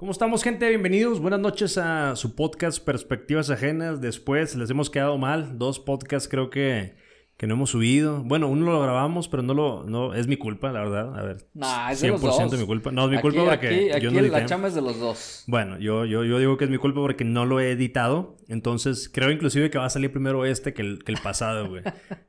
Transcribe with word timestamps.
¿Cómo 0.00 0.12
estamos, 0.12 0.42
gente? 0.42 0.66
Bienvenidos. 0.66 1.20
Buenas 1.20 1.40
noches 1.40 1.76
a 1.76 2.16
su 2.16 2.34
podcast 2.34 2.82
Perspectivas 2.82 3.50
Ajenas. 3.50 4.00
Después 4.00 4.56
les 4.56 4.70
hemos 4.70 4.88
quedado 4.88 5.18
mal. 5.18 5.58
Dos 5.58 5.78
podcasts 5.78 6.26
creo 6.26 6.48
que, 6.48 6.94
que 7.36 7.46
no 7.46 7.52
hemos 7.52 7.68
subido. 7.68 8.22
Bueno, 8.24 8.48
uno 8.48 8.64
lo 8.72 8.80
grabamos, 8.80 9.28
pero 9.28 9.42
no 9.42 9.52
lo... 9.52 9.84
No, 9.84 10.14
es 10.14 10.26
mi 10.26 10.38
culpa, 10.38 10.72
la 10.72 10.80
verdad. 10.80 11.18
A 11.18 11.22
ver. 11.22 11.46
Nah, 11.52 11.90
es 11.92 12.00
de 12.00 12.08
los 12.08 12.22
dos. 12.22 12.58
mi 12.58 12.64
culpa. 12.64 12.90
No, 12.90 13.04
es 13.04 13.10
mi 13.10 13.16
Aquí- 13.16 13.22
culpa 13.22 13.44
porque 13.44 13.66
aquí, 13.68 13.88
yo 14.02 14.08
aquí 14.08 14.20
no 14.22 14.22
la 14.22 14.46
chamba 14.46 14.68
es 14.68 14.74
de 14.74 14.80
los 14.80 14.98
dos. 14.98 15.44
Bueno, 15.46 15.78
yo, 15.78 16.06
yo, 16.06 16.24
yo 16.24 16.38
digo 16.38 16.56
que 16.56 16.64
es 16.64 16.70
mi 16.70 16.78
culpa 16.78 17.00
porque 17.00 17.24
no 17.24 17.44
lo 17.44 17.60
he 17.60 17.70
editado. 17.70 18.38
Entonces, 18.48 19.10
creo 19.12 19.30
inclusive 19.30 19.68
que 19.68 19.76
va 19.76 19.84
a 19.84 19.90
salir 19.90 20.10
primero 20.10 20.46
este 20.46 20.72
que 20.72 20.80
el, 20.80 21.04
que 21.04 21.12
el 21.12 21.18
pasado, 21.18 21.68
güey. 21.68 21.82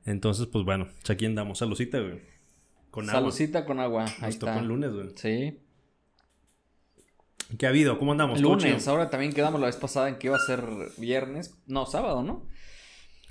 Entonces, 0.06 0.46
pues 0.48 0.66
bueno, 0.66 0.90
pues 1.00 1.10
aquí 1.10 1.26
andamos. 1.26 1.60
Saludcita, 1.60 2.02
güey. 2.02 2.20
Con 2.90 3.06
agua. 3.10 3.22
Salucita 3.22 3.66
con 3.66 3.80
agua. 3.80 4.04
Ahí 4.20 4.32
Nos 4.32 4.40
tocó 4.40 4.52
está. 4.52 4.60
el 4.60 4.68
lunes, 4.68 4.92
güey. 4.92 5.08
Sí. 5.16 5.58
¿Qué 7.58 7.66
ha 7.66 7.70
habido? 7.70 7.98
¿Cómo 8.00 8.12
andamos? 8.12 8.42
¿Todo 8.42 8.56
Lunes. 8.56 8.88
Ahora 8.88 9.10
también 9.10 9.34
quedamos 9.34 9.60
la 9.60 9.68
vez 9.68 9.76
pasada 9.76 10.10
en 10.10 10.16
que 10.16 10.28
iba 10.28 10.38
a 10.38 10.40
ser 10.40 10.64
viernes. 10.98 11.56
No, 11.68 11.86
sábado, 11.86 12.24
¿no? 12.24 12.46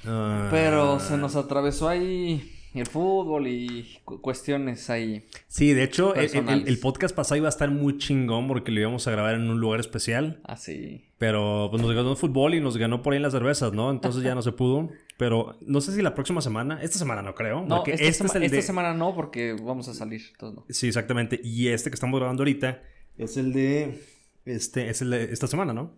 Ah. 0.05 0.48
Pero 0.51 0.98
se 1.01 1.16
nos 1.16 1.37
atravesó 1.37 1.88
ahí 1.88 2.56
el 2.74 2.87
fútbol 2.87 3.48
y 3.48 3.98
cu- 4.05 4.20
cuestiones 4.20 4.88
ahí. 4.91 5.27
Sí, 5.48 5.73
de 5.73 5.83
hecho, 5.83 6.15
el, 6.15 6.24
el- 6.24 6.30
Personales. 6.30 6.69
el 6.69 6.79
podcast 6.79 7.15
pasado 7.15 7.37
iba 7.37 7.48
a 7.48 7.51
estar 7.51 7.70
muy 7.70 7.98
chingón 7.98 8.46
porque 8.48 8.70
lo 8.70 8.80
íbamos 8.80 9.06
a 9.09 9.10
grabar 9.10 9.34
en 9.34 9.51
un 9.51 9.60
lugar 9.60 9.80
especial. 9.80 10.41
Así. 10.45 11.05
Pero 11.18 11.68
pues 11.71 11.82
nos 11.82 11.93
ganó 11.95 12.12
el 12.12 12.16
fútbol 12.16 12.55
y 12.55 12.60
nos 12.60 12.77
ganó 12.79 13.02
por 13.02 13.12
ahí 13.12 13.18
las 13.18 13.32
cervezas, 13.32 13.73
¿no? 13.73 13.91
Entonces 13.91 14.23
ya 14.23 14.34
no 14.34 14.41
se 14.43 14.52
pudo. 14.52 14.88
Pero 15.18 15.59
no 15.66 15.80
sé 15.82 15.93
si 15.93 16.01
la 16.01 16.15
próxima 16.15 16.41
semana, 16.41 16.80
esta 16.82 16.98
semana 16.98 17.21
no 17.21 17.34
creo. 17.34 17.60
No, 17.62 17.77
porque 17.77 17.93
esta, 17.93 18.05
este 18.07 18.18
sema- 18.24 18.29
es 18.30 18.37
el 18.37 18.43
esta 18.45 18.57
de... 18.57 18.62
semana 18.62 18.95
no, 18.95 19.15
porque 19.15 19.52
vamos 19.52 19.87
a 19.88 19.95
salir. 19.95 20.23
Entonces 20.32 20.57
no. 20.60 20.65
Sí, 20.71 20.87
exactamente. 20.88 21.40
Y 21.45 21.68
este 21.68 21.90
que 21.90 21.95
estamos 21.95 22.18
grabando 22.18 22.43
ahorita 22.43 22.80
es 23.24 23.37
el 23.37 23.52
de... 23.52 24.02
Este 24.45 24.88
es 24.90 25.02
el 25.02 25.10
de 25.10 25.24
esta 25.32 25.46
semana, 25.46 25.73
¿no? 25.73 25.95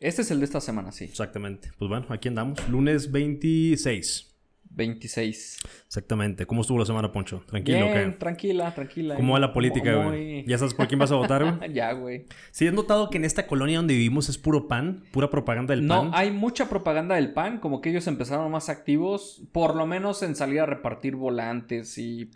Este 0.00 0.22
es 0.22 0.30
el 0.30 0.38
de 0.38 0.44
esta 0.44 0.60
semana, 0.60 0.92
sí. 0.92 1.04
Exactamente. 1.04 1.70
Pues 1.78 1.88
bueno, 1.88 2.06
aquí 2.10 2.28
andamos. 2.28 2.68
Lunes 2.68 3.10
26. 3.10 4.26
26. 4.70 5.58
Exactamente. 5.86 6.46
¿Cómo 6.46 6.60
estuvo 6.60 6.78
la 6.78 6.84
semana, 6.84 7.10
Poncho? 7.10 7.42
¿Tranquilo 7.46 7.86
Bien, 7.86 8.12
qué? 8.12 8.16
tranquila, 8.18 8.72
tranquila. 8.74 9.16
¿Cómo 9.16 9.32
va 9.32 9.40
la 9.40 9.52
política, 9.52 10.04
güey? 10.04 10.44
¿Ya 10.46 10.56
sabes 10.58 10.74
por 10.74 10.86
quién 10.86 11.00
vas 11.00 11.10
a 11.10 11.16
votar, 11.16 11.42
güey? 11.42 11.72
ya, 11.74 11.92
güey. 11.92 12.26
Sí, 12.52 12.66
has 12.68 12.74
notado 12.74 13.10
que 13.10 13.16
en 13.16 13.24
esta 13.24 13.46
colonia 13.46 13.78
donde 13.78 13.94
vivimos 13.94 14.28
es 14.28 14.38
puro 14.38 14.68
pan, 14.68 15.02
pura 15.10 15.30
propaganda 15.30 15.74
del 15.74 15.86
No, 15.86 16.02
pan. 16.02 16.10
hay 16.14 16.30
mucha 16.30 16.68
propaganda 16.68 17.16
del 17.16 17.32
PAN, 17.32 17.58
como 17.58 17.80
que 17.80 17.90
ellos 17.90 18.06
empezaron 18.06 18.50
más 18.52 18.68
activos, 18.68 19.42
por 19.52 19.74
lo 19.74 19.86
menos 19.86 20.22
en 20.22 20.36
salir 20.36 20.60
a 20.60 20.66
repartir 20.66 21.16
volantes 21.16 21.98
y 21.98 22.30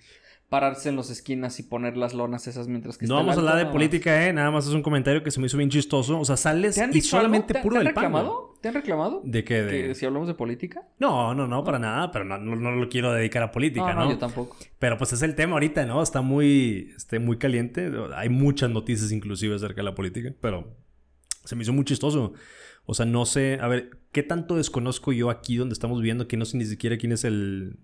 pararse 0.52 0.90
en 0.90 0.96
las 0.96 1.08
esquinas 1.08 1.58
y 1.60 1.62
poner 1.62 1.96
las 1.96 2.12
lonas 2.12 2.46
esas 2.46 2.68
mientras 2.68 2.98
que 2.98 3.06
No 3.06 3.14
vamos 3.14 3.36
a 3.36 3.38
hablar 3.38 3.56
de 3.56 3.72
política, 3.72 4.28
eh. 4.28 4.34
Nada 4.34 4.50
más 4.50 4.66
es 4.66 4.74
un 4.74 4.82
comentario 4.82 5.22
que 5.22 5.30
se 5.30 5.40
me 5.40 5.46
hizo 5.46 5.56
bien 5.56 5.70
chistoso. 5.70 6.20
O 6.20 6.26
sea, 6.26 6.36
sales 6.36 6.68
más. 6.68 6.74
¿Te 6.74 6.82
han 6.82 6.94
y 6.94 7.00
solamente 7.00 7.54
puro 7.54 7.76
¿te 7.76 7.78
han 7.78 7.84
del 7.86 7.94
pan. 7.94 8.28
¿Te 8.60 8.68
han 8.68 8.74
reclamado? 8.74 9.22
¿De 9.24 9.44
qué? 9.44 9.62
De... 9.62 9.70
Que 9.70 9.94
si 9.94 10.04
hablamos 10.04 10.28
de 10.28 10.34
política? 10.34 10.86
No, 10.98 11.34
no, 11.34 11.46
no, 11.46 11.64
para 11.64 11.78
nada. 11.78 12.10
Pero 12.10 12.26
no, 12.26 12.36
no, 12.36 12.54
no 12.54 12.70
lo 12.72 12.86
quiero 12.90 13.14
dedicar 13.14 13.42
a 13.42 13.50
política, 13.50 13.94
no, 13.94 14.04
¿no? 14.04 14.10
yo 14.10 14.18
tampoco. 14.18 14.54
Pero 14.78 14.98
pues 14.98 15.14
es 15.14 15.22
el 15.22 15.34
tema 15.34 15.54
ahorita, 15.54 15.86
¿no? 15.86 16.02
Está 16.02 16.20
muy, 16.20 16.92
este, 16.98 17.18
muy 17.18 17.38
caliente. 17.38 17.90
Hay 18.14 18.28
muchas 18.28 18.68
noticias 18.68 19.10
inclusive 19.10 19.54
acerca 19.54 19.76
de 19.76 19.84
la 19.84 19.94
política. 19.94 20.34
Pero 20.42 20.76
se 21.46 21.56
me 21.56 21.62
hizo 21.62 21.72
muy 21.72 21.86
chistoso. 21.86 22.34
O 22.84 22.92
sea, 22.92 23.06
no 23.06 23.24
sé... 23.24 23.58
A 23.58 23.68
ver, 23.68 24.00
¿qué 24.12 24.22
tanto 24.22 24.56
desconozco 24.56 25.12
yo 25.12 25.30
aquí 25.30 25.56
donde 25.56 25.72
estamos 25.72 25.98
viviendo 25.98 26.28
que 26.28 26.36
no 26.36 26.44
sé 26.44 26.58
ni 26.58 26.66
siquiera 26.66 26.98
quién 26.98 27.12
es 27.12 27.24
el... 27.24 27.78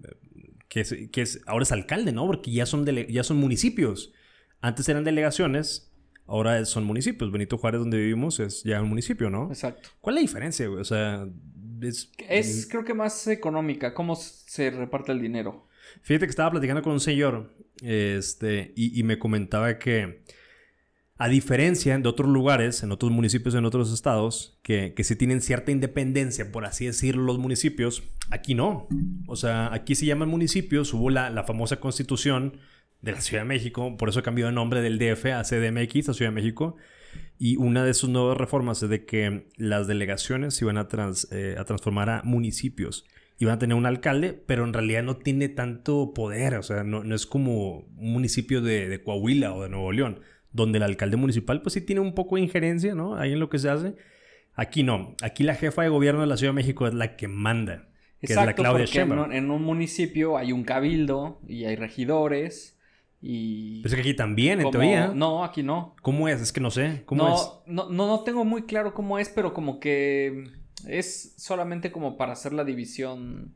Que 0.68 0.80
es, 0.80 0.94
que 1.10 1.22
es 1.22 1.40
ahora 1.46 1.62
es 1.62 1.72
alcalde, 1.72 2.12
¿no? 2.12 2.26
Porque 2.26 2.50
ya 2.52 2.66
son, 2.66 2.84
dele- 2.84 3.06
ya 3.10 3.24
son 3.24 3.38
municipios. 3.38 4.12
Antes 4.60 4.88
eran 4.88 5.04
delegaciones, 5.04 5.92
ahora 6.26 6.64
son 6.64 6.84
municipios. 6.84 7.32
Benito 7.32 7.56
Juárez, 7.56 7.80
donde 7.80 7.98
vivimos, 7.98 8.38
es 8.40 8.62
ya 8.64 8.82
un 8.82 8.88
municipio, 8.88 9.30
¿no? 9.30 9.48
Exacto. 9.48 9.88
¿Cuál 10.00 10.16
es 10.16 10.22
la 10.22 10.26
diferencia, 10.28 10.66
güey? 10.68 10.80
O 10.80 10.84
sea, 10.84 11.26
es... 11.80 12.10
Es 12.28 12.66
creo 12.68 12.84
que 12.84 12.92
más 12.92 13.26
económica, 13.28 13.94
cómo 13.94 14.14
se 14.16 14.70
reparte 14.70 15.12
el 15.12 15.22
dinero. 15.22 15.68
Fíjate 16.02 16.26
que 16.26 16.30
estaba 16.30 16.50
platicando 16.50 16.82
con 16.82 16.92
un 16.92 17.00
señor 17.00 17.54
este, 17.80 18.72
y, 18.76 18.98
y 18.98 19.02
me 19.04 19.18
comentaba 19.18 19.78
que, 19.78 20.22
a 21.18 21.28
diferencia 21.28 21.98
de 21.98 22.08
otros 22.08 22.30
lugares, 22.30 22.82
en 22.84 22.92
otros 22.92 23.10
municipios, 23.10 23.54
en 23.56 23.64
otros 23.64 23.92
estados, 23.92 24.58
que, 24.62 24.94
que 24.94 25.02
sí 25.04 25.16
tienen 25.16 25.40
cierta 25.40 25.72
independencia, 25.72 26.52
por 26.52 26.64
así 26.64 26.86
decirlo, 26.86 27.24
los 27.24 27.38
municipios, 27.38 28.04
aquí 28.30 28.54
no. 28.54 28.86
O 29.26 29.34
sea, 29.36 29.72
aquí 29.74 29.94
se 29.96 30.06
llaman 30.06 30.28
municipios, 30.28 30.94
hubo 30.94 31.10
la, 31.10 31.28
la 31.30 31.42
famosa 31.44 31.80
constitución 31.80 32.58
de 33.02 33.12
la 33.12 33.20
Ciudad 33.20 33.42
de 33.42 33.48
México, 33.48 33.96
por 33.96 34.08
eso 34.08 34.22
cambió 34.22 34.46
de 34.46 34.52
nombre 34.52 34.80
del 34.80 34.98
DF 34.98 35.26
a 35.26 35.42
CDMX, 35.42 36.08
a 36.08 36.14
Ciudad 36.14 36.30
de 36.30 36.34
México. 36.36 36.76
Y 37.38 37.56
una 37.56 37.84
de 37.84 37.94
sus 37.94 38.10
nuevas 38.10 38.36
reformas 38.36 38.82
es 38.82 38.88
de 38.90 39.04
que 39.04 39.48
las 39.56 39.86
delegaciones 39.86 40.54
se 40.54 40.64
iban 40.64 40.76
a, 40.78 40.88
trans- 40.88 41.28
eh, 41.32 41.56
a 41.58 41.64
transformar 41.64 42.10
a 42.10 42.22
municipios. 42.24 43.04
Iban 43.38 43.54
a 43.54 43.58
tener 43.58 43.76
un 43.76 43.86
alcalde, 43.86 44.32
pero 44.32 44.64
en 44.64 44.72
realidad 44.72 45.04
no 45.04 45.16
tiene 45.16 45.48
tanto 45.48 46.12
poder. 46.12 46.54
O 46.56 46.62
sea, 46.62 46.82
no, 46.84 47.04
no 47.04 47.14
es 47.14 47.26
como 47.26 47.78
un 47.96 48.12
municipio 48.12 48.60
de, 48.60 48.88
de 48.88 49.02
Coahuila 49.02 49.54
o 49.54 49.62
de 49.62 49.68
Nuevo 49.68 49.92
León, 49.92 50.20
donde 50.58 50.78
el 50.78 50.82
alcalde 50.84 51.16
municipal 51.16 51.62
pues 51.62 51.72
sí 51.72 51.80
tiene 51.80 52.00
un 52.00 52.14
poco 52.14 52.36
de 52.36 52.42
injerencia, 52.42 52.94
¿no? 52.94 53.16
Ahí 53.16 53.32
en 53.32 53.40
lo 53.40 53.48
que 53.48 53.58
se 53.58 53.70
hace. 53.70 53.94
Aquí 54.54 54.82
no. 54.82 55.14
Aquí 55.22 55.44
la 55.44 55.54
jefa 55.54 55.82
de 55.82 55.88
gobierno 55.88 56.20
de 56.20 56.26
la 56.26 56.36
Ciudad 56.36 56.52
de 56.52 56.56
México 56.56 56.86
es 56.86 56.94
la 56.94 57.16
que 57.16 57.28
manda. 57.28 57.88
Que 58.20 58.32
es 58.32 58.36
la 58.36 58.52
Claudia 58.54 58.80
en 58.84 58.86
Sheinbaum. 58.86 59.28
un, 59.28 59.32
en 59.32 59.50
un 59.50 59.62
municipio 59.62 60.36
hay 60.36 60.50
un 60.52 60.64
cabildo 60.64 61.40
y 61.46 61.64
hay 61.64 61.76
regidores 61.76 62.76
y... 63.22 63.80
Pues 63.82 63.92
es 63.92 63.96
que 63.96 64.00
aquí 64.00 64.14
también, 64.14 64.60
en 64.60 64.70
teoría. 64.70 65.12
No, 65.14 65.44
aquí 65.44 65.62
no. 65.62 65.94
¿Cómo 66.02 66.28
es? 66.28 66.40
Es 66.40 66.52
que 66.52 66.60
no 66.60 66.70
sé. 66.72 67.02
¿Cómo 67.06 67.22
no, 67.28 67.34
es? 67.34 67.50
No, 67.66 67.88
no, 67.88 68.06
no 68.08 68.20
tengo 68.24 68.44
muy 68.44 68.62
claro 68.62 68.92
cómo 68.94 69.18
es, 69.20 69.28
pero 69.28 69.54
como 69.54 69.78
que 69.78 70.44
es 70.86 71.34
solamente 71.36 71.92
como 71.92 72.16
para 72.16 72.32
hacer 72.32 72.52
la 72.52 72.64
división. 72.64 73.54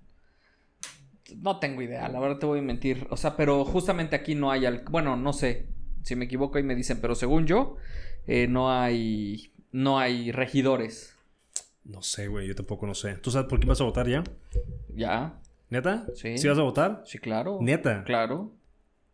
No 1.36 1.58
tengo 1.58 1.80
idea, 1.82 2.08
la 2.08 2.20
verdad 2.20 2.38
te 2.38 2.46
voy 2.46 2.58
a 2.58 2.62
mentir. 2.62 3.06
O 3.10 3.16
sea, 3.16 3.36
pero 3.36 3.64
justamente 3.64 4.14
aquí 4.16 4.34
no 4.34 4.50
hay. 4.50 4.66
al- 4.66 4.84
Bueno, 4.90 5.16
no 5.16 5.32
sé. 5.32 5.68
Si 6.02 6.16
me 6.16 6.24
equivoco 6.26 6.58
ahí 6.58 6.64
me 6.64 6.74
dicen, 6.74 7.00
pero 7.00 7.14
según 7.14 7.46
yo, 7.46 7.76
eh, 8.26 8.46
no 8.48 8.70
hay. 8.72 9.52
No 9.70 9.98
hay 9.98 10.32
regidores. 10.32 11.14
No 11.84 12.02
sé, 12.02 12.28
güey. 12.28 12.46
Yo 12.46 12.54
tampoco 12.54 12.86
no 12.86 12.94
sé. 12.94 13.14
¿Tú 13.14 13.30
sabes 13.30 13.48
por 13.48 13.58
qué 13.58 13.66
vas 13.66 13.80
a 13.80 13.84
votar 13.84 14.06
ya? 14.08 14.22
¿Ya? 14.94 15.40
¿Neta? 15.70 16.06
Sí. 16.14 16.36
¿Sí 16.36 16.48
vas 16.48 16.58
a 16.58 16.62
votar? 16.62 17.02
Sí, 17.06 17.18
claro. 17.18 17.58
¿Neta? 17.60 18.04
Claro. 18.04 18.52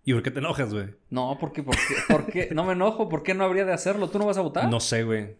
¿Y 0.05 0.13
por 0.15 0.23
qué 0.23 0.31
te 0.31 0.41
enojas, 0.41 0.73
güey? 0.73 0.95
No, 1.11 1.37
porque, 1.39 1.63
porque, 1.63 1.95
porque 2.09 2.49
no 2.53 2.65
me 2.65 2.73
enojo. 2.73 3.09
¿Por 3.09 3.23
qué 3.23 3.35
no 3.35 3.45
habría 3.45 3.65
de 3.65 3.73
hacerlo? 3.73 4.09
¿Tú 4.09 4.19
no 4.19 4.27
vas 4.27 4.39
a 4.39 4.43
votar? 4.43 4.69
No 4.69 4.81
sé, 4.81 5.05
güey. 5.05 5.37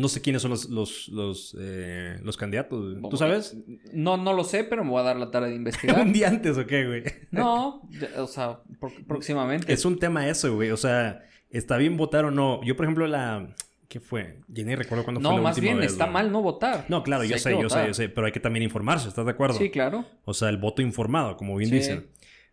No 0.00 0.08
sé 0.08 0.20
quiénes 0.22 0.42
son 0.42 0.50
los, 0.52 0.68
los, 0.70 1.08
los, 1.08 1.56
eh, 1.60 2.18
los 2.22 2.36
candidatos. 2.36 2.96
¿Tú 3.10 3.16
sabes? 3.16 3.56
No, 3.92 4.16
no 4.16 4.32
lo 4.32 4.44
sé, 4.44 4.64
pero 4.64 4.82
me 4.84 4.90
voy 4.90 5.00
a 5.00 5.04
dar 5.04 5.16
la 5.16 5.30
tarea 5.30 5.48
de 5.48 5.54
investigar. 5.56 6.00
¿Un 6.02 6.12
día 6.12 6.28
antes 6.28 6.56
o 6.56 6.66
qué, 6.66 6.86
güey? 6.86 7.02
No, 7.30 7.82
o 8.16 8.26
sea, 8.26 8.60
próximamente. 9.06 9.72
Es 9.72 9.84
un 9.84 9.98
tema 9.98 10.28
eso, 10.28 10.54
güey. 10.54 10.70
O 10.70 10.76
sea, 10.76 11.22
¿está 11.50 11.76
bien 11.76 11.96
votar 11.96 12.24
o 12.24 12.30
no? 12.30 12.62
Yo, 12.64 12.76
por 12.76 12.86
ejemplo, 12.86 13.06
la... 13.06 13.54
¿Qué 13.88 13.98
fue? 13.98 14.38
Ya 14.46 14.62
ni 14.64 14.76
recuerdo 14.76 15.02
cuándo 15.02 15.20
fue 15.20 15.28
No, 15.30 15.36
la 15.36 15.42
más 15.42 15.56
última 15.56 15.72
bien 15.72 15.80
vez, 15.80 15.90
está 15.92 16.04
güey. 16.04 16.12
mal 16.14 16.30
no 16.30 16.42
votar. 16.42 16.84
No, 16.88 17.02
claro, 17.02 17.24
Sí 17.24 17.30
yo 17.30 17.38
sé, 17.38 17.60
yo 17.60 17.68
sé, 17.68 17.86
yo 17.88 17.94
sé. 17.94 18.08
Pero 18.08 18.24
hay 18.26 18.32
que 18.32 18.38
también 18.38 18.62
informarse, 18.62 19.08
¿estás 19.08 19.24
de 19.24 19.32
acuerdo? 19.32 19.58
Sí, 19.58 19.68
claro. 19.68 20.04
O 20.24 20.32
sea, 20.32 20.48
el 20.48 20.58
voto 20.58 20.80
informado, 20.80 21.36
como 21.36 21.56
bien 21.56 21.70
Sí. 21.70 21.76
dicen. 21.76 22.06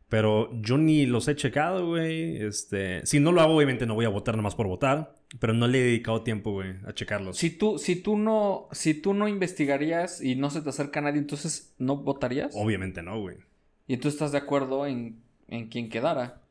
Pero 0.10 0.50
yo 0.62 0.78
ni 0.78 1.06
los 1.06 1.28
he 1.28 1.36
checado, 1.36 1.88
güey. 1.88 2.38
Este... 2.38 3.06
Si 3.06 3.20
no 3.20 3.32
lo 3.32 3.42
hago, 3.42 3.56
obviamente 3.56 3.86
no 3.86 3.94
voy 3.94 4.06
a 4.06 4.10
votar 4.10 4.38
nomás 4.38 4.56
por 4.56 4.68
votar. 4.68 5.16
Pero 5.40 5.54
no 5.54 5.68
le 5.68 5.80
he 5.80 5.84
dedicado 5.84 6.22
tiempo, 6.22 6.54
güey, 6.54 6.76
a 6.86 6.94
checarlos. 6.94 7.38
Si 7.38 7.50
tú, 7.50 7.78
si 7.78 7.98
tú 7.98 8.18
no, 8.18 8.70
si 8.72 8.94
tú 8.94 9.14
no 9.14 9.28
investigarías 9.28 10.24
y 10.24 10.36
no 10.36 10.50
se 10.50 10.62
te 10.62 10.70
acerca 10.70 11.02
nadie, 11.02 11.20
entonces 11.20 11.76
no 11.78 11.98
votarías. 11.98 12.54
Obviamente 12.56 13.04
no, 13.04 13.20
güey. 13.20 13.36
Y 13.88 13.98
tú 13.98 14.08
estás 14.08 14.32
de 14.32 14.38
acuerdo 14.38 14.86
en, 14.88 15.22
en 15.50 15.68
quien 15.68 15.90
quedara. 15.90 16.44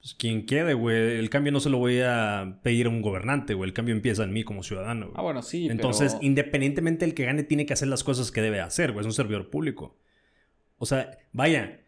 Pues 0.00 0.14
quien 0.14 0.46
quede, 0.46 0.74
güey. 0.74 1.18
El 1.18 1.28
cambio 1.30 1.50
no 1.50 1.58
se 1.58 1.70
lo 1.70 1.78
voy 1.78 2.00
a 2.00 2.60
pedir 2.62 2.86
a 2.86 2.90
un 2.90 3.02
gobernante, 3.02 3.54
güey. 3.54 3.68
El 3.68 3.74
cambio 3.74 3.94
empieza 3.94 4.22
en 4.22 4.32
mí 4.32 4.44
como 4.44 4.62
ciudadano, 4.62 5.06
güey. 5.06 5.16
Ah, 5.18 5.22
bueno, 5.22 5.42
sí. 5.42 5.66
Entonces, 5.68 6.12
pero... 6.12 6.24
independientemente 6.24 7.04
del 7.04 7.14
que 7.14 7.24
gane, 7.24 7.42
tiene 7.42 7.66
que 7.66 7.72
hacer 7.72 7.88
las 7.88 8.04
cosas 8.04 8.30
que 8.30 8.42
debe 8.42 8.60
hacer, 8.60 8.92
güey. 8.92 9.00
Es 9.00 9.06
un 9.06 9.12
servidor 9.12 9.50
público. 9.50 9.96
O 10.78 10.86
sea, 10.86 11.18
vaya. 11.32 11.80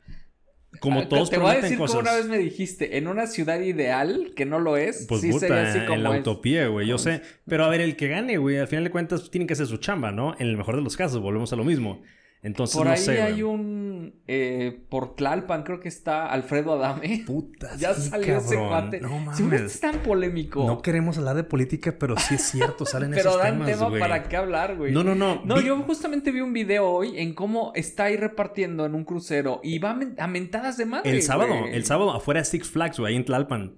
Como 0.80 1.00
Ah, 1.00 1.02
te- 1.04 1.08
todos 1.08 1.30
te, 1.30 1.38
voy 1.38 1.50
a 1.52 1.60
decir 1.60 1.78
cosas. 1.78 1.96
como 1.96 2.08
una 2.08 2.16
vez 2.16 2.26
me 2.26 2.38
dijiste, 2.38 2.96
en 2.98 3.06
una 3.08 3.26
ciudad 3.26 3.60
ideal, 3.60 4.32
que 4.36 4.44
no 4.46 4.58
lo 4.58 4.76
es, 4.76 5.06
Pues 5.08 5.20
sí 5.20 5.32
sería 5.32 5.70
así 5.70 5.80
como 5.80 5.94
en 5.94 6.02
la 6.02 6.14
es. 6.14 6.20
utopía, 6.20 6.66
güey. 6.68 6.86
Yo 6.86 6.98
sé. 6.98 7.22
Pero 7.46 7.64
a 7.64 7.68
ver, 7.68 7.80
el 7.80 7.96
que 7.96 8.08
gane, 8.08 8.38
güey, 8.38 8.58
al 8.58 8.68
final 8.68 8.84
de 8.84 8.90
cuentas, 8.90 9.20
pues, 9.20 9.30
tiene 9.30 9.46
que 9.46 9.52
hacer 9.54 9.66
su 9.66 9.76
chamba, 9.78 10.12
¿no? 10.12 10.34
En 10.38 10.46
el 10.48 10.56
mejor 10.56 10.76
de 10.76 10.82
los 10.82 10.96
casos, 10.96 11.20
volvemos 11.20 11.52
a 11.52 11.56
lo 11.56 11.64
mismo. 11.64 12.02
Entonces, 12.42 12.76
Por 12.76 12.86
no 12.86 12.92
ahí 12.92 12.98
sé, 12.98 13.22
hay 13.22 13.42
un... 13.42 13.95
eh, 14.26 14.84
por 14.88 15.14
Tlalpan 15.16 15.62
creo 15.62 15.80
que 15.80 15.88
está 15.88 16.26
Alfredo 16.26 16.72
Adame. 16.74 17.24
Puta, 17.26 17.76
ya 17.78 17.94
sí, 17.94 18.08
salió 18.10 18.38
ese 18.38 18.54
cabrón. 18.56 18.68
cuate. 18.68 19.00
No 19.00 19.34
Si 19.34 19.42
mames. 19.42 19.60
es 19.62 19.80
tan 19.80 19.98
polémico. 20.02 20.66
No 20.66 20.82
queremos 20.82 21.18
hablar 21.18 21.36
de 21.36 21.44
política, 21.44 21.96
pero 21.98 22.16
sí 22.18 22.34
es 22.36 22.42
cierto, 22.42 22.84
salen 22.86 23.10
pero 23.10 23.30
esos 23.30 23.38
dan 23.42 23.52
temas, 23.54 23.68
tema 23.68 23.88
güey. 23.88 24.00
para 24.00 24.22
qué 24.28 24.36
hablar, 24.36 24.76
güey. 24.76 24.92
No, 24.92 25.02
no, 25.04 25.14
no. 25.14 25.42
No, 25.44 25.56
Vi- 25.56 25.64
yo 25.64 25.76
justamente 25.82 26.30
vi 26.32 26.40
un 26.40 26.52
video 26.52 26.88
hoy 26.88 27.18
en 27.18 27.34
cómo 27.34 27.72
está 27.74 28.04
ahí 28.04 28.16
repartiendo 28.16 28.86
en 28.86 28.94
un 28.94 29.04
crucero 29.04 29.60
y 29.62 29.78
va 29.78 29.90
a 29.90 29.94
men- 29.94 30.14
a 30.18 30.26
mentadas 30.26 30.76
de 30.76 30.86
madre. 30.86 31.10
El 31.10 31.22
sábado, 31.22 31.54
el 31.70 31.84
sábado 31.84 32.12
afuera 32.12 32.40
de 32.40 32.44
Six 32.46 32.68
Flags, 32.70 32.98
güey, 32.98 33.12
ahí 33.12 33.16
en 33.16 33.24
Tlalpan. 33.24 33.76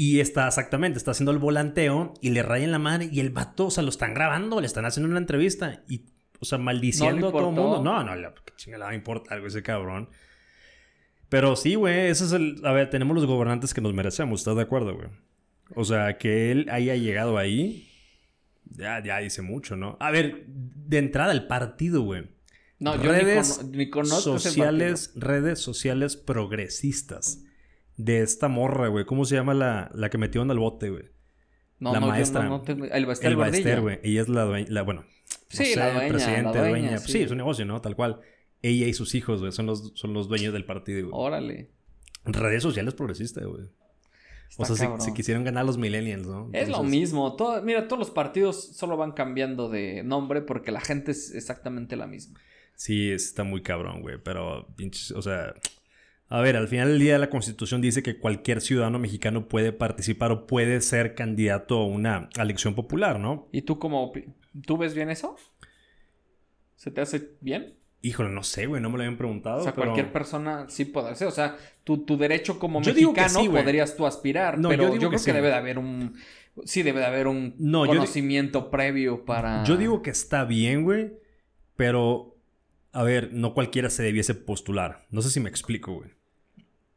Y 0.00 0.20
está 0.20 0.46
exactamente, 0.46 0.96
está 0.96 1.10
haciendo 1.10 1.32
el 1.32 1.38
volanteo 1.38 2.14
y 2.20 2.30
le 2.30 2.44
rayan 2.44 2.70
la 2.70 2.78
madre 2.78 3.08
y 3.10 3.18
el 3.18 3.30
vato, 3.30 3.66
o 3.66 3.70
sea, 3.72 3.82
lo 3.82 3.88
están 3.88 4.14
grabando, 4.14 4.60
le 4.60 4.66
están 4.68 4.84
haciendo 4.84 5.10
una 5.10 5.18
entrevista 5.18 5.82
y, 5.88 6.04
o 6.40 6.44
sea, 6.44 6.58
maldiciendo 6.58 7.28
a 7.28 7.32
todo 7.32 7.48
el 7.48 7.54
mundo. 7.54 7.82
No, 7.82 8.02
no, 8.04 8.14
le, 8.16 8.28
qué 8.44 8.52
chingada 8.56 8.86
va 8.86 8.90
a 8.90 8.94
importar, 8.94 9.38
güey, 9.40 9.48
ese 9.48 9.62
cabrón. 9.62 10.08
Pero 11.28 11.56
sí, 11.56 11.74
güey, 11.74 12.08
ese 12.08 12.24
es 12.24 12.32
el... 12.32 12.60
A 12.64 12.72
ver, 12.72 12.90
tenemos 12.90 13.14
los 13.14 13.26
gobernantes 13.26 13.74
que 13.74 13.80
nos 13.80 13.92
merecemos, 13.92 14.40
¿estás 14.40 14.56
de 14.56 14.62
acuerdo, 14.62 14.94
güey? 14.94 15.08
O 15.74 15.84
sea, 15.84 16.16
que 16.16 16.50
él 16.50 16.68
haya 16.70 16.96
llegado 16.96 17.36
ahí, 17.36 17.90
ya, 18.64 19.02
ya 19.04 19.18
dice 19.18 19.42
mucho, 19.42 19.76
¿no? 19.76 19.96
A 20.00 20.10
ver, 20.10 20.46
de 20.46 20.98
entrada 20.98 21.32
el 21.32 21.46
partido, 21.46 22.02
güey. 22.02 22.30
No, 22.78 22.96
yo 22.96 23.10
redes 23.10 23.64
ni, 23.64 23.78
ni 23.78 23.90
conozco 23.90 24.38
sociales, 24.38 25.12
redes 25.16 25.58
sociales 25.58 26.16
progresistas 26.16 27.44
de 27.96 28.22
esta 28.22 28.48
morra, 28.48 28.88
güey. 28.88 29.04
¿Cómo 29.04 29.24
se 29.24 29.34
llama 29.34 29.52
la, 29.52 29.90
la 29.94 30.08
que 30.10 30.16
metieron 30.16 30.50
al 30.50 30.58
bote, 30.58 30.88
güey? 30.88 31.04
No, 31.80 31.92
la 31.92 32.00
no, 32.00 32.06
maestra. 32.06 32.44
Yo 32.44 32.48
no, 32.48 32.62
no. 32.66 32.84
El 32.86 33.36
Baester 33.36 33.80
güey. 33.80 34.00
Ella 34.02 34.22
es 34.22 34.28
la 34.28 34.44
dueña, 34.44 34.66
la, 34.70 34.82
bueno, 34.82 35.04
Sí, 35.48 35.64
sé, 35.66 35.76
la 35.76 35.92
dueña, 35.92 36.08
presidente, 36.08 36.42
la 36.42 36.50
dueña. 36.50 36.68
dueña, 36.68 36.98
sí. 36.98 37.12
sí. 37.12 37.22
es 37.22 37.30
un 37.30 37.38
negocio, 37.38 37.64
¿no? 37.64 37.80
Tal 37.80 37.96
cual. 37.96 38.20
Ella 38.60 38.86
y 38.86 38.92
sus 38.92 39.14
hijos, 39.14 39.40
güey, 39.40 39.52
son 39.52 39.66
los, 39.66 39.92
son 39.94 40.12
los 40.12 40.28
dueños 40.28 40.52
del 40.52 40.64
partido, 40.64 41.08
güey. 41.08 41.12
Órale. 41.14 41.70
Redes 42.24 42.62
sociales 42.62 42.94
progresistas, 42.94 43.44
güey. 43.44 43.66
O 44.56 44.64
sea, 44.64 44.98
si, 44.98 45.12
quisieron 45.12 45.44
ganar 45.44 45.64
los 45.64 45.78
millennials, 45.78 46.26
¿no? 46.26 46.50
Es 46.52 46.68
lo 46.68 46.82
mismo. 46.82 47.36
Todo, 47.36 47.62
mira, 47.62 47.86
todos 47.86 48.00
los 48.00 48.10
partidos 48.10 48.76
solo 48.76 48.96
van 48.96 49.12
cambiando 49.12 49.68
de 49.68 50.02
nombre 50.02 50.40
porque 50.42 50.72
la 50.72 50.80
gente 50.80 51.12
es 51.12 51.34
exactamente 51.34 51.96
la 51.96 52.06
misma. 52.06 52.40
Sí, 52.74 53.10
está 53.10 53.44
muy 53.44 53.62
cabrón, 53.62 54.02
güey. 54.02 54.16
Pero, 54.22 54.66
pinches, 54.76 55.12
o 55.12 55.22
sea. 55.22 55.54
A 56.30 56.40
ver, 56.40 56.56
al 56.56 56.68
final 56.68 56.88
del 56.88 56.98
día 56.98 57.16
la 57.18 57.30
Constitución 57.30 57.80
dice 57.80 58.02
que 58.02 58.18
cualquier 58.18 58.60
ciudadano 58.60 58.98
mexicano 58.98 59.48
puede 59.48 59.72
participar 59.72 60.30
o 60.30 60.46
puede 60.46 60.80
ser 60.82 61.14
candidato 61.14 61.78
a 61.78 61.86
una 61.86 62.28
elección 62.38 62.74
popular, 62.74 63.18
¿no? 63.18 63.48
¿Y 63.50 63.62
tú 63.62 63.78
cómo 63.78 64.12
opi- 64.12 64.34
tú 64.62 64.76
ves 64.78 64.94
bien 64.94 65.10
eso? 65.10 65.36
¿Se 66.76 66.90
te 66.90 67.00
hace 67.00 67.36
bien? 67.40 67.74
Híjole, 68.00 68.30
no 68.30 68.44
sé, 68.44 68.66
güey, 68.66 68.80
no 68.80 68.90
me 68.90 68.96
lo 68.98 69.02
habían 69.02 69.18
preguntado. 69.18 69.58
O 69.60 69.62
sea, 69.64 69.74
pero- 69.74 69.86
cualquier 69.86 70.12
persona 70.12 70.66
sí 70.68 70.84
puede 70.84 71.10
hacer. 71.10 71.26
O 71.26 71.32
sea, 71.32 71.56
tu, 71.82 72.04
tu 72.04 72.16
derecho 72.16 72.58
como 72.58 72.80
Yo 72.80 72.94
mexicano 72.94 73.40
sí, 73.40 73.48
podrías 73.48 73.96
tú 73.96 74.06
aspirar. 74.06 74.58
No, 74.58 74.68
pero 74.68 74.84
yo 74.94 74.98
creo 74.98 75.10
que 75.10 75.16
que, 75.16 75.18
sí. 75.22 75.32
debe 75.32 75.48
de 75.48 75.54
haber 75.54 75.78
un. 75.78 76.14
Sí, 76.64 76.82
debe 76.82 77.00
de 77.00 77.06
haber 77.06 77.26
un 77.26 77.54
No, 77.58 77.86
yo 77.86 77.92
di- 77.92 77.98
conocimiento 77.98 78.70
previo 78.70 79.24
para. 79.24 79.64
Yo 79.64 79.76
digo 79.76 80.02
que 80.02 80.10
está 80.10 80.44
bien, 80.44 80.84
güey, 80.84 81.12
pero 81.74 82.36
a 82.92 83.02
ver, 83.02 83.30
no 83.32 83.52
cualquiera 83.54 83.90
se 83.90 84.04
debiese 84.04 84.34
postular. 84.34 85.06
No 85.10 85.20
sé 85.20 85.30
si 85.30 85.40
me 85.40 85.48
explico, 85.48 85.94
güey. 85.94 86.10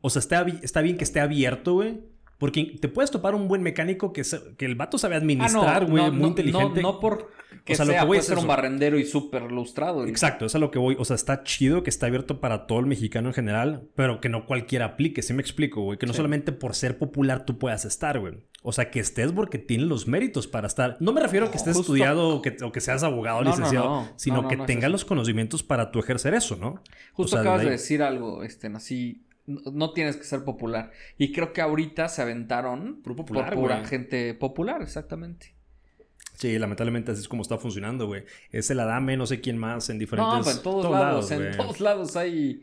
O 0.01 0.09
sea, 0.11 0.19
está, 0.19 0.45
está 0.61 0.81
bien 0.81 0.97
que 0.97 1.03
esté 1.03 1.19
abierto, 1.19 1.73
güey. 1.73 2.01
Porque 2.41 2.75
te 2.81 2.89
puedes 2.89 3.09
topar 3.11 3.35
un 3.35 3.47
buen 3.47 3.61
mecánico 3.63 4.11
que, 4.11 4.25
se- 4.25 4.55
que 4.57 4.65
el 4.65 4.75
vato 4.75 4.97
sabe 4.97 5.15
Ah, 5.15 5.19
administrar, 5.19 5.85
güey, 5.85 6.03
no, 6.05 6.11
muy 6.11 6.21
no, 6.21 6.27
inteligente. 6.27 6.81
No, 6.81 6.99
por 6.99 7.29
que 7.63 7.73
O 7.73 7.75
sea, 7.75 7.85
lo 7.85 7.91
que 7.93 7.99
voy 7.99 8.07
puede 8.07 8.19
es 8.21 8.25
ser 8.25 8.38
un 8.39 8.47
barrendero 8.47 8.97
y 8.97 9.05
súper 9.05 9.51
lustrado. 9.51 10.07
y- 10.07 10.09
Exacto, 10.09 10.45
eso 10.45 10.53
es 10.53 10.55
a 10.55 10.59
lo 10.59 10.71
que 10.71 10.79
voy. 10.79 10.95
O 10.97 11.05
sea, 11.05 11.15
está 11.15 11.43
chido 11.43 11.83
que 11.83 11.91
está 11.91 12.07
abierto 12.07 12.39
para 12.41 12.65
todo 12.65 12.79
el 12.79 12.88
mexicano 12.88 13.27
en 13.29 13.33
general, 13.35 13.83
pero 13.95 14.19
que 14.19 14.29
no 14.29 14.45
cualquiera 14.47 14.85
aplique, 14.85 15.21
¿sí 15.21 15.33
me 15.33 15.41
explico, 15.41 15.81
güey? 15.83 15.99
Que 15.99 16.07
no 16.07 16.13
Sí. 16.13 16.17
solamente 16.17 16.51
por 16.51 16.73
ser 16.73 16.97
popular 16.97 17.45
tú 17.45 17.59
puedas 17.59 17.85
estar, 17.85 18.19
güey. 18.19 18.39
O 18.63 18.71
sea, 18.71 18.89
que 18.89 18.99
estés 18.99 19.31
porque 19.31 19.59
tienes 19.59 19.85
los 19.87 20.07
méritos 20.07 20.47
para 20.47 20.65
estar. 20.65 20.97
No 20.99 21.13
me 21.13 21.21
refiero 21.21 21.45
a 21.45 21.51
que 21.51 21.57
estés 21.57 21.75
Justo. 21.77 21.94
estudiado 21.94 22.29
o 22.29 22.41
que, 22.41 22.57
o 22.63 22.71
que 22.71 22.81
seas 22.81 23.03
abogado 23.03 23.44
licenciado, 23.44 23.85
no. 23.85 24.09
sino 24.15 24.37
No, 24.37 24.41
no, 24.44 24.47
que 24.47 24.57
tengas 24.57 24.89
los 24.91 25.05
conocimientos 25.05 25.61
para 25.61 25.91
tú 25.91 25.99
ejercer 25.99 26.33
eso, 26.33 26.55
¿no? 26.55 26.81
Justo 27.13 27.35
O 27.37 27.39
sea, 27.39 27.41
acabas 27.41 27.61
de 27.63 27.69
decir 27.71 28.01
algo, 28.01 28.44
este, 28.44 28.67
así. 28.67 29.21
No, 29.71 29.94
tienes 29.94 30.18
que 30.18 30.24
ser 30.24 30.44
popular. 30.44 30.92
Y 31.18 31.31
creo 31.31 31.53
que 31.53 31.62
ahorita 31.62 32.07
se 32.09 32.21
aventaron 32.21 33.01
Puro 33.01 33.15
popular, 33.15 33.53
por 33.53 33.63
pura 33.63 33.75
güey. 33.77 33.88
gente 33.89 34.33
popular, 34.33 34.81
exactamente. 34.81 35.53
Sí, 36.36 36.57
lamentablemente 36.57 37.12
así 37.12 37.21
es 37.21 37.27
como 37.27 37.44
está 37.44 37.57
funcionando, 37.57 38.07
güey. 38.07 38.24
Es 38.51 38.71
el 38.71 38.80
Adame, 38.80 39.15
no 39.15 39.27
sé 39.27 39.42
quién 39.42 39.57
más, 39.57 39.89
en 39.89 40.00
diferentes... 40.00 40.45
No, 40.45 40.51
en 40.51 40.63
todos, 40.63 40.92
lados, 40.92 41.31
en 41.31 41.38
güey. 41.39 41.57
todos 41.57 41.80
lados 41.80 42.15
hay 42.15 42.62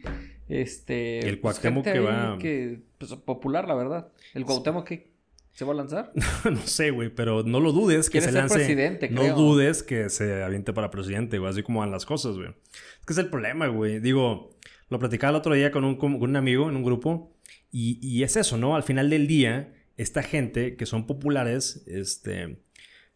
este 0.49 1.20
El 1.20 1.38
pues, 1.38 1.61
Cuauhtémoc 1.61 1.85
que 1.85 2.00
va- 2.00 2.38
que, 2.38 2.81
pues, 2.99 3.12
popular, 3.14 3.69
la 3.69 3.75
verdad. 3.75 4.08
El 4.34 4.44
Cuauhtémoc 4.44 4.84
que 4.87 5.12
se 5.52 5.64
va 5.64 5.73
a 5.73 5.76
lanzar. 5.76 6.12
no 6.50 6.67
sé, 6.67 6.91
güey, 6.91 7.08
pero 7.08 7.43
no 7.43 7.61
lo 7.61 7.73
dudes 7.73 8.11
que 8.11 8.20
se 8.20 8.32
ser 8.32 8.34
lance. 8.34 9.11
no 9.11 9.34
dudes 9.37 9.82
que 9.82 10.08
se 10.08 10.43
aviente 10.43 10.73
para 10.73 10.91
presidente, 10.91 11.38
güey, 11.38 11.50
así 11.50 11.62
como 11.62 11.81
van 11.81 11.91
las 11.91 12.06
cosas, 12.06 12.37
güey. 12.37 12.49
Es 12.49 13.06
que 13.06 13.12
es 13.12 13.19
el 13.19 13.29
problema, 13.29 13.67
güey. 13.69 14.00
Digo, 14.00 14.50
lo 14.88 14.99
platicaba 14.99 15.31
el 15.31 15.37
otro 15.37 15.55
día 15.55 15.70
con 15.70 15.85
un, 15.85 15.96
con 15.96 16.14
un 16.14 16.37
amigo 16.37 16.69
en 16.69 16.76
un 16.76 16.82
grupo 16.82 17.32
y, 17.70 17.99
y 18.02 18.23
es 18.23 18.37
eso, 18.37 18.56
¿no? 18.56 18.76
Al 18.76 18.82
final 18.82 19.11
del 19.11 19.26
día, 19.26 19.75
esta 19.96 20.23
gente 20.23 20.76
que 20.76 20.87
son 20.87 21.06
populares, 21.06 21.85
este. 21.87 22.62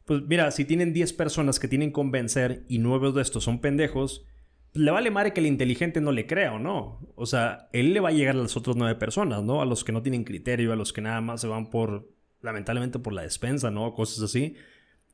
Pues 0.05 0.23
mira, 0.27 0.51
si 0.51 0.65
tienen 0.65 0.93
10 0.93 1.13
personas 1.13 1.61
que 1.61 1.69
tienen 1.69 1.91
que 1.91 1.95
convencer 1.95 2.65
y 2.69 2.79
9 2.79 3.13
de 3.13 3.23
estos 3.23 3.45
son 3.45 3.61
pendejos, 3.61 4.27
pues 4.73 4.85
le 4.85 4.91
vale 4.91 5.11
madre 5.11 5.33
que 5.33 5.41
el 5.41 5.47
inteligente 5.47 6.01
no 6.01 6.13
le 6.13 6.27
crea 6.27 6.55
o 6.55 6.59
no. 6.59 7.01
O 7.15 7.25
sea, 7.25 7.69
él 7.73 7.95
le 7.95 8.01
va 8.01 8.09
a 8.09 8.13
llegar 8.13 8.35
a 8.35 8.39
las 8.39 8.57
otras 8.57 8.77
9 8.77 8.97
personas, 8.97 9.43
¿no? 9.43 9.63
A 9.63 9.67
los 9.67 9.85
que 9.85 9.93
no 9.93 10.03
tienen 10.03 10.25
criterio, 10.25 10.73
a 10.73 10.77
los 10.77 10.93
que 10.93 11.03
nada 11.03 11.21
más 11.21 11.41
se 11.41 11.47
van 11.47 11.71
por, 11.71 12.11
lamentablemente, 12.41 12.99
por 12.99 13.13
la 13.13 13.23
despensa, 13.23 13.71
¿no? 13.71 13.95
Cosas 13.95 14.25
así. 14.25 14.57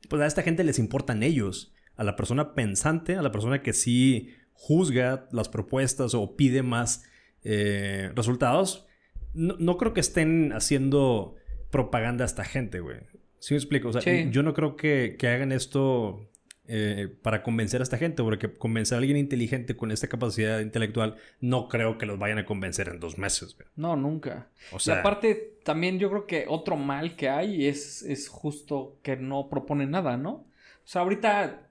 Pues 0.09 0.21
a 0.21 0.25
esta 0.25 0.41
gente 0.41 0.63
les 0.63 0.79
importan 0.79 1.23
ellos. 1.23 1.73
A 1.95 2.03
la 2.03 2.15
persona 2.15 2.55
pensante, 2.55 3.15
a 3.15 3.21
la 3.21 3.31
persona 3.31 3.61
que 3.61 3.73
sí 3.73 4.29
juzga 4.61 5.27
las 5.31 5.47
propuestas 5.49 6.13
o 6.13 6.35
pide 6.35 6.61
más 6.63 7.03
eh, 7.43 8.11
resultados, 8.13 8.85
no, 9.33 9.55
no 9.57 9.77
creo 9.77 9.93
que 9.93 10.01
estén 10.01 10.51
haciendo 10.53 11.35
propaganda 11.71 12.25
a 12.25 12.27
esta 12.27 12.43
gente, 12.43 12.81
güey. 12.81 12.97
¿Sí 13.39 13.53
me 13.53 13.57
explico? 13.57 13.87
O 13.89 13.93
sea, 13.93 14.01
Sí. 14.01 14.27
yo 14.31 14.43
no 14.43 14.53
creo 14.53 14.75
que, 14.75 15.15
que 15.17 15.27
hagan 15.29 15.51
esto 15.53 16.29
eh, 16.67 17.07
para 17.23 17.41
convencer 17.41 17.79
a 17.79 17.83
esta 17.83 17.97
gente, 17.97 18.21
porque 18.21 18.51
convencer 18.53 18.95
a 18.97 18.99
alguien 18.99 19.17
inteligente 19.17 19.75
con 19.77 19.91
esta 19.91 20.07
capacidad 20.07 20.59
intelectual, 20.59 21.15
no 21.39 21.67
creo 21.69 21.97
que 21.97 22.05
los 22.05 22.19
vayan 22.19 22.37
a 22.37 22.45
convencer 22.45 22.89
en 22.89 22.99
dos 22.99 23.17
meses, 23.17 23.55
güey. 23.55 23.67
No, 23.75 23.95
nunca. 23.95 24.49
O 24.71 24.77
y 24.85 24.91
aparte, 24.91 25.57
también 25.63 25.97
yo 25.99 26.09
creo 26.09 26.27
que 26.27 26.45
otro 26.47 26.75
mal 26.75 27.15
que 27.15 27.29
hay 27.29 27.65
es, 27.65 28.01
es 28.03 28.27
justo 28.27 28.99
que 29.01 29.15
no 29.15 29.49
propone 29.49 29.87
nada, 29.87 30.17
¿no? 30.17 30.31
O 30.31 30.91
sea, 30.91 31.01
ahorita, 31.01 31.68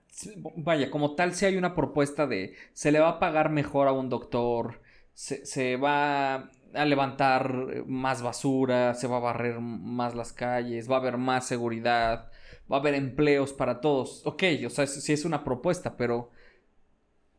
vaya, 0.56 0.91
como 0.91 1.15
tal, 1.15 1.35
si 1.35 1.47
hay 1.47 1.56
una 1.56 1.75
propuesta 1.75 2.26
de 2.26 2.55
se 2.73 2.93
le 2.93 3.00
va 3.00 3.09
a 3.11 3.19
pagar 3.19 3.50
mejor 3.50 3.88
a 3.88 3.93
un 3.93 4.09
doctor, 4.09 4.81
se, 5.15 5.44
se 5.47 5.76
va 5.76 6.50
a 6.75 6.85
levantar 6.85 7.85
más 7.87 8.23
basura, 8.23 8.94
se 8.94 9.06
va 9.06 9.17
a 9.19 9.20
barrer 9.20 9.60
más 9.60 10.15
las 10.15 10.32
calles, 10.32 10.91
va 10.91 10.96
a 10.96 10.98
haber 11.01 11.17
más 11.17 11.46
seguridad, 11.46 12.31
va 12.70 12.77
a 12.77 12.81
haber 12.81 12.94
empleos 12.94 13.53
para 13.53 13.81
todos. 13.81 14.22
Ok, 14.27 14.43
o 14.67 14.70
sea, 14.70 14.87
sí 14.87 15.13
es 15.13 15.25
una 15.25 15.44
propuesta, 15.44 15.96
pero 15.96 16.31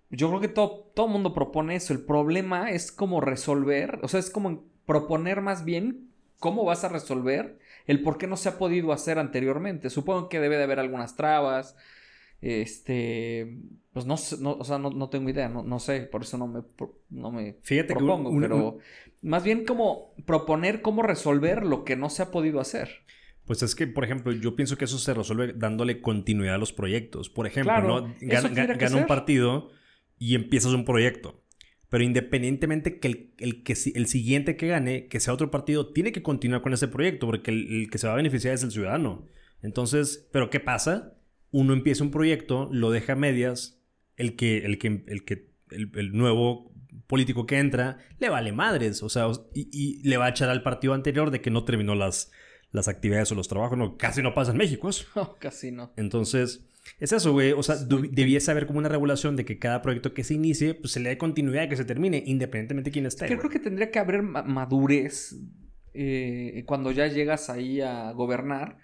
yo 0.10 0.30
creo 0.30 0.42
que 0.42 0.48
todo, 0.48 0.92
todo 0.96 1.08
mundo 1.08 1.34
propone 1.34 1.76
eso. 1.76 1.94
El 1.94 2.04
problema 2.06 2.72
es 2.72 2.92
cómo 2.92 3.22
resolver, 3.22 4.00
o 4.04 4.08
sea, 4.08 4.20
es 4.20 4.30
como 4.30 4.64
proponer 4.86 5.42
más 5.42 5.66
bien 5.66 6.10
cómo 6.40 6.66
vas 6.66 6.84
a 6.84 6.90
resolver 6.90 7.60
el 7.86 8.02
por 8.02 8.18
qué 8.18 8.28
no 8.28 8.38
se 8.38 8.50
ha 8.50 8.58
podido 8.58 8.92
hacer 8.92 9.20
anteriormente. 9.20 9.90
Supongo 9.90 10.30
que 10.30 10.40
debe 10.40 10.58
de 10.58 10.64
haber 10.64 10.80
algunas 10.80 11.16
trabas. 11.16 11.76
Este, 12.42 13.58
pues 13.92 14.06
no, 14.06 14.18
sé, 14.18 14.38
no 14.40 14.54
o 14.54 14.64
sea, 14.64 14.78
no, 14.78 14.90
no 14.92 15.10
tengo 15.10 15.30
idea, 15.30 15.50
no, 15.50 15.64
no 15.64 15.80
sé, 15.80 16.02
por 16.02 16.22
eso 16.24 16.38
no 16.38 16.48
me, 16.48 16.62
no 17.10 17.32
me 17.32 17.58
Fíjate 17.62 17.94
que 17.94 17.94
un- 18.00 18.06
propongo, 18.08 18.30
un- 18.30 18.42
pero 18.42 18.78
más 19.22 19.44
bien 19.44 19.66
como 19.66 20.14
proponer 20.26 20.82
cómo 20.82 21.02
resolver 21.04 21.66
lo 21.66 21.84
que 21.84 21.96
no 21.96 22.10
se 22.10 22.24
ha 22.24 22.32
podido 22.32 22.60
hacer. 22.60 22.90
Pues 23.46 23.64
es 23.64 23.74
que, 23.76 23.88
por 23.88 24.04
ejemplo, 24.04 24.32
yo 24.32 24.56
pienso 24.56 24.78
que 24.78 24.86
eso 24.86 25.00
se 25.00 25.14
resuelve 25.14 25.54
dándole 25.54 26.02
continuidad 26.02 26.56
a 26.56 26.60
los 26.60 26.72
proyectos. 26.72 27.30
Por 27.30 27.48
ejemplo, 27.48 27.74
Claro, 27.74 28.08
¿no? 28.08 28.16
Gana, 28.22 28.98
un 29.02 29.08
partido 29.08 29.72
y 30.20 30.36
empiezas 30.36 30.72
un 30.74 30.86
proyecto. 30.86 31.42
Pero 31.90 32.04
independientemente 32.04 33.00
que 33.00 33.08
el, 33.08 33.34
el 33.40 33.64
que 33.64 33.74
si- 33.76 33.92
el 33.96 34.06
siguiente 34.06 34.56
que 34.56 34.68
gane, 34.68 35.08
que 35.08 35.20
sea 35.20 35.34
otro 35.34 35.50
partido, 35.50 35.92
tiene 35.92 36.12
que 36.12 36.22
continuar 36.22 36.62
con 36.62 36.74
ese 36.74 36.88
proyecto, 36.88 37.26
porque 37.26 37.50
el, 37.50 37.82
el 37.82 37.90
que 37.90 37.98
se 37.98 38.06
va 38.06 38.14
a 38.14 38.18
beneficiar 38.18 38.54
es 38.54 38.62
el 38.64 38.70
ciudadano. 38.72 39.26
Entonces, 39.64 40.30
¿pero 40.32 40.52
qué 40.52 40.60
pasa? 40.60 41.16
Uno 41.52 41.74
empieza 41.74 42.04
un 42.04 42.12
proyecto, 42.12 42.70
lo 42.72 42.92
deja 42.92 43.14
a 43.14 43.16
medias, 43.16 43.82
el 44.18 44.36
que, 44.36 44.60
el 44.60 44.78
que, 44.78 45.04
el 45.08 45.26
que, 45.26 45.50
el, 45.72 45.92
el 45.96 46.12
nuevo 46.14 46.72
político 47.08 47.46
que 47.46 47.58
entra, 47.60 47.98
le 48.20 48.30
vale 48.30 48.52
madres, 48.52 49.02
o 49.04 49.10
sea, 49.10 49.28
y, 49.54 49.70
y 49.72 50.08
le 50.08 50.18
va 50.18 50.26
a 50.26 50.30
echar 50.30 50.50
al 50.50 50.62
partido 50.64 50.94
anterior 50.94 51.32
de 51.32 51.42
que 51.42 51.50
no 51.50 51.64
terminó 51.66 51.96
las, 51.96 52.32
las 52.72 52.88
actividades 52.88 53.32
o 53.32 53.36
los 53.36 53.48
trabajos, 53.48 53.78
no, 53.78 53.98
casi 53.98 54.22
no 54.22 54.34
pasa 54.34 54.52
en 54.52 54.58
México 54.58 54.90
eso. 54.90 55.06
No, 55.16 55.36
casi 55.40 55.72
no. 55.72 55.92
Entonces, 55.98 56.66
es 57.00 57.12
eso, 57.12 57.32
güey. 57.32 57.52
O 57.54 57.64
sea, 57.64 57.76
debiese 57.78 58.52
haber 58.52 58.66
como 58.68 58.80
una 58.80 58.90
regulación 58.90 59.36
de 59.36 59.46
que 59.46 59.58
cada 59.60 59.82
proyecto 59.82 60.14
que 60.14 60.24
se 60.24 60.34
inicie, 60.36 60.74
pues 60.76 60.92
se 60.94 61.00
le 61.00 61.10
dé 61.10 61.18
continuidad 61.18 61.64
y 61.64 61.70
que 61.70 61.76
se 61.78 61.86
termine, 61.86 62.24
independientemente 62.26 62.90
de 62.90 62.94
quién 62.94 63.06
esté. 63.06 63.28
Yo 63.30 63.38
creo 63.38 63.50
que 63.50 63.60
tendría 63.60 63.90
que 63.92 64.00
haber 64.00 64.22
ma- 64.22 64.44
madurez 64.44 65.36
eh, 65.94 66.64
cuando 66.68 66.92
ya 66.92 67.08
llegas 67.08 67.50
ahí 67.50 67.82
a 67.82 68.12
gobernar 68.12 68.78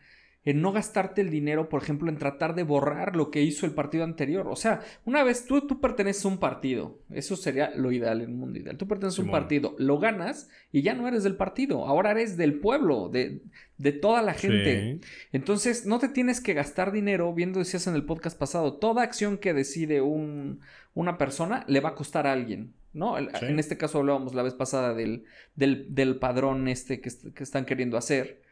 en 0.45 0.61
no 0.61 0.71
gastarte 0.71 1.21
el 1.21 1.31
dinero, 1.31 1.69
por 1.69 1.81
ejemplo, 1.81 2.09
en 2.09 2.17
tratar 2.17 2.53
de 2.53 2.63
borrar 2.63 3.15
lo 3.15 3.31
que 3.31 3.41
hizo 3.41 3.65
el 3.65 3.73
partido 3.73 4.03
anterior. 4.03 4.47
O 4.47 4.55
sea, 4.55 4.81
una 5.03 5.23
vez 5.23 5.47
tú, 5.47 5.65
tú 5.67 5.81
perteneces 5.81 6.23
a 6.23 6.27
un 6.27 6.37
partido, 6.37 6.99
eso 7.09 7.35
sería 7.35 7.71
lo 7.75 7.91
ideal 7.91 8.21
en 8.21 8.31
un 8.31 8.39
mundo 8.39 8.59
ideal. 8.59 8.77
Tú 8.77 8.87
perteneces 8.87 9.19
a 9.19 9.23
un 9.23 9.31
partido, 9.31 9.75
lo 9.79 9.97
ganas 9.97 10.49
y 10.71 10.83
ya 10.83 10.93
no 10.93 11.07
eres 11.07 11.23
del 11.23 11.35
partido, 11.35 11.87
ahora 11.87 12.11
eres 12.11 12.37
del 12.37 12.59
pueblo, 12.59 13.09
de, 13.09 13.41
de 13.79 13.91
toda 13.91 14.21
la 14.21 14.35
gente. 14.35 14.99
Entonces, 15.33 15.87
no 15.87 15.97
te 15.97 16.09
tienes 16.09 16.41
que 16.41 16.53
gastar 16.53 16.91
dinero, 16.91 17.33
viendo 17.33 17.59
decías 17.59 17.87
en 17.87 17.95
el 17.95 18.05
podcast 18.05 18.37
pasado, 18.37 18.77
toda 18.77 19.01
acción 19.01 19.39
que 19.39 19.53
decide 19.55 20.01
un, 20.01 20.61
una 20.93 21.17
persona 21.17 21.65
le 21.67 21.79
va 21.79 21.89
a 21.89 21.95
costar 21.95 22.27
a 22.27 22.33
alguien. 22.33 22.73
¿no? 22.93 23.17
En 23.17 23.59
este 23.59 23.77
caso 23.77 23.97
hablábamos 23.97 24.33
la 24.35 24.43
vez 24.43 24.53
pasada 24.53 24.93
del, 24.93 25.25
del, 25.55 26.15
padrón 26.17 26.69
este 26.69 27.01
que, 27.01 27.09
que 27.33 27.43
están 27.43 27.65
queriendo 27.65 27.97
hacer. 27.97 28.44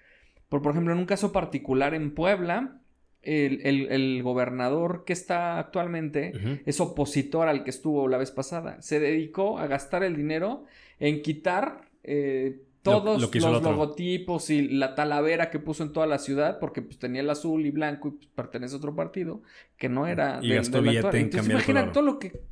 Por, 0.54 0.62
por 0.62 0.74
ejemplo, 0.74 0.94
en 0.94 1.00
un 1.00 1.08
caso 1.08 1.32
particular 1.32 1.96
en 1.96 2.14
Puebla, 2.14 2.80
el, 3.24 4.22
gobernador 4.22 5.04
que 5.04 5.12
está 5.12 5.58
actualmente 5.58 6.62
es 6.68 6.80
opositor 6.80 7.48
al 7.48 7.64
que 7.64 7.72
estuvo 7.72 8.08
la 8.08 8.20
vez 8.20 8.30
pasada. 8.30 8.80
Se 8.80 9.00
dedicó 9.00 9.58
a 9.58 9.66
gastar 9.66 10.04
el 10.04 10.16
dinero 10.16 10.66
en 11.00 11.24
quitar 11.24 11.90
eh, 12.04 12.60
todos 12.84 13.20
los 13.20 13.64
logotipos 13.64 14.52
y 14.52 14.68
la 14.68 14.94
talavera 14.94 15.50
que 15.50 15.58
puso 15.58 15.82
en 15.82 15.92
toda 15.92 16.06
la 16.06 16.20
ciudad, 16.20 16.60
porque 16.60 16.84
pues 16.84 17.00
tenía 17.00 17.22
el 17.22 17.32
azul 17.32 17.66
y 17.66 17.72
blanco 17.72 18.10
y 18.10 18.12
pues, 18.12 18.28
pertenece 18.28 18.76
a 18.76 18.78
otro 18.78 18.94
partido 18.94 19.42
que 19.76 19.90
no 19.90 20.06
era 20.06 20.38
y 20.40 20.50
del, 20.50 20.70
del 20.70 20.98
actual. 20.98 21.16
Entonces, 21.16 21.50
imagina 21.50 21.92
todo 21.92 22.04
lo 22.04 22.20
que 22.20 22.44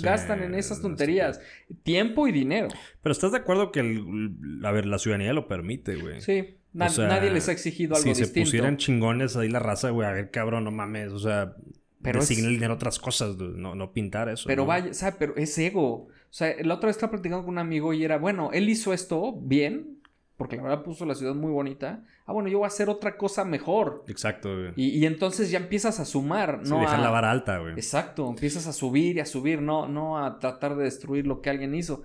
gastan 0.00 0.42
en 0.44 0.54
esas 0.54 0.80
tonterías. 0.80 1.42
Tiempo 1.82 2.26
y 2.26 2.32
dinero. 2.32 2.68
Pero 3.02 3.12
¿estás 3.12 3.32
de 3.32 3.36
acuerdo 3.36 3.70
que 3.70 3.80
el, 3.80 4.62
a 4.64 4.72
ver, 4.72 4.86
la 4.86 4.98
ciudadanía 4.98 5.34
lo 5.34 5.46
permite, 5.46 5.96
güey? 5.96 6.22
Sí 6.22 6.56
nadie 6.72 7.30
les 7.30 7.48
ha 7.48 7.52
exigido 7.52 7.96
algo 7.96 8.08
distinto. 8.08 8.28
Si 8.28 8.34
se 8.34 8.44
pusieran 8.44 8.76
chingones 8.76 9.36
ahí 9.36 9.48
la 9.48 9.58
raza, 9.58 9.90
güey, 9.90 10.08
a 10.08 10.12
ver, 10.12 10.30
cabrón, 10.30 10.64
no 10.64 10.70
mames, 10.70 11.12
o 11.12 11.18
sea, 11.18 11.54
pero 12.02 12.20
designa 12.20 12.48
el 12.48 12.54
dinero 12.54 12.74
otras 12.74 12.98
cosas, 12.98 13.36
no, 13.36 13.74
no 13.74 13.92
pintar 13.92 14.28
eso. 14.28 14.44
Pero 14.46 14.66
vaya, 14.66 14.94
¿sabes? 14.94 15.16
Pero 15.18 15.36
es 15.36 15.56
ego. 15.58 16.08
O 16.30 16.32
sea, 16.32 16.54
la 16.62 16.74
otra 16.74 16.86
vez 16.86 16.96
estaba 16.96 17.10
platicando 17.10 17.44
con 17.44 17.54
un 17.54 17.58
amigo 17.58 17.92
y 17.92 18.04
era, 18.04 18.18
bueno, 18.18 18.50
él 18.52 18.68
hizo 18.68 18.92
esto 18.92 19.34
bien, 19.40 20.00
porque 20.36 20.56
la 20.56 20.62
verdad 20.62 20.82
puso 20.82 21.04
la 21.04 21.14
ciudad 21.14 21.34
muy 21.34 21.50
bonita. 21.50 22.04
Ah, 22.24 22.32
bueno, 22.32 22.48
yo 22.48 22.58
voy 22.58 22.64
a 22.64 22.68
hacer 22.68 22.88
otra 22.88 23.16
cosa 23.16 23.44
mejor. 23.44 24.04
Exacto, 24.06 24.48
güey. 24.54 24.72
Y, 24.76 25.04
entonces 25.04 25.50
ya 25.50 25.58
empiezas 25.58 25.98
a 26.00 26.04
sumar, 26.04 26.62
¿no? 26.66 26.80
dejar 26.80 27.00
la 27.00 27.10
vara 27.10 27.30
alta, 27.30 27.58
güey. 27.58 27.72
Exacto, 27.72 28.28
empiezas 28.30 28.66
a 28.66 28.72
subir 28.72 29.16
y 29.16 29.20
a 29.20 29.26
subir, 29.26 29.60
no, 29.60 29.88
no 29.88 30.24
a 30.24 30.38
tratar 30.38 30.76
de 30.76 30.84
destruir 30.84 31.26
lo 31.26 31.42
que 31.42 31.50
alguien 31.50 31.74
hizo. 31.74 32.04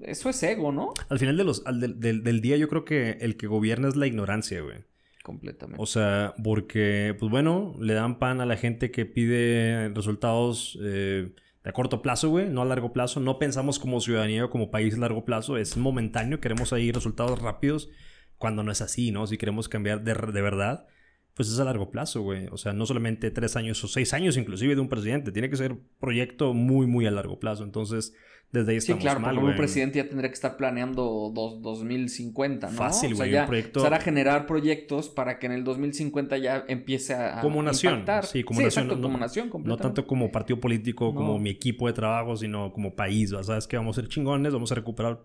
Eso 0.00 0.28
es 0.28 0.42
ego, 0.42 0.72
¿no? 0.72 0.92
Al 1.08 1.18
final 1.18 1.36
de 1.36 1.44
los, 1.44 1.62
del, 1.64 2.40
día 2.40 2.56
yo 2.56 2.68
creo 2.68 2.84
que 2.84 3.18
el 3.20 3.36
que 3.36 3.46
gobierna 3.46 3.88
es 3.88 3.96
la 3.96 4.06
ignorancia, 4.06 4.60
güey. 4.60 4.78
Completamente. 5.22 5.82
O 5.82 5.86
sea, 5.86 6.34
porque, 6.42 7.16
pues 7.18 7.30
bueno, 7.30 7.74
le 7.80 7.94
dan 7.94 8.18
pan 8.18 8.40
a 8.40 8.46
la 8.46 8.56
gente 8.56 8.90
que 8.90 9.06
pide 9.06 9.88
resultados 9.88 10.78
eh, 10.82 11.32
de 11.62 11.72
corto 11.72 12.02
plazo, 12.02 12.28
güey, 12.28 12.50
no 12.50 12.60
a 12.60 12.66
largo 12.66 12.92
plazo. 12.92 13.20
No 13.20 13.38
pensamos 13.38 13.78
como 13.78 14.00
ciudadanía 14.00 14.44
o 14.44 14.50
como 14.50 14.70
país 14.70 14.94
a 14.94 14.98
largo 14.98 15.24
plazo. 15.24 15.56
Es 15.56 15.76
momentáneo, 15.76 16.40
queremos 16.40 16.72
ahí 16.72 16.92
resultados 16.92 17.40
rápidos 17.40 17.88
cuando 18.36 18.62
no 18.62 18.72
es 18.72 18.82
así, 18.82 19.12
¿no? 19.12 19.26
Si 19.26 19.38
queremos 19.38 19.68
cambiar 19.68 20.02
de, 20.02 20.12
de 20.12 20.42
verdad, 20.42 20.86
pues 21.34 21.48
es 21.48 21.58
a 21.58 21.64
largo 21.64 21.90
plazo, 21.90 22.22
güey. 22.22 22.46
O 22.50 22.56
sea, 22.56 22.72
no 22.72 22.86
solamente 22.86 23.30
tres 23.30 23.56
años 23.56 23.82
o 23.84 23.88
seis 23.88 24.14
años 24.14 24.36
inclusive 24.36 24.74
de 24.74 24.80
un 24.80 24.88
presidente. 24.88 25.32
Tiene 25.32 25.50
que 25.50 25.56
ser 25.56 25.76
proyecto 26.00 26.54
muy, 26.54 26.86
muy 26.86 27.06
a 27.06 27.10
largo 27.10 27.38
plazo. 27.38 27.64
Entonces 27.64 28.14
desde 28.54 28.70
ahí 28.70 28.76
estamos 28.76 29.02
sí, 29.02 29.08
claro, 29.08 29.18
mal, 29.18 29.36
un 29.36 29.56
presidente 29.56 29.98
ya 29.98 30.06
tendría 30.06 30.30
que 30.30 30.34
estar 30.34 30.56
planeando 30.56 31.32
dos, 31.34 31.60
2050, 31.60 32.70
¿no? 32.70 32.72
Fácil, 32.72 33.16
güey. 33.16 33.30
O 33.30 33.32
sea, 33.32 33.48
ya 33.48 33.58
empezar 33.58 33.94
a 33.94 34.00
generar 34.00 34.46
proyectos 34.46 35.08
para 35.08 35.40
que 35.40 35.46
en 35.46 35.52
el 35.52 35.64
2050 35.64 36.38
ya 36.38 36.64
empiece 36.68 37.14
a 37.14 37.40
Como 37.40 37.60
nación. 37.64 38.04
Sí, 38.22 38.44
como 38.44 38.62
nación. 38.62 38.86
no, 38.86 39.00
como 39.00 39.18
nación, 39.18 39.50
No 39.64 39.76
tanto 39.76 40.06
como 40.06 40.30
partido 40.30 40.60
político, 40.60 41.12
como 41.12 41.36
mi 41.40 41.50
equipo 41.50 41.88
de 41.88 41.94
trabajo, 41.94 42.36
sino 42.36 42.72
como 42.72 42.94
país. 42.94 43.34
¿Sabes 43.42 43.66
que 43.66 43.76
Vamos 43.76 43.98
a 43.98 44.02
ser 44.02 44.08
chingones, 44.08 44.52
vamos 44.52 44.70
a 44.70 44.76
recuperar 44.76 45.24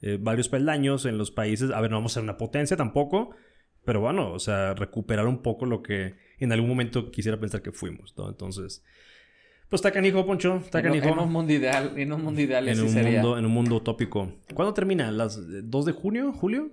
eh, 0.00 0.16
varios 0.18 0.48
peldaños 0.48 1.04
en 1.04 1.18
los 1.18 1.30
países. 1.30 1.70
A 1.72 1.82
ver, 1.82 1.90
no 1.90 1.98
vamos 1.98 2.12
a 2.12 2.14
ser 2.14 2.22
una 2.22 2.38
potencia 2.38 2.78
tampoco, 2.78 3.34
pero 3.84 4.00
bueno, 4.00 4.32
o 4.32 4.38
sea, 4.38 4.74
recuperar 4.74 5.26
un 5.26 5.42
poco 5.42 5.66
lo 5.66 5.82
que 5.82 6.14
en 6.38 6.52
algún 6.52 6.68
momento 6.68 7.10
quisiera 7.10 7.38
pensar 7.38 7.62
que 7.62 7.72
fuimos, 7.72 8.14
¿no? 8.16 8.28
Entonces... 8.28 8.84
Pues 9.68 9.78
está 9.78 9.92
canijo, 9.92 10.26
Poncho. 10.26 10.56
Está 10.56 10.82
canijo. 10.82 11.10
En, 11.10 11.18
un 11.20 11.30
mundo 11.30 11.52
ideal. 11.52 11.92
En 11.96 12.12
un 12.12 12.24
mundo 12.24 12.40
ideal. 12.40 12.68
En, 12.68 12.80
un, 12.80 12.92
Mundo, 12.92 13.38
en 13.38 13.44
un 13.44 13.52
mundo 13.52 13.76
utópico. 13.76 14.32
¿Cuándo 14.52 14.74
termina? 14.74 15.12
¿Las 15.12 15.38
2 15.70 15.84
de 15.84 15.92
junio? 15.92 16.32
¿Julio? 16.32 16.72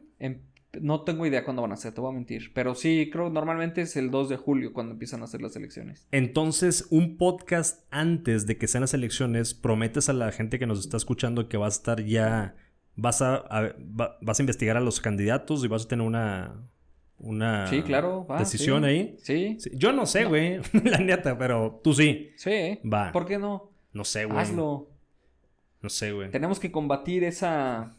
no 0.82 1.02
tengo 1.02 1.26
idea 1.26 1.44
cuándo 1.44 1.62
van 1.62 1.72
a 1.72 1.76
ser, 1.76 1.94
te 1.94 2.02
voy 2.02 2.12
a 2.12 2.14
mentir. 2.14 2.52
Pero 2.54 2.76
sí, 2.76 3.10
creo 3.12 3.30
normalmente 3.30 3.82
es 3.82 3.96
el 3.96 4.12
2 4.12 4.30
de 4.30 4.38
julio 4.38 4.74
cuando 4.74 4.94
empiezan 4.94 5.22
a 5.22 5.26
hacer 5.26 5.42
las 5.42 5.56
elecciones. 5.56 6.08
Entonces, 6.12 6.88
un 6.90 7.18
podcast 7.18 7.86
antes 7.92 8.48
de 8.48 8.58
que 8.58 8.68
sean 8.68 8.82
las 8.82 8.94
elecciones, 8.94 9.54
prometes 9.54 10.10
a 10.10 10.14
la 10.14 10.32
gente 10.32 10.60
que 10.60 10.66
nos 10.66 10.80
está 10.80 10.98
escuchando 10.98 11.48
que 11.50 11.58
vas 11.58 11.76
a 11.76 11.78
estar 11.78 12.04
ya. 12.04 12.56
Vas 12.96 13.22
a 13.22 13.76
vas 14.22 14.40
a 14.40 14.42
investigar 14.42 14.76
a 14.76 14.82
los 14.82 15.00
candidatos 15.00 15.64
y 15.64 15.68
vas 15.68 15.86
a 15.86 15.88
tener 15.88 16.06
una, 16.06 16.68
una 17.19 17.67
sí, 17.67 17.81
claro, 17.81 18.27
decisión 18.38 18.83
ahí. 18.83 19.15
Sí. 19.21 19.57
Yo 19.74 19.91
no 19.91 20.05
sé, 20.05 20.25
güey, 20.25 20.59
la 20.83 21.00
neta, 21.00 21.38
pero 21.38 21.79
tú 21.83 21.93
sí. 21.93 22.31
Sí. 22.36 22.79
Va. 22.81 23.12
¿Por 23.12 23.25
qué 23.25 23.38
no? 23.38 23.71
No 23.93 24.03
sé, 24.03 24.25
güey. 24.25 24.38
Hazlo. 24.38 24.89
No 25.81 25.89
sé, 25.89 26.12
güey. 26.12 26.31
Tenemos 26.31 26.59
que 26.59 26.71
combatir 26.71 27.24
esa 27.24 27.97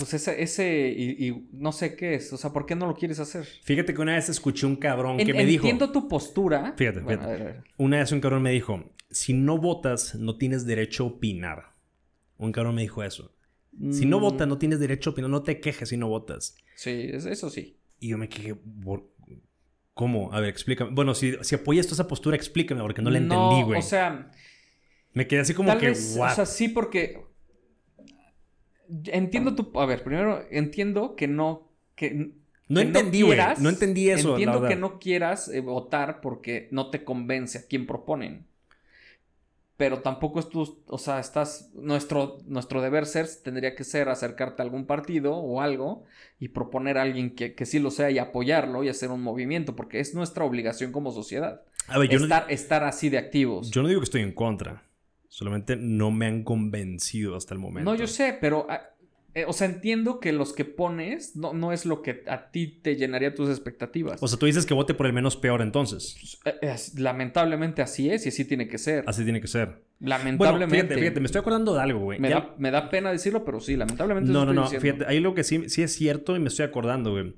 pues 0.00 0.14
ese, 0.14 0.42
ese 0.42 0.88
y, 0.96 1.48
no 1.52 1.72
sé 1.72 1.94
qué 1.94 2.14
es. 2.14 2.32
O 2.32 2.38
sea, 2.38 2.52
¿por 2.52 2.64
qué 2.64 2.74
no 2.74 2.86
lo 2.86 2.94
quieres 2.94 3.20
hacer? 3.20 3.44
Fíjate 3.44 3.92
que 3.92 4.00
una 4.00 4.14
vez 4.14 4.30
escuché 4.30 4.66
un 4.66 4.76
cabrón 4.76 5.18
que 5.18 5.34
me 5.34 5.44
dijo. 5.44 5.66
Entiendo 5.66 5.92
tu 5.92 6.08
postura. 6.08 6.72
Fíjate, 6.76 7.00
fíjate. 7.02 7.62
Una 7.76 7.98
vez 7.98 8.10
un 8.10 8.20
cabrón 8.20 8.42
me 8.42 8.50
dijo: 8.50 8.92
si 9.10 9.34
no 9.34 9.58
votas, 9.58 10.14
no 10.14 10.38
tienes 10.38 10.64
derecho 10.64 11.04
a 11.04 11.06
opinar. 11.08 11.74
Un 12.38 12.50
cabrón 12.50 12.76
me 12.76 12.82
dijo 12.82 13.02
eso. 13.02 13.34
Si 13.90 14.06
no 14.06 14.18
mm. 14.18 14.22
votas, 14.22 14.48
no 14.48 14.56
tienes 14.56 14.80
derecho 14.80 15.10
a 15.10 15.12
opinar. 15.12 15.30
No 15.30 15.42
te 15.42 15.60
quejes 15.60 15.90
si 15.90 15.98
no 15.98 16.08
votas. 16.08 16.56
Sí, 16.76 17.10
eso 17.12 17.50
sí. 17.50 17.76
Y 18.00 18.08
yo 18.08 18.18
me 18.18 18.28
quejé, 18.28 18.56
¿cómo? 19.94 20.32
A 20.32 20.40
ver, 20.40 20.48
explícame. 20.48 20.90
Bueno, 20.92 21.14
si, 21.14 21.36
si 21.42 21.54
apoyas 21.54 21.86
esa 21.92 22.08
postura, 22.08 22.34
explícame, 22.34 22.80
porque 22.80 23.02
no 23.02 23.10
la 23.10 23.18
entendí, 23.18 23.62
güey. 23.62 23.78
O 23.78 23.82
sea. 23.82 24.30
Me 25.12 25.26
quedé 25.26 25.40
así 25.40 25.54
como 25.54 25.76
que, 25.78 25.90
O 25.90 25.94
sea, 25.94 26.46
sí, 26.46 26.68
porque. 26.68 27.20
Entiendo 29.06 29.54
tu. 29.54 29.78
A 29.78 29.86
ver, 29.86 30.02
primero, 30.02 30.44
entiendo 30.50 31.14
que 31.14 31.28
no. 31.28 31.70
Que, 31.94 32.32
no 32.68 32.80
entendí, 32.80 33.22
güey. 33.22 33.38
No, 33.58 33.68
entendí 33.68 34.10
eso. 34.10 34.30
Entiendo 34.30 34.66
que 34.66 34.76
no 34.76 34.98
quieras 34.98 35.48
eh, 35.48 35.60
votar 35.60 36.20
porque 36.20 36.68
no 36.70 36.88
te 36.90 37.04
convence 37.04 37.58
a 37.58 37.66
quien 37.66 37.86
proponen 37.86 38.49
pero 39.80 40.00
tampoco 40.00 40.40
es 40.40 40.50
tu, 40.50 40.84
o 40.88 40.98
sea, 40.98 41.20
estás, 41.20 41.70
nuestro, 41.72 42.36
nuestro 42.44 42.82
deber 42.82 43.06
ser 43.06 43.26
tendría 43.42 43.74
que 43.74 43.82
ser 43.82 44.10
acercarte 44.10 44.60
a 44.60 44.64
algún 44.66 44.84
partido 44.84 45.34
o 45.34 45.62
algo 45.62 46.04
y 46.38 46.48
proponer 46.48 46.98
a 46.98 47.02
alguien 47.02 47.34
que, 47.34 47.54
que 47.54 47.64
sí 47.64 47.78
lo 47.78 47.90
sea 47.90 48.10
y 48.10 48.18
apoyarlo 48.18 48.84
y 48.84 48.90
hacer 48.90 49.10
un 49.10 49.22
movimiento, 49.22 49.74
porque 49.74 49.98
es 49.98 50.14
nuestra 50.14 50.44
obligación 50.44 50.92
como 50.92 51.12
sociedad. 51.12 51.62
A 51.88 51.98
ver, 51.98 52.12
estar, 52.12 52.44
estar 52.50 52.84
así 52.84 53.08
de 53.08 53.16
activos. 53.16 53.70
Yo 53.70 53.80
no 53.80 53.88
digo 53.88 54.02
que 54.02 54.04
estoy 54.04 54.20
en 54.20 54.32
contra, 54.32 54.82
solamente 55.28 55.76
no 55.76 56.10
me 56.10 56.26
han 56.26 56.44
convencido 56.44 57.34
hasta 57.34 57.54
el 57.54 57.60
momento. 57.60 57.90
No, 57.90 57.96
yo 57.96 58.06
sé, 58.06 58.36
pero 58.38 58.66
ah, 58.68 58.82
eh, 59.34 59.44
o 59.46 59.52
sea, 59.52 59.68
entiendo 59.68 60.18
que 60.18 60.32
los 60.32 60.52
que 60.52 60.64
pones 60.64 61.36
no, 61.36 61.52
no, 61.52 61.72
es 61.72 61.86
lo 61.86 62.02
que 62.02 62.24
a 62.26 62.50
ti 62.50 62.66
te 62.66 62.96
llenaría 62.96 63.34
tus 63.34 63.48
expectativas. 63.48 64.22
O 64.22 64.28
sea, 64.28 64.38
tú 64.38 64.46
dices 64.46 64.66
que 64.66 64.74
vote 64.74 64.94
por 64.94 65.06
el 65.06 65.12
menos 65.12 65.36
peor 65.36 65.62
entonces. 65.62 66.38
Pues, 66.42 66.94
eh, 66.94 67.00
lamentablemente 67.00 67.82
así 67.82 68.10
es 68.10 68.26
y 68.26 68.30
así 68.30 68.44
tiene 68.44 68.66
que 68.66 68.78
ser. 68.78 69.04
Así 69.06 69.22
tiene 69.22 69.40
que 69.40 69.46
ser. 69.46 69.84
Lamentablemente. 70.00 70.76
fíjate, 70.76 71.00
fíjate, 71.00 71.20
me 71.20 71.26
estoy 71.26 71.40
acordando 71.40 71.74
de 71.74 71.80
algo, 71.80 72.00
güey. 72.00 72.18
Me, 72.18 72.30
da, 72.30 72.54
me 72.58 72.70
da 72.70 72.88
pena 72.90 73.12
decirlo, 73.12 73.44
pero 73.44 73.60
sí, 73.60 73.76
lamentablemente. 73.76 74.32
No, 74.32 74.44
no, 74.44 74.52
no. 74.52 74.66
Fíjate, 74.66 75.04
hay 75.06 75.18
algo 75.18 75.34
que 75.34 75.44
sí, 75.44 75.68
sí 75.68 75.82
es 75.82 75.92
cierto 75.94 76.34
y 76.36 76.40
me 76.40 76.48
estoy 76.48 76.64
acordando, 76.64 77.12
güey. 77.12 77.36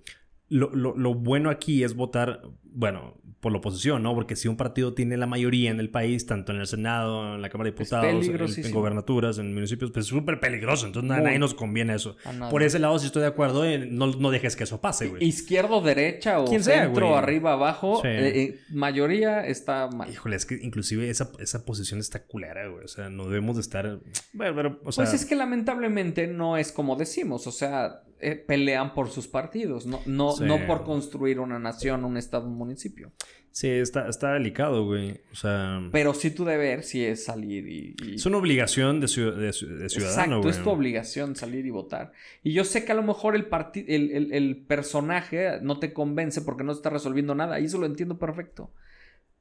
Lo, 0.48 0.70
lo, 0.74 0.96
lo 0.96 1.14
bueno 1.14 1.50
aquí 1.50 1.82
es 1.82 1.94
votar, 1.94 2.42
bueno, 2.74 3.14
por 3.42 3.50
la 3.50 3.58
oposición, 3.58 4.04
¿no? 4.04 4.14
Porque 4.14 4.36
si 4.36 4.46
un 4.46 4.56
partido 4.56 4.94
tiene 4.94 5.16
la 5.16 5.26
mayoría 5.26 5.72
en 5.72 5.80
el 5.80 5.90
país, 5.90 6.26
tanto 6.26 6.52
en 6.52 6.60
el 6.60 6.66
Senado, 6.68 7.34
en 7.34 7.42
la 7.42 7.48
Cámara 7.48 7.70
de 7.70 7.72
Diputados, 7.72 8.24
en, 8.24 8.70
gobernaturas, 8.70 9.38
en 9.38 9.52
municipios, 9.52 9.90
pues 9.90 10.06
es 10.06 10.10
súper 10.10 10.38
peligroso. 10.38 10.86
Entonces 10.86 11.10
a 11.10 11.20
nadie 11.20 11.40
nos 11.40 11.52
conviene 11.52 11.94
eso. 11.96 12.16
Por 12.50 12.62
ese 12.62 12.78
lado 12.78 13.00
sí 13.00 13.06
estoy 13.06 13.22
de 13.22 13.28
acuerdo. 13.28 13.64
no, 13.90 14.06
no, 14.06 14.30
dejes 14.30 14.54
que 14.54 14.62
eso 14.62 14.80
pase, 14.80 15.08
güey. 15.08 15.24
Izquierdo, 15.24 15.80
derecha 15.80 16.38
o 16.38 16.46
centro, 16.46 17.16
arriba, 17.16 17.54
abajo. 17.54 18.00
Eh, 18.04 18.32
eh, 18.34 18.60
mayoría 18.70 19.44
está 19.44 19.88
mal. 19.88 20.08
Híjole, 20.08 20.36
es 20.36 20.46
que 20.46 20.54
inclusive 20.62 21.10
esa, 21.10 21.32
esa 21.40 21.64
posición 21.64 21.98
está 21.98 22.22
culera, 22.22 22.68
güey. 22.68 22.84
O 22.84 22.88
sea, 22.88 23.10
no 23.10 23.24
debemos 23.24 23.56
de 23.56 23.62
estar... 23.62 23.98
Bueno, 24.32 24.54
pero, 24.54 24.80
Pues 24.82 24.98
es 24.98 25.26
que 25.26 25.34
lamentablemente 25.34 26.28
no 26.28 26.56
es 26.56 26.70
como 26.70 26.94
decimos. 26.94 27.48
O 27.48 27.52
sea 27.52 28.02
eh, 28.22 28.36
pelean 28.36 28.94
por 28.94 29.10
sus 29.10 29.26
partidos, 29.28 29.86
no, 29.86 30.00
no, 30.06 30.36
no 30.40 30.66
por 30.66 30.84
construir 30.84 31.40
una 31.40 31.58
nación, 31.58 32.04
un 32.04 32.16
estado, 32.16 32.46
un 32.46 32.56
municipio. 32.56 33.12
Sí, 33.52 33.68
está, 33.68 34.08
está 34.08 34.32
delicado, 34.32 34.86
güey. 34.86 35.20
O 35.30 35.36
sea. 35.36 35.80
Pero 35.92 36.14
sí 36.14 36.30
tu 36.30 36.46
deber 36.46 36.82
sí 36.82 37.04
es 37.04 37.24
salir 37.24 37.68
y. 37.68 38.14
Es 38.14 38.24
una 38.24 38.38
obligación 38.38 38.98
de, 38.98 39.06
de, 39.06 39.52
ciudadano, 39.52 40.38
Exacto, 40.38 40.48
es 40.48 40.62
tu 40.62 40.70
obligación 40.70 41.36
salir 41.36 41.66
y 41.66 41.70
votar. 41.70 42.12
Y 42.42 42.54
yo 42.54 42.64
sé 42.64 42.86
que 42.86 42.92
a 42.92 42.94
lo 42.94 43.02
mejor 43.02 43.36
el, 43.36 43.46
el, 43.88 44.32
el, 44.32 44.56
personaje 44.56 45.58
no 45.60 45.78
te 45.78 45.92
convence 45.92 46.40
porque 46.40 46.64
no 46.64 46.72
está 46.72 46.88
resolviendo 46.88 47.34
nada. 47.34 47.60
Y 47.60 47.66
eso 47.66 47.76
lo 47.76 47.84
entiendo 47.84 48.18
perfecto. 48.18 48.72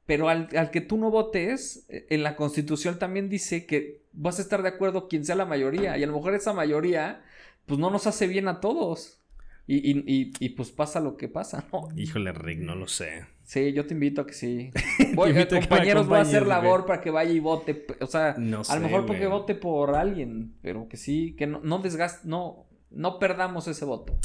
Pero 0.04 0.28
al, 0.28 0.48
al, 0.56 0.70
que 0.70 0.82
tú 0.82 0.98
no 0.98 1.10
votes, 1.10 1.86
en 1.88 2.22
la 2.22 2.36
constitución 2.36 2.98
también 2.98 3.30
dice 3.30 3.64
que 3.64 4.02
vas 4.12 4.38
a 4.38 4.42
estar 4.42 4.62
de 4.62 4.68
acuerdo 4.68 5.08
quien 5.08 5.24
sea 5.24 5.36
la 5.36 5.46
mayoría. 5.46 5.96
Y 5.96 6.02
a 6.02 6.06
lo 6.06 6.14
mejor 6.14 6.34
esa 6.34 6.52
mayoría, 6.52 7.22
pues 7.66 7.78
no 7.78 7.90
nos 7.90 8.06
hace 8.06 8.26
bien 8.26 8.48
a 8.48 8.60
todos. 8.60 9.18
Y, 9.66 9.92
y, 9.92 10.32
y, 10.40 10.48
pues 10.50 10.72
pasa 10.72 10.98
lo 10.98 11.16
que 11.16 11.28
pasa, 11.28 11.64
¿no? 11.72 11.88
Híjole, 11.96 12.32
Rick, 12.32 12.58
no 12.60 12.74
lo 12.74 12.88
sé. 12.88 13.26
Sí, 13.44 13.72
yo 13.72 13.86
te 13.86 13.94
invito 13.94 14.22
a 14.22 14.26
que 14.26 14.32
sí. 14.32 14.70
Voy, 15.14 15.38
a 15.38 15.48
compañeros, 15.48 16.08
voy 16.08 16.18
a 16.18 16.22
hacer 16.22 16.46
labor 16.46 16.84
para 16.84 17.00
que 17.00 17.10
vaya 17.10 17.30
y 17.30 17.38
vote. 17.38 17.86
O 18.00 18.06
sea, 18.06 18.30
a 18.30 18.74
lo 18.74 18.80
mejor 18.80 19.06
porque 19.06 19.26
vote 19.26 19.54
por 19.54 19.94
alguien, 19.94 20.56
pero 20.62 20.88
que 20.88 20.96
sí, 20.96 21.36
que 21.36 21.46
no, 21.46 21.60
no 21.62 21.78
desgaste, 21.78 22.26
no, 22.28 22.66
no 22.90 23.18
perdamos 23.18 23.68
ese 23.68 23.84
voto. 23.84 24.18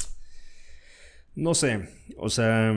No 1.34 1.54
sé, 1.54 1.88
o 2.16 2.30
sea, 2.30 2.74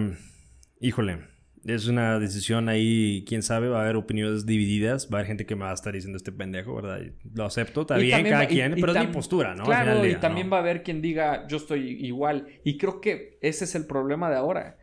híjole, 0.80 1.20
es 1.66 1.88
una 1.88 2.20
decisión 2.20 2.70
ahí, 2.70 3.24
quién 3.28 3.44
sabe, 3.44 3.68
va 3.68 3.80
a 3.80 3.84
haber 3.84 3.96
opiniones 3.96 4.46
divididas, 4.46 5.08
va 5.12 5.18
a 5.18 5.20
haber 5.20 5.28
gente 5.28 5.46
que 5.46 5.56
me 5.56 5.64
va 5.64 5.72
a 5.72 5.76
estar 5.76 5.94
diciendo 5.94 6.18
este 6.18 6.32
pendejo, 6.32 6.76
¿verdad? 6.76 7.02
lo 7.34 7.46
acepto, 7.46 7.82
está 7.82 7.98
bien 7.98 8.24
cada 8.24 8.48
quien, 8.48 8.76
pero 8.80 8.94
es 8.94 9.00
mi 9.00 9.14
postura, 9.14 9.56
¿no? 9.56 9.64
Claro, 9.64 10.06
y 10.06 10.16
también 10.16 10.52
va 10.52 10.58
a 10.58 10.60
haber 10.62 10.84
quien 10.84 11.02
diga, 11.02 11.48
yo 11.48 11.58
estoy 11.58 12.06
igual. 12.06 12.48
Y 12.64 12.78
creo 12.78 13.02
que 13.02 13.38
ese 13.42 13.66
es 13.66 13.76
el 13.76 13.86
problema 13.86 14.30
de 14.30 14.38
ahora 14.38 14.78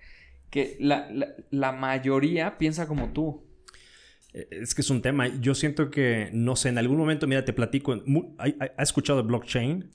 que 0.50 0.76
la, 0.80 1.72
mayoría 1.72 2.58
piensa 2.58 2.86
como 2.86 3.12
tú. 3.12 3.44
Eh, 4.32 4.48
es 4.50 4.74
que 4.74 4.82
es 4.82 4.90
un 4.90 5.02
tema. 5.02 5.28
Yo 5.40 5.54
siento 5.54 5.90
que, 5.90 6.30
no 6.32 6.56
sé, 6.56 6.70
en 6.70 6.78
algún 6.78 6.96
momento, 6.96 7.26
mira, 7.26 7.44
te 7.44 7.52
platico. 7.52 7.94
¿Has 8.38 8.88
escuchado 8.88 9.22
de 9.22 9.28
blockchain? 9.28 9.90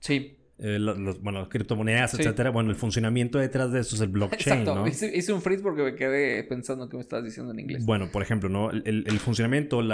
Sí. 0.00 0.38
Eh, 0.64 0.78
bueno, 1.20 1.48
criptomonedas, 1.48 2.14
etcétera. 2.14 2.50
Bueno, 2.50 2.70
el 2.70 2.76
funcionamiento 2.76 3.38
detrás 3.38 3.72
de 3.72 3.80
eso 3.80 3.96
es 3.96 4.00
el 4.00 4.08
blockchain, 4.08 4.60
Exacto. 4.60 4.76
¿no? 4.76 4.86
Hice, 4.86 5.32
un 5.32 5.42
freeze 5.42 5.60
porque 5.60 5.82
me 5.82 5.96
quedé 5.96 6.44
pensando 6.44 6.88
que 6.88 6.96
me 6.96 7.02
estabas 7.02 7.24
diciendo 7.24 7.52
en 7.52 7.58
inglés. 7.58 7.84
Bueno, 7.84 8.10
por 8.12 8.22
ejemplo, 8.22 8.48
¿no? 8.48 8.70
El, 8.70 9.18
funcionamiento, 9.18 9.80
el 9.80 9.90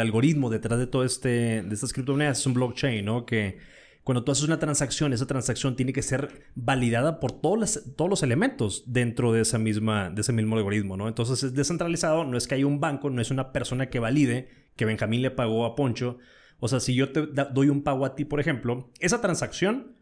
algoritmo 0.00 0.50
detrás 0.50 0.78
de 0.78 0.86
todo 0.86 1.02
este, 1.02 1.62
de 1.62 1.74
estas 1.74 1.94
criptomonedas 1.94 2.40
es 2.40 2.46
un 2.46 2.52
blockchain, 2.52 3.02
¿no? 3.02 3.24
Que 3.24 3.56
cuando 4.04 4.22
tú 4.22 4.32
haces 4.32 4.44
una 4.44 4.58
transacción, 4.58 5.14
esa 5.14 5.26
transacción 5.26 5.76
tiene 5.76 5.94
que 5.94 6.02
ser 6.02 6.42
validada 6.54 7.18
por 7.18 7.32
todos 7.32 7.58
los, 7.58 7.94
todos 7.96 8.10
los 8.10 8.22
elementos 8.22 8.84
dentro 8.86 9.32
de, 9.32 9.40
esa 9.40 9.58
misma, 9.58 10.10
de 10.10 10.20
ese 10.20 10.34
mismo 10.34 10.56
algoritmo, 10.58 10.98
¿no? 10.98 11.08
Entonces 11.08 11.42
es 11.42 11.54
descentralizado, 11.54 12.24
no 12.24 12.36
es 12.36 12.46
que 12.46 12.56
haya 12.56 12.66
un 12.66 12.80
banco, 12.80 13.08
no 13.08 13.22
es 13.22 13.30
una 13.30 13.50
persona 13.50 13.88
que 13.88 13.98
valide 13.98 14.50
que 14.76 14.84
Benjamín 14.84 15.22
le 15.22 15.30
pagó 15.30 15.64
a 15.64 15.74
Poncho. 15.74 16.18
O 16.60 16.68
sea, 16.68 16.80
si 16.80 16.94
yo 16.94 17.12
te 17.12 17.26
doy 17.54 17.70
un 17.70 17.82
pago 17.82 18.04
a 18.04 18.14
ti, 18.14 18.26
por 18.26 18.40
ejemplo, 18.40 18.90
esa 19.00 19.22
transacción, 19.22 20.01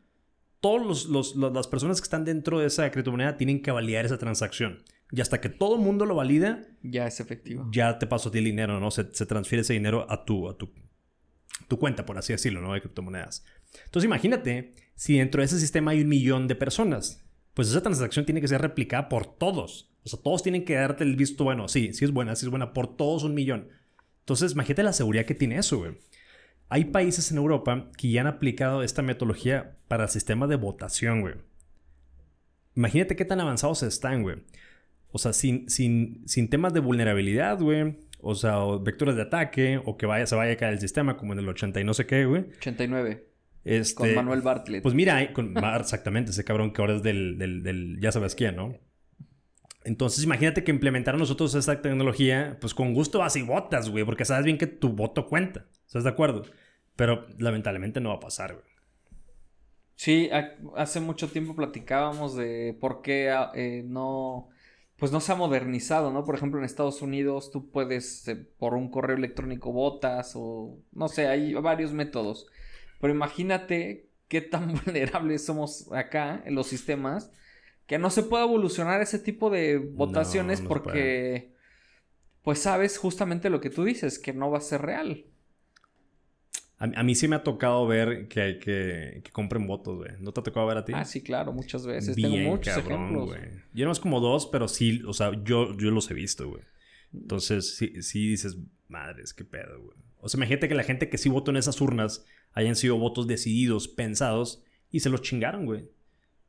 todas 0.60 1.06
los, 1.06 1.36
las 1.36 1.66
personas 1.68 2.00
que 2.00 2.04
están 2.04 2.24
dentro 2.24 2.58
de 2.58 2.66
esa 2.66 2.90
criptomoneda 2.90 3.36
tienen 3.36 3.62
que 3.62 3.70
validar 3.70 4.04
esa 4.04 4.18
transacción. 4.18 4.82
Y 5.12 5.20
hasta 5.20 5.40
que 5.40 5.48
todo 5.48 5.74
el 5.76 5.82
mundo 5.82 6.06
lo 6.06 6.14
valida, 6.14 6.62
ya 6.82 7.06
es 7.06 7.18
efectivo. 7.18 7.68
Ya 7.72 7.98
te 7.98 8.06
a 8.06 8.18
ti 8.18 8.38
el 8.38 8.44
dinero, 8.44 8.78
¿no? 8.78 8.90
Se, 8.90 9.12
se 9.12 9.26
transfiere 9.26 9.62
ese 9.62 9.72
dinero 9.72 10.06
a 10.08 10.24
tu, 10.24 10.48
a 10.48 10.56
tu, 10.56 10.70
tu 11.66 11.78
cuenta, 11.78 12.06
por 12.06 12.16
así 12.16 12.32
decirlo, 12.32 12.60
¿no? 12.60 12.74
De 12.74 12.80
criptomonedas. 12.80 13.44
Entonces 13.84 14.06
imagínate, 14.06 14.72
si 14.94 15.18
dentro 15.18 15.40
de 15.40 15.46
ese 15.46 15.58
sistema 15.58 15.92
hay 15.92 16.02
un 16.02 16.08
millón 16.08 16.46
de 16.46 16.54
personas, 16.54 17.24
pues 17.54 17.68
esa 17.68 17.82
transacción 17.82 18.24
tiene 18.24 18.40
que 18.40 18.48
ser 18.48 18.60
replicada 18.60 19.08
por 19.08 19.26
todos. 19.26 19.90
O 20.04 20.08
sea, 20.08 20.20
todos 20.22 20.42
tienen 20.42 20.64
que 20.64 20.74
darte 20.74 21.04
el 21.04 21.16
visto 21.16 21.44
bueno. 21.44 21.68
Sí, 21.68 21.92
sí 21.92 22.04
es 22.04 22.12
buena, 22.12 22.36
sí 22.36 22.46
es 22.46 22.50
buena, 22.50 22.72
por 22.72 22.96
todos 22.96 23.24
un 23.24 23.34
millón. 23.34 23.68
Entonces, 24.20 24.52
imagínate 24.52 24.82
la 24.82 24.92
seguridad 24.92 25.24
que 25.24 25.34
tiene 25.34 25.58
eso, 25.58 25.78
güey. 25.78 25.98
Hay 26.70 26.84
países 26.86 27.32
en 27.32 27.36
Europa 27.36 27.90
que 27.98 28.10
ya 28.10 28.20
han 28.20 28.28
aplicado 28.28 28.84
esta 28.84 29.02
metodología 29.02 29.76
para 29.88 30.04
el 30.04 30.08
sistema 30.08 30.46
de 30.46 30.54
votación, 30.54 31.20
güey. 31.20 31.34
Imagínate 32.76 33.16
qué 33.16 33.24
tan 33.24 33.40
avanzados 33.40 33.82
están, 33.82 34.22
güey. 34.22 34.36
O 35.10 35.18
sea, 35.18 35.32
sin, 35.32 35.68
sin, 35.68 36.22
sin 36.26 36.48
temas 36.48 36.72
de 36.72 36.78
vulnerabilidad, 36.78 37.58
güey. 37.58 37.98
O 38.20 38.36
sea, 38.36 38.58
vectores 38.80 39.16
de 39.16 39.22
ataque, 39.22 39.80
o 39.84 39.96
que 39.96 40.06
vaya, 40.06 40.26
se 40.26 40.36
vaya 40.36 40.52
a 40.52 40.56
caer 40.56 40.74
el 40.74 40.80
sistema 40.80 41.16
como 41.16 41.32
en 41.32 41.40
el 41.40 41.48
80 41.48 41.80
y 41.80 41.84
no 41.84 41.92
sé 41.92 42.06
qué, 42.06 42.24
güey. 42.24 42.46
89. 42.58 43.26
Este, 43.64 43.94
con 43.94 44.14
Manuel 44.14 44.40
Bartlett. 44.40 44.82
Pues 44.82 44.94
mira, 44.94 45.32
con, 45.32 45.56
exactamente, 45.80 46.30
ese 46.30 46.44
cabrón 46.44 46.72
que 46.72 46.82
ahora 46.82 46.94
es 46.94 47.02
del, 47.02 47.36
del, 47.36 47.98
ya 48.00 48.12
sabes 48.12 48.36
quién, 48.36 48.54
¿no? 48.54 48.78
Entonces, 49.82 50.22
imagínate 50.22 50.62
que 50.62 50.70
implementaron 50.70 51.18
nosotros 51.18 51.52
esa 51.56 51.82
tecnología, 51.82 52.58
pues 52.60 52.74
con 52.74 52.94
gusto 52.94 53.18
vas 53.18 53.34
y 53.34 53.42
votas, 53.42 53.88
güey, 53.88 54.04
porque 54.04 54.24
sabes 54.24 54.44
bien 54.44 54.56
que 54.56 54.68
tu 54.68 54.90
voto 54.90 55.26
cuenta. 55.26 55.66
¿Estás 55.86 56.04
de 56.04 56.10
acuerdo? 56.10 56.44
Pero 57.00 57.26
lamentablemente 57.38 57.98
no 57.98 58.10
va 58.10 58.16
a 58.16 58.20
pasar, 58.20 58.52
güey. 58.52 58.66
Sí, 59.94 60.28
hace 60.76 61.00
mucho 61.00 61.30
tiempo 61.30 61.56
platicábamos 61.56 62.36
de 62.36 62.76
por 62.78 63.00
qué 63.00 63.30
ah, 63.30 63.50
eh, 63.54 63.82
no, 63.86 64.50
pues 64.98 65.10
no 65.10 65.20
se 65.20 65.32
ha 65.32 65.34
modernizado, 65.34 66.12
¿no? 66.12 66.26
Por 66.26 66.34
ejemplo, 66.34 66.60
en 66.60 66.66
Estados 66.66 67.00
Unidos 67.00 67.50
tú 67.50 67.70
puedes, 67.70 68.28
eh, 68.28 68.36
por 68.36 68.74
un 68.74 68.90
correo 68.90 69.16
electrónico 69.16 69.72
votas 69.72 70.32
o, 70.34 70.76
no 70.92 71.08
sé, 71.08 71.26
hay 71.26 71.54
varios 71.54 71.94
métodos. 71.94 72.46
Pero 73.00 73.14
imagínate 73.14 74.10
qué 74.28 74.42
tan 74.42 74.74
vulnerables 74.84 75.42
somos 75.42 75.90
acá 75.92 76.42
en 76.44 76.54
los 76.54 76.66
sistemas 76.66 77.32
que 77.86 77.98
no 77.98 78.10
se 78.10 78.24
puede 78.24 78.44
evolucionar 78.44 79.00
ese 79.00 79.18
tipo 79.18 79.48
de 79.48 79.78
votaciones 79.78 80.60
porque, 80.60 81.54
pues 82.42 82.58
sabes 82.58 82.98
justamente 82.98 83.48
lo 83.48 83.62
que 83.62 83.70
tú 83.70 83.84
dices, 83.84 84.18
que 84.18 84.34
no 84.34 84.50
va 84.50 84.58
a 84.58 84.60
ser 84.60 84.82
real. 84.82 85.24
A, 86.80 87.02
mí 87.02 87.14
sí 87.14 87.28
me 87.28 87.36
ha 87.36 87.42
tocado 87.42 87.86
ver 87.86 88.26
que 88.28 88.40
hay 88.40 88.58
que, 88.58 89.20
que 89.22 89.30
compren 89.32 89.66
votos, 89.66 89.98
güey. 89.98 90.12
¿No 90.18 90.32
te 90.32 90.40
ha 90.40 90.42
tocado 90.42 90.66
ver 90.66 90.78
a 90.78 90.84
ti? 90.86 90.94
Ah, 90.96 91.04
sí, 91.04 91.20
claro, 91.20 91.52
muchas 91.52 91.86
veces. 91.86 92.16
Tengo 92.16 92.38
muchos 92.38 92.74
ejemplos. 92.74 93.28
Güey. 93.28 93.40
Yo 93.74 93.84
no 93.84 93.92
es 93.92 94.00
como 94.00 94.18
dos, 94.18 94.46
pero 94.46 94.66
sí, 94.66 95.02
o 95.06 95.12
sea, 95.12 95.30
yo, 95.44 95.76
yo 95.76 95.90
los 95.90 96.10
he 96.10 96.14
visto, 96.14 96.48
güey. 96.48 96.62
Entonces, 97.12 97.76
sí, 97.76 98.02
sí 98.02 98.28
dices, 98.28 98.56
madres, 98.88 99.34
qué 99.34 99.44
pedo, 99.44 99.78
güey. 99.78 99.98
O 100.20 100.28
sea, 100.30 100.38
imagínate 100.38 100.68
que 100.68 100.74
la 100.74 100.82
gente 100.82 101.10
que 101.10 101.18
sí 101.18 101.28
votó 101.28 101.50
en 101.50 101.58
esas 101.58 101.78
urnas 101.82 102.24
hayan 102.54 102.76
sido 102.76 102.96
votos 102.96 103.26
decididos, 103.26 103.86
pensados, 103.86 104.62
y 104.90 105.00
se 105.00 105.10
los 105.10 105.20
chingaron, 105.20 105.66
güey. 105.66 105.84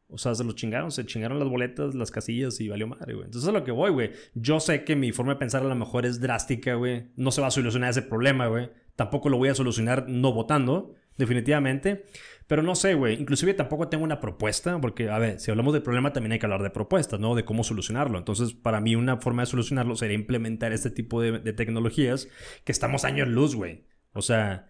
O 0.08 0.18
sea, 0.18 0.34
se 0.34 0.46
los 0.46 0.56
chingaron, 0.56 0.92
se 0.92 1.06
chingaron 1.06 1.40
las 1.40 1.50
boletas, 1.50 1.94
las 1.94 2.10
casillas 2.10 2.60
y 2.62 2.70
valió 2.70 2.88
madre, 2.88 3.16
güey. 3.16 3.26
Entonces 3.26 3.50
es 3.50 3.54
lo 3.54 3.66
que 3.66 3.72
voy, 3.72 3.92
güey. 3.92 4.12
Yo 4.34 4.62
sé 4.62 4.86
que 4.86 4.96
mi 4.96 5.12
forma 5.12 5.34
de 5.34 5.40
pensar 5.40 5.62
a 5.62 5.68
lo 5.68 5.76
mejor 5.76 6.06
es 6.06 6.22
drástica, 6.22 6.76
güey. 6.76 7.08
No 7.18 7.32
se 7.32 7.42
va 7.42 7.48
a 7.48 7.52
solucionar 7.52 7.90
ese 7.90 8.02
problema, 8.02 8.48
güey. 8.48 8.70
Tampoco 8.96 9.30
lo 9.30 9.38
voy 9.38 9.50
a 9.50 9.56
solucionar 9.56 10.08
no 10.08 10.34
votando, 10.34 10.96
definitivamente. 11.18 12.06
Pero 12.48 12.64
no 12.64 12.76
sé, 12.76 12.96
güey. 12.96 13.20
Inclusive 13.20 13.54
tampoco 13.54 13.88
tengo 13.88 14.04
una 14.04 14.20
propuesta, 14.20 14.80
porque, 14.82 15.10
a 15.10 15.18
ver, 15.20 15.40
si 15.40 15.52
hablamos 15.52 15.74
de 15.74 15.80
problema 15.80 16.12
también 16.12 16.34
hay 16.34 16.40
que 16.40 16.46
hablar 16.46 16.64
de 16.64 16.70
propuestas, 16.70 17.20
¿no? 17.20 17.34
De 17.34 17.46
cómo 17.46 17.64
solucionarlo. 17.64 18.18
Entonces, 18.18 18.54
para 18.54 18.82
mí 18.82 18.96
una 18.96 19.18
forma 19.18 19.44
de 19.44 19.46
solucionarlo 19.46 19.96
sería 19.96 20.16
implementar 20.16 20.74
este 20.74 20.90
tipo 20.90 21.22
de, 21.22 21.54
tecnologías 21.54 22.28
que 22.66 22.74
estamos 22.74 23.06
años 23.06 23.30
luz, 23.30 23.56
güey. 23.56 23.86
O 24.14 24.22
sea, 24.22 24.70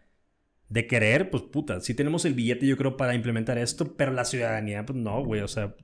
de 0.70 0.86
querer, 0.86 1.32
pues 1.32 1.42
puta, 1.44 1.82
sí 1.82 1.96
tenemos 1.96 2.24
el 2.26 2.36
billete 2.36 2.68
yo 2.68 2.78
creo 2.78 2.98
para 2.98 3.16
implementar 3.16 3.58
esto, 3.58 3.98
pero 3.98 4.12
la 4.12 4.26
ciudadanía, 4.26 4.86
pues 4.86 5.00
no, 5.00 5.24
güey, 5.24 5.42
o 5.42 5.48
sea, 5.48 5.76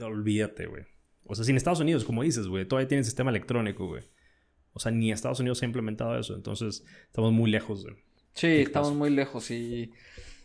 olvídate, 0.00 0.66
güey. 0.66 0.82
O 1.22 1.34
sea, 1.34 1.44
sin 1.44 1.56
Estados 1.56 1.80
Unidos, 1.80 2.04
como 2.04 2.24
dices, 2.24 2.48
güey, 2.48 2.66
todavía 2.66 2.88
tiene 2.88 3.04
sistema 3.04 3.30
electrónico, 3.30 3.86
güey. 3.86 4.02
O 4.74 4.80
sea, 4.80 4.92
ni 4.92 5.10
Estados 5.10 5.40
Unidos 5.40 5.62
ha 5.62 5.66
implementado 5.66 6.18
eso, 6.18 6.34
entonces 6.34 6.84
estamos 7.06 7.32
muy 7.32 7.50
lejos, 7.50 7.84
güey. 7.84 7.96
Sí, 8.34 8.48
estamos 8.48 8.92
muy 8.92 9.10
lejos 9.10 9.50
y 9.50 9.92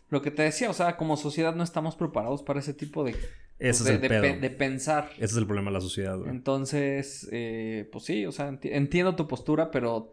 lo 0.08 0.22
que 0.22 0.30
te 0.30 0.42
decía, 0.42 0.70
o 0.70 0.72
sea, 0.72 0.96
como 0.96 1.16
sociedad 1.16 1.54
no 1.54 1.64
estamos 1.64 1.96
preparados 1.96 2.42
para 2.42 2.60
ese 2.60 2.72
tipo 2.72 3.04
de... 3.04 3.10
Ese 3.10 3.18
pues, 3.58 3.80
es 3.80 3.88
el 3.88 4.00
de, 4.00 4.38
de, 4.38 4.50
pensar. 4.50 5.10
Ese 5.16 5.24
es 5.24 5.36
el 5.36 5.46
problema 5.46 5.70
de 5.70 5.74
la 5.74 5.80
sociedad, 5.82 6.16
güey. 6.16 6.30
Entonces, 6.30 7.28
eh, 7.30 7.88
pues 7.92 8.04
sí, 8.04 8.24
o 8.24 8.32
sea, 8.32 8.58
entiendo 8.62 9.16
tu 9.16 9.28
postura, 9.28 9.70
pero 9.70 10.10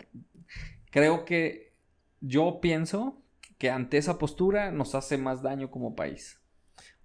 creo 0.91 1.23
que 1.23 1.73
yo 2.19 2.59
pienso 2.61 3.23
que 3.57 3.69
ante 3.69 3.97
esa 3.97 4.17
postura 4.17 4.71
nos 4.71 4.95
hace 4.95 5.17
más 5.17 5.41
daño 5.41 5.71
como 5.71 5.95
país. 5.95 6.41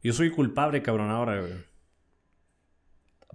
Yo 0.03 0.13
soy 0.13 0.31
culpable, 0.31 0.83
cabrón, 0.83 1.11
ahora, 1.11 1.41
güey. 1.41 1.53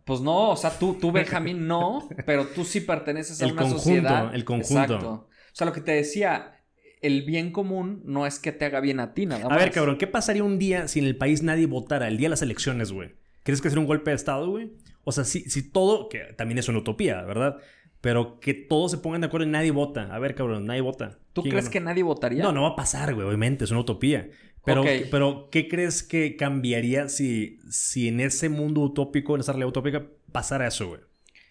Pues 0.08 0.22
no, 0.22 0.52
o 0.52 0.56
sea, 0.56 0.70
tú, 0.70 0.94
tú 0.94 1.12
Benjamín, 1.12 1.68
no, 1.68 2.08
pero 2.26 2.48
tú 2.48 2.64
sí 2.64 2.80
perteneces 2.80 3.42
a 3.42 3.46
el 3.46 3.52
una 3.52 3.64
conjunto, 3.64 3.84
sociedad. 3.84 4.34
El 4.34 4.46
conjunto. 4.46 4.82
Exacto. 4.82 5.10
O 5.12 5.30
sea, 5.52 5.68
lo 5.68 5.74
que 5.74 5.82
te 5.82 5.92
decía, 5.92 6.64
el 7.02 7.24
bien 7.24 7.52
común 7.52 8.04
no 8.06 8.26
es 8.26 8.40
que 8.40 8.54
te 8.54 8.64
haga 8.64 8.80
bien 8.80 9.02
a 9.02 9.14
ti, 9.14 9.26
nada 9.26 9.44
más. 9.44 9.52
A 9.52 9.58
ver, 9.58 9.70
cabrón, 9.72 9.98
¿qué 9.98 10.08
pasaría 10.08 10.46
un 10.46 10.60
día 10.60 10.88
si 10.88 11.00
en 11.00 11.06
el 11.08 11.18
país 11.18 11.44
nadie 11.44 11.66
votara 11.66 12.08
el 12.08 12.16
día 12.16 12.28
de 12.28 12.30
las 12.30 12.42
elecciones, 12.42 12.94
güey? 12.94 13.16
¿Crees 13.44 13.62
que 13.62 13.68
sería 13.70 13.82
un 13.82 13.88
golpe 13.88 14.12
de 14.12 14.16
Estado, 14.16 14.50
güey? 14.50 14.72
O 15.04 15.12
sea, 15.12 15.26
si, 15.26 15.42
si 15.50 15.70
todo, 15.70 16.08
que 16.08 16.20
también 16.38 16.58
es 16.58 16.70
una 16.70 16.80
utopía, 16.80 17.24
¿verdad? 17.24 17.58
Pero 18.00 18.40
que 18.40 18.54
todos 18.54 18.92
se 18.92 19.00
pongan 19.00 19.20
de 19.20 19.28
acuerdo 19.28 19.46
y 19.46 19.50
nadie 19.50 19.72
vota. 19.72 20.04
A 20.16 20.20
ver, 20.20 20.36
cabrón, 20.36 20.68
nadie 20.68 20.80
vota 20.80 21.20
¿Tú 21.44 21.50
crees 21.50 21.70
que 21.70 21.80
nadie 21.80 22.04
votaría? 22.04 22.44
No, 22.44 22.52
no 22.52 22.64
va 22.64 22.70
a 22.70 22.76
pasar, 22.76 23.14
güey, 23.14 23.28
obviamente, 23.28 23.64
es 23.64 23.72
una 23.72 23.82
utopía. 23.82 24.30
Pero, 24.64 24.84
pero 25.10 25.50
¿qué 25.50 25.70
crees 25.70 26.04
que 26.04 26.36
cambiaría 26.36 27.08
si, 27.08 27.60
si 27.70 28.10
en 28.10 28.20
ese 28.20 28.50
mundo 28.50 28.82
utópico, 28.82 29.36
en 29.36 29.42
esa 29.42 29.54
realidad 29.54 29.70
utópica, 29.70 30.06
pasara 30.32 30.68
eso, 30.68 30.90
güey? 30.90 31.02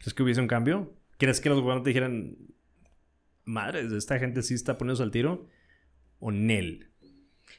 ¿Es 0.05 0.13
que 0.13 0.23
hubiese 0.23 0.41
un 0.41 0.49
cambio? 0.49 0.93
¿Crees 1.17 1.41
que 1.41 1.49
los 1.49 1.61
gobernantes 1.61 1.95
dijeran, 1.95 2.37
madre, 3.45 3.87
esta 3.97 4.19
gente 4.19 4.43
sí 4.43 4.53
está 4.53 4.77
poniéndose 4.77 5.03
al 5.03 5.11
tiro? 5.11 5.49
¿O 6.19 6.31
Nel? 6.31 6.91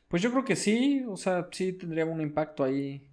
Pues 0.08 0.22
yo 0.22 0.32
creo 0.32 0.46
que 0.46 0.56
sí, 0.56 1.04
o 1.08 1.18
sea, 1.18 1.48
sí 1.52 1.74
tendría 1.74 2.06
un 2.06 2.22
impacto 2.22 2.63
ahí. 2.63 3.07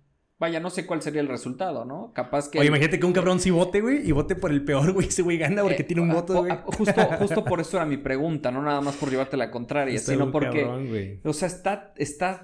Vaya, 0.45 0.61
no 0.61 0.69
sé 0.69 0.85
cuál 0.85 1.01
sería 1.01 1.23
el 1.23 1.29
resultado, 1.29 1.87
¿no? 1.87 2.13
Capaz 2.13 2.51
que. 2.51 2.59
Oye, 2.59 2.69
imagínate 2.69 3.01
que 3.01 3.07
un 3.07 3.15
cabrón 3.15 3.41
sí 3.41 3.51
vote, 3.51 3.81
güey, 3.81 4.07
y 4.07 4.13
vote 4.13 4.37
por 4.37 4.51
el 4.51 4.63
peor, 4.63 4.93
güey. 4.93 5.09
Ese 5.09 5.23
güey 5.23 5.39
gana 5.39 5.63
porque 5.63 5.81
eh, 5.81 5.87
tiene 5.87 6.03
un 6.03 6.11
voto, 6.11 6.43
güey. 6.43 6.53
Justo, 6.65 7.03
justo 7.19 7.45
por 7.47 7.61
eso 7.63 7.79
era 7.79 7.87
mi 7.87 7.97
pregunta, 7.97 8.51
no 8.51 8.61
nada 8.61 8.83
más 8.83 8.95
por 8.97 9.09
llevarte 9.09 9.39
la 9.39 9.51
contraria, 9.51 9.99
sino 9.99 10.31
porque. 10.31 11.19
o 11.25 11.33
sea, 11.33 11.49
está, 11.49 11.95
está 11.97 12.43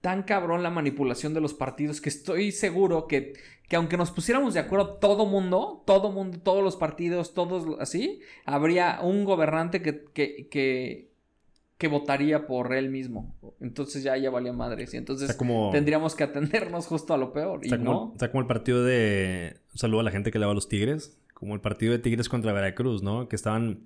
tan 0.00 0.22
cabrón 0.22 0.62
la 0.62 0.70
manipulación 0.70 1.34
de 1.34 1.40
los 1.40 1.52
partidos 1.52 2.00
que 2.00 2.10
estoy 2.10 2.52
seguro 2.52 3.08
que, 3.08 3.32
que 3.68 3.74
aunque 3.74 3.96
nos 3.96 4.12
pusiéramos 4.12 4.54
de 4.54 4.60
acuerdo 4.60 4.98
todo 4.98 5.26
mundo, 5.26 5.82
todo 5.84 6.12
mundo, 6.12 6.38
todos 6.40 6.62
los 6.62 6.76
partidos, 6.76 7.34
todos 7.34 7.76
así, 7.80 8.20
habría 8.44 9.00
un 9.02 9.24
gobernante 9.24 9.82
que, 9.82 10.04
que, 10.14 10.46
que 10.48 11.10
que 11.78 11.88
votaría 11.88 12.46
por 12.46 12.74
él 12.74 12.88
mismo. 12.88 13.34
Entonces 13.60 14.02
ya, 14.02 14.16
ya 14.16 14.30
valía 14.30 14.52
madres. 14.52 14.94
Y 14.94 14.96
entonces 14.96 15.36
tendríamos 15.72 16.14
que 16.14 16.24
atendernos 16.24 16.86
justo 16.86 17.12
a 17.14 17.18
lo 17.18 17.32
peor. 17.32 17.64
Y 17.64 17.70
no. 17.70 18.12
Está 18.12 18.30
como 18.30 18.40
el 18.40 18.46
partido 18.46 18.82
de. 18.84 19.58
Un 19.72 19.78
saludo 19.78 20.00
a 20.00 20.04
la 20.04 20.10
gente 20.10 20.30
que 20.30 20.38
le 20.38 20.46
va 20.46 20.52
a 20.52 20.54
los 20.54 20.68
Tigres. 20.68 21.18
Como 21.34 21.54
el 21.54 21.60
partido 21.60 21.92
de 21.92 21.98
Tigres 21.98 22.28
contra 22.28 22.52
Veracruz, 22.52 23.02
¿no? 23.02 23.28
Que 23.28 23.36
estaban. 23.36 23.84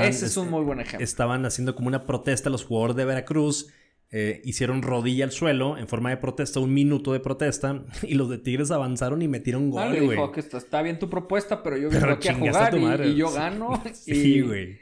Ese 0.00 0.26
es 0.26 0.36
un 0.36 0.48
muy 0.48 0.62
buen 0.62 0.80
ejemplo. 0.80 1.04
Estaban 1.04 1.44
haciendo 1.44 1.74
como 1.74 1.88
una 1.88 2.04
protesta 2.04 2.48
los 2.48 2.64
jugadores 2.64 2.96
de 2.96 3.04
Veracruz. 3.04 3.68
Eh, 4.14 4.42
hicieron 4.44 4.82
rodilla 4.82 5.24
al 5.24 5.32
suelo 5.32 5.78
en 5.78 5.88
forma 5.88 6.10
de 6.10 6.18
protesta, 6.18 6.60
un 6.60 6.74
minuto 6.74 7.14
de 7.14 7.20
protesta, 7.20 7.82
y 8.02 8.14
los 8.14 8.28
de 8.28 8.36
Tigres 8.36 8.70
avanzaron 8.70 9.22
y 9.22 9.28
metieron 9.28 9.70
gol, 9.70 9.88
güey. 9.88 10.10
dijo 10.10 10.30
que 10.32 10.40
está, 10.40 10.82
bien 10.82 10.98
tu 10.98 11.08
propuesta, 11.08 11.62
pero 11.62 11.78
yo 11.78 11.88
vengo 11.88 12.10
aquí 12.10 12.28
a 12.28 12.34
jugar 12.34 12.76
y, 12.76 13.08
y, 13.08 13.14
yo 13.14 13.32
gano. 13.32 13.82
sí, 13.94 14.42
güey. 14.42 14.78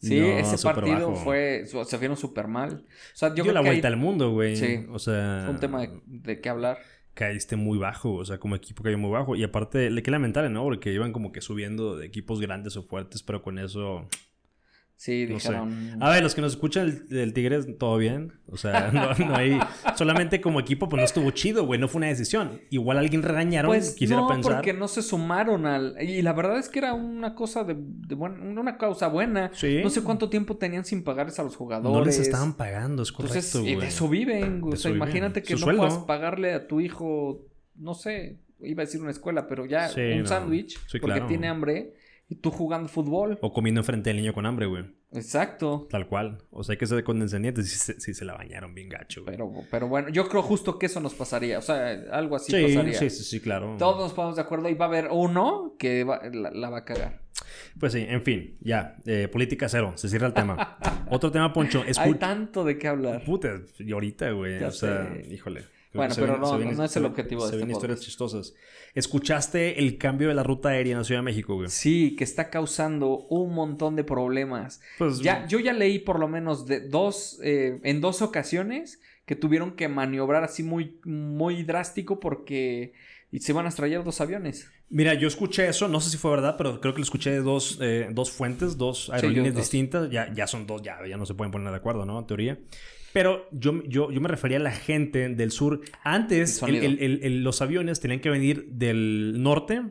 Sí, 0.00 0.18
ese 0.18 0.62
partido 0.62 1.14
fue. 1.14 1.64
Se 1.66 1.98
vieron 1.98 2.16
súper 2.16 2.46
mal. 2.46 2.84
O 2.84 3.16
sea, 3.16 3.34
yo 3.34 3.42
Dio 3.42 3.52
la 3.52 3.60
vuelta 3.60 3.88
al 3.88 3.96
mundo, 3.96 4.30
güey. 4.30 4.56
Sí. 4.56 4.86
O 4.90 4.98
sea. 4.98 5.42
Fue 5.44 5.54
un 5.54 5.60
tema 5.60 5.86
de, 6.06 6.40
qué 6.40 6.48
hablar. 6.48 6.78
Caíste 7.14 7.56
muy 7.56 7.78
bajo, 7.78 8.14
o 8.14 8.24
sea, 8.24 8.38
como 8.38 8.54
equipo 8.54 8.84
cayó 8.84 8.96
muy 8.96 9.10
bajo. 9.10 9.34
Y 9.34 9.42
aparte, 9.42 9.90
qué 10.02 10.10
lamentable, 10.10 10.50
¿no? 10.50 10.62
Porque 10.62 10.92
iban 10.92 11.12
como 11.12 11.32
que 11.32 11.40
subiendo 11.40 11.96
de 11.96 12.06
equipos 12.06 12.40
grandes 12.40 12.76
o 12.76 12.84
fuertes, 12.84 13.24
pero 13.24 13.42
con 13.42 13.58
eso 13.58 14.06
Sí, 14.98 15.26
dijeron. 15.26 15.96
A 16.00 16.10
ver, 16.10 16.24
los 16.24 16.34
que 16.34 16.40
nos 16.40 16.54
escuchan 16.54 17.06
del, 17.08 17.32
Tigres, 17.32 17.68
todo 17.78 17.98
bien. 17.98 18.32
O 18.48 18.56
sea, 18.56 18.90
no, 19.18 19.36
hay. 19.36 19.56
Solamente 19.94 20.40
como 20.40 20.58
equipo, 20.58 20.88
pues 20.88 20.98
no 20.98 21.04
estuvo 21.04 21.30
chido, 21.30 21.64
güey. 21.64 21.78
No 21.78 21.86
fue 21.86 22.00
una 22.00 22.08
decisión. 22.08 22.60
Igual 22.70 22.98
alguien 22.98 23.22
regañaron, 23.22 23.70
pues, 23.70 23.94
quisiera 23.94 24.22
no, 24.22 24.40
porque 24.42 24.72
no 24.72 24.88
se 24.88 25.02
sumaron 25.02 25.66
al. 25.66 26.02
Y 26.02 26.20
la 26.22 26.32
verdad 26.32 26.58
es 26.58 26.68
que 26.68 26.80
era 26.80 26.94
una 26.94 27.36
cosa 27.36 27.62
de, 27.62 27.74
una 28.14 28.76
causa 28.76 29.06
buena. 29.06 29.52
Sí. 29.54 29.82
No 29.84 29.88
sé 29.88 30.02
cuánto 30.02 30.30
tiempo 30.30 30.56
tenían 30.56 30.84
sin 30.84 31.04
pagarles 31.04 31.38
a 31.38 31.44
los 31.44 31.54
jugadores. 31.54 31.96
No 31.96 32.04
les 32.04 32.18
estaban 32.18 32.54
pagando, 32.56 33.04
es 33.04 33.12
correcto. 33.12 33.60
y 33.60 33.76
de 33.76 33.86
eso 33.86 34.08
viven. 34.08 34.62
o 34.64 34.74
sea, 34.74 34.90
imagínate 34.90 35.44
que 35.44 35.54
no 35.54 35.64
puedas 35.64 35.98
pagarle 35.98 36.54
a 36.54 36.66
tu 36.66 36.80
hijo, 36.80 37.46
no 37.76 37.94
sé, 37.94 38.40
iba 38.62 38.82
a 38.82 38.86
decir 38.86 39.00
una 39.00 39.12
escuela, 39.12 39.46
pero 39.46 39.64
ya 39.64 39.88
un 40.18 40.26
sándwich 40.26 40.76
porque 41.00 41.20
tiene 41.20 41.46
hambre 41.46 41.94
y 42.30 42.36
tú 42.36 42.50
jugando 42.50 42.88
fútbol. 42.88 43.38
O 43.40 43.52
comiendo 43.52 43.80
enfrente 43.80 44.10
del 44.10 44.18
niño 44.18 44.34
con 44.34 44.44
hambre, 44.44 44.66
güey. 44.66 44.84
Exacto. 45.12 45.88
Tal 45.90 46.06
cual. 46.06 46.38
O 46.50 46.62
sea, 46.62 46.74
hay 46.74 46.78
que 46.78 46.86
ser 46.86 47.02
condescendientes 47.02 47.70
si 47.70 47.78
se, 47.78 48.00
si 48.00 48.12
se 48.12 48.24
la 48.26 48.34
bañaron 48.34 48.74
bien 48.74 48.90
gacho, 48.90 49.24
güey. 49.24 49.36
Pero, 49.36 49.50
pero 49.70 49.88
bueno, 49.88 50.10
yo 50.10 50.28
creo 50.28 50.42
justo 50.42 50.78
que 50.78 50.86
eso 50.86 51.00
nos 51.00 51.14
pasaría. 51.14 51.58
O 51.58 51.62
sea, 51.62 51.90
algo 52.12 52.36
así 52.36 52.52
pasaría. 52.52 52.98
Sí, 52.98 53.08
sí, 53.08 53.24
sí, 53.24 53.40
claro. 53.40 53.76
Todos 53.78 53.98
nos 53.98 54.12
ponemos 54.12 54.36
de 54.36 54.42
acuerdo 54.42 54.68
y 54.68 54.74
va 54.74 54.84
a 54.84 54.88
haber 54.88 55.08
uno 55.10 55.74
que 55.78 56.04
la, 56.04 56.70
va 56.70 56.78
a 56.78 56.84
cagar. 56.84 57.22
Pues 57.80 57.94
sí, 57.94 58.04
en 58.06 58.22
fin, 58.22 58.58
ya. 58.60 58.96
Eh, 59.06 59.28
política 59.28 59.68
cero. 59.68 59.92
Se 59.94 60.10
cierra 60.10 60.26
el 60.26 60.34
tema. 60.34 60.78
Otro 61.10 61.32
tema, 61.32 61.50
Poncho. 61.52 61.82
Hay 61.96 62.14
tanto 62.14 62.62
de 62.62 62.76
qué 62.76 62.88
hablar. 62.88 63.24
Puta, 63.24 63.62
y 63.78 63.92
ahorita, 63.92 64.32
güey. 64.32 64.62
o 64.62 64.70
sea, 64.70 65.16
híjole. 65.30 65.64
Bueno, 65.94 66.14
pero 66.16 66.36
no, 66.36 66.58
no, 66.58 66.84
es 66.84 66.96
el 66.96 67.04
objetivo 67.06 67.44
de 67.44 67.50
Se 67.50 67.56
este 67.56 67.66
ven 67.66 67.74
historias 67.74 68.00
chistosas. 68.00 68.54
¿Escuchaste 68.94 69.80
el 69.80 69.96
cambio 69.96 70.28
de 70.28 70.34
la 70.34 70.42
ruta 70.42 70.70
aérea 70.70 70.92
en 70.92 70.98
la 70.98 71.04
Ciudad 71.04 71.20
de 71.20 71.24
México, 71.24 71.54
güey? 71.54 71.70
Sí, 71.70 72.14
que 72.16 72.24
está 72.24 72.50
causando 72.50 73.26
un 73.28 73.54
montón 73.54 73.96
de 73.96 74.04
problemas. 74.04 74.80
Pues, 74.98 75.20
ya, 75.20 75.46
yo 75.46 75.58
ya 75.60 75.72
leí 75.72 75.98
por 75.98 76.18
lo 76.18 76.28
menos 76.28 76.66
de 76.66 76.80
dos, 76.80 77.40
eh, 77.42 77.80
en 77.84 78.00
dos 78.00 78.20
ocasiones 78.20 79.00
que 79.24 79.34
tuvieron 79.34 79.72
que 79.72 79.88
maniobrar 79.88 80.44
así 80.44 80.62
muy, 80.62 81.00
muy 81.04 81.62
drástico 81.62 82.20
porque 82.20 82.92
se 83.38 83.52
van 83.52 83.66
a 83.66 83.68
estrellar 83.70 84.04
dos 84.04 84.20
aviones. 84.20 84.70
Mira, 84.90 85.12
yo 85.14 85.28
escuché 85.28 85.68
eso, 85.68 85.86
no 85.86 86.00
sé 86.00 86.10
si 86.10 86.16
fue 86.16 86.30
verdad, 86.30 86.56
pero 86.56 86.80
creo 86.80 86.94
que 86.94 87.00
lo 87.00 87.04
escuché 87.04 87.30
de 87.30 87.40
dos, 87.40 87.78
eh, 87.82 88.08
dos 88.10 88.30
fuentes, 88.30 88.78
dos 88.78 89.10
aerolíneas 89.10 89.54
distintas. 89.54 90.10
Ya, 90.10 90.32
ya 90.32 90.46
son 90.46 90.66
dos, 90.66 90.80
ya, 90.82 90.98
ya 91.06 91.18
no 91.18 91.26
se 91.26 91.34
pueden 91.34 91.52
poner 91.52 91.70
de 91.70 91.76
acuerdo, 91.76 92.06
¿no? 92.06 92.18
En 92.18 92.26
teoría. 92.26 92.58
Pero 93.12 93.48
yo, 93.52 93.82
yo, 93.84 94.10
yo 94.10 94.20
me 94.20 94.28
refería 94.28 94.58
a 94.58 94.60
la 94.60 94.72
gente 94.72 95.28
del 95.28 95.50
sur. 95.50 95.80
Antes, 96.04 96.60
los 96.62 97.62
aviones 97.62 98.00
tenían 98.00 98.20
que 98.20 98.30
venir 98.30 98.68
del 98.70 99.42
norte, 99.42 99.82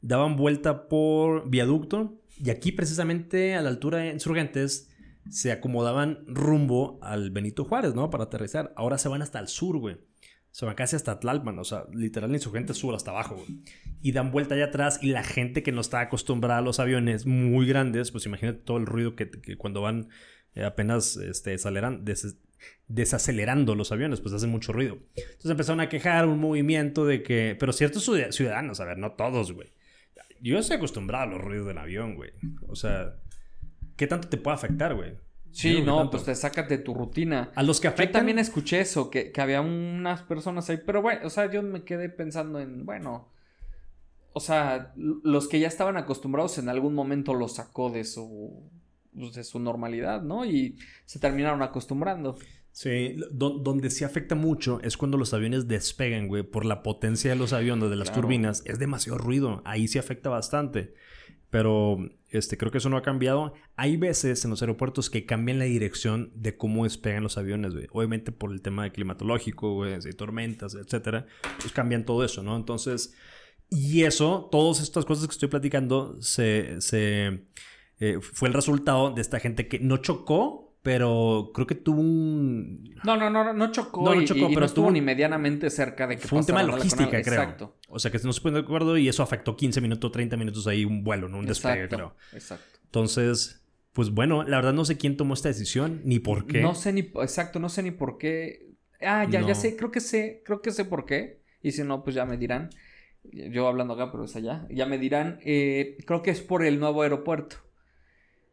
daban 0.00 0.36
vuelta 0.36 0.88
por 0.88 1.48
viaducto, 1.48 2.20
y 2.38 2.50
aquí 2.50 2.72
precisamente 2.72 3.54
a 3.54 3.62
la 3.62 3.68
altura 3.68 3.98
de 3.98 4.12
Insurgentes 4.12 4.90
se 5.30 5.52
acomodaban 5.52 6.24
rumbo 6.26 6.98
al 7.02 7.30
Benito 7.30 7.64
Juárez, 7.64 7.94
¿no? 7.94 8.10
Para 8.10 8.24
aterrizar. 8.24 8.72
Ahora 8.76 8.98
se 8.98 9.08
van 9.08 9.22
hasta 9.22 9.38
el 9.38 9.48
sur, 9.48 9.78
güey. 9.78 9.96
Se 10.50 10.64
van 10.64 10.74
casi 10.74 10.96
hasta 10.96 11.20
Tlalpan, 11.20 11.58
o 11.58 11.64
sea, 11.64 11.84
literal 11.92 12.32
Insurgentes 12.32 12.76
sur 12.76 12.94
hasta 12.94 13.10
abajo, 13.10 13.36
güey. 13.36 13.58
Y 14.00 14.12
dan 14.12 14.30
vuelta 14.30 14.54
allá 14.54 14.66
atrás 14.66 14.98
y 15.02 15.08
la 15.08 15.22
gente 15.22 15.62
que 15.62 15.72
no 15.72 15.80
está 15.80 16.00
acostumbrada 16.00 16.58
a 16.58 16.62
los 16.62 16.80
aviones 16.80 17.26
muy 17.26 17.66
grandes, 17.66 18.10
pues 18.10 18.26
imagínate 18.26 18.60
todo 18.60 18.76
el 18.78 18.86
ruido 18.86 19.16
que, 19.16 19.28
cuando 19.58 19.82
van 19.82 20.08
eh, 20.54 20.64
apenas 20.64 21.16
este, 21.16 21.54
aceleran, 21.54 22.04
desacelerando 22.88 23.74
los 23.74 23.92
aviones, 23.92 24.20
pues 24.20 24.34
hacen 24.34 24.50
mucho 24.50 24.72
ruido. 24.72 24.98
Entonces 25.16 25.50
empezaron 25.50 25.80
a 25.80 25.88
quejar 25.88 26.26
un 26.26 26.38
movimiento 26.38 27.04
de 27.04 27.22
que, 27.22 27.56
pero 27.58 27.72
ciertos 27.72 28.08
ciudadanos, 28.30 28.80
a 28.80 28.84
ver, 28.84 28.98
no 28.98 29.12
todos, 29.12 29.52
güey. 29.52 29.72
Yo 30.40 30.58
estoy 30.58 30.76
acostumbrado 30.76 31.24
a 31.24 31.26
los 31.26 31.40
ruidos 31.40 31.66
del 31.66 31.78
avión, 31.78 32.14
güey. 32.14 32.30
O 32.68 32.76
sea, 32.76 33.16
¿qué 33.96 34.06
tanto 34.06 34.28
te 34.28 34.36
puede 34.36 34.54
afectar, 34.54 34.94
güey? 34.94 35.14
Sí, 35.50 35.80
no, 35.80 36.10
pues 36.10 36.24
te 36.24 36.34
sacas 36.34 36.68
de 36.68 36.76
tu 36.76 36.92
rutina. 36.92 37.50
A 37.54 37.62
los 37.62 37.80
que 37.80 37.88
afectan. 37.88 38.08
Yo 38.08 38.18
también 38.18 38.38
escuché 38.38 38.80
eso, 38.80 39.10
que, 39.10 39.32
que 39.32 39.40
había 39.40 39.62
unas 39.62 40.22
personas 40.22 40.68
ahí, 40.68 40.78
pero 40.84 41.00
bueno, 41.00 41.20
o 41.24 41.30
sea, 41.30 41.50
yo 41.50 41.62
me 41.62 41.82
quedé 41.82 42.10
pensando 42.10 42.60
en, 42.60 42.84
bueno, 42.84 43.32
o 44.34 44.40
sea, 44.40 44.92
los 44.96 45.48
que 45.48 45.58
ya 45.58 45.66
estaban 45.66 45.96
acostumbrados 45.96 46.58
en 46.58 46.68
algún 46.68 46.94
momento 46.94 47.32
los 47.32 47.54
sacó 47.54 47.88
de 47.88 48.04
su 48.04 48.70
pues, 49.18 49.34
de 49.34 49.44
su 49.44 49.58
normalidad, 49.58 50.22
¿no? 50.22 50.44
Y 50.44 50.76
se 51.04 51.18
terminaron 51.18 51.62
acostumbrando. 51.62 52.36
Sí, 52.72 53.16
donde 53.32 53.88
sí 53.88 54.04
afecta 54.04 54.34
mucho 54.34 54.80
es 54.82 54.98
cuando 54.98 55.16
los 55.16 55.32
aviones 55.32 55.66
despegan, 55.66 56.28
güey, 56.28 56.42
por 56.42 56.66
la 56.66 56.82
potencia 56.82 57.30
de 57.30 57.36
los 57.36 57.54
aviones, 57.54 57.88
de 57.88 57.96
las 57.96 58.12
turbinas, 58.12 58.62
es 58.66 58.78
demasiado 58.78 59.16
ruido, 59.16 59.62
ahí 59.64 59.88
sí 59.88 59.98
afecta 59.98 60.28
bastante. 60.28 60.92
Pero 61.48 61.98
este, 62.28 62.58
creo 62.58 62.70
que 62.70 62.78
eso 62.78 62.90
no 62.90 62.98
ha 62.98 63.02
cambiado. 63.02 63.54
Hay 63.76 63.96
veces 63.96 64.44
en 64.44 64.50
los 64.50 64.60
aeropuertos 64.60 65.08
que 65.08 65.24
cambian 65.24 65.58
la 65.58 65.64
dirección 65.64 66.30
de 66.34 66.58
cómo 66.58 66.84
despegan 66.84 67.22
los 67.22 67.38
aviones, 67.38 67.72
güey. 67.72 67.86
Obviamente 67.92 68.30
por 68.30 68.52
el 68.52 68.60
tema 68.60 68.90
climatológico, 68.90 69.72
güey, 69.72 69.98
de 69.98 70.12
tormentas, 70.12 70.74
etcétera, 70.74 71.26
pues 71.58 71.72
cambian 71.72 72.04
todo 72.04 72.24
eso, 72.24 72.42
¿no? 72.42 72.56
Entonces, 72.56 73.14
y 73.70 74.02
eso, 74.02 74.48
todas 74.52 74.82
estas 74.82 75.06
cosas 75.06 75.26
que 75.26 75.32
estoy 75.32 75.48
platicando 75.48 76.20
se, 76.20 76.80
se 76.82 77.46
eh, 77.98 78.18
fue 78.20 78.48
el 78.48 78.54
resultado 78.54 79.10
de 79.10 79.22
esta 79.22 79.40
gente 79.40 79.68
que 79.68 79.78
no 79.78 79.98
chocó, 79.98 80.66
pero 80.82 81.50
creo 81.52 81.66
que 81.66 81.74
tuvo 81.74 82.00
un... 82.00 82.94
No, 83.02 83.16
no, 83.16 83.28
no, 83.28 83.52
no 83.52 83.72
chocó. 83.72 84.04
No, 84.04 84.14
no 84.14 84.24
chocó, 84.24 84.48
pero 84.54 84.66
estuvo 84.66 84.90
ni 84.90 85.00
medianamente 85.00 85.68
cerca 85.70 86.06
de 86.06 86.16
que 86.16 86.28
Fue 86.28 86.38
un 86.38 86.46
tema 86.46 86.60
de 86.60 86.68
logística, 86.68 87.10
creo. 87.10 87.42
Exacto. 87.42 87.76
O 87.88 87.98
sea, 87.98 88.10
que 88.10 88.18
no 88.18 88.32
se 88.32 88.40
ponen 88.40 88.54
de 88.54 88.60
acuerdo 88.60 88.96
y 88.96 89.08
eso 89.08 89.22
afectó 89.22 89.56
15 89.56 89.80
minutos, 89.80 90.12
30 90.12 90.36
minutos 90.36 90.66
ahí 90.66 90.84
un 90.84 91.02
vuelo, 91.02 91.28
¿no? 91.28 91.38
Un 91.38 91.46
despegue, 91.46 91.88
creo. 91.88 92.14
Exacto. 92.32 92.78
Entonces, 92.84 93.64
pues 93.92 94.10
bueno, 94.10 94.44
la 94.44 94.58
verdad 94.58 94.74
no 94.74 94.84
sé 94.84 94.96
quién 94.96 95.16
tomó 95.16 95.34
esta 95.34 95.48
decisión, 95.48 96.02
ni 96.04 96.20
por 96.20 96.46
qué. 96.46 96.60
No 96.60 96.74
sé 96.74 96.92
ni... 96.92 97.00
Exacto, 97.00 97.58
no 97.58 97.68
sé 97.68 97.82
ni 97.82 97.90
por 97.90 98.18
qué. 98.18 98.74
Ah, 99.00 99.26
ya, 99.28 99.40
ya 99.40 99.54
sé, 99.54 99.76
creo 99.76 99.90
que 99.90 100.00
sé, 100.00 100.42
creo 100.44 100.62
que 100.62 100.70
sé 100.70 100.84
por 100.84 101.04
qué. 101.04 101.42
Y 101.62 101.72
si 101.72 101.82
no, 101.82 102.04
pues 102.04 102.14
ya 102.14 102.24
me 102.26 102.36
dirán. 102.36 102.70
Yo 103.24 103.66
hablando 103.66 103.94
acá, 103.94 104.12
pero 104.12 104.24
es 104.24 104.36
allá. 104.36 104.68
Ya 104.70 104.86
me 104.86 104.98
dirán. 104.98 105.40
Eh, 105.42 105.96
creo 106.06 106.22
que 106.22 106.30
es 106.30 106.40
por 106.42 106.64
el 106.64 106.78
nuevo 106.78 107.02
aeropuerto. 107.02 107.56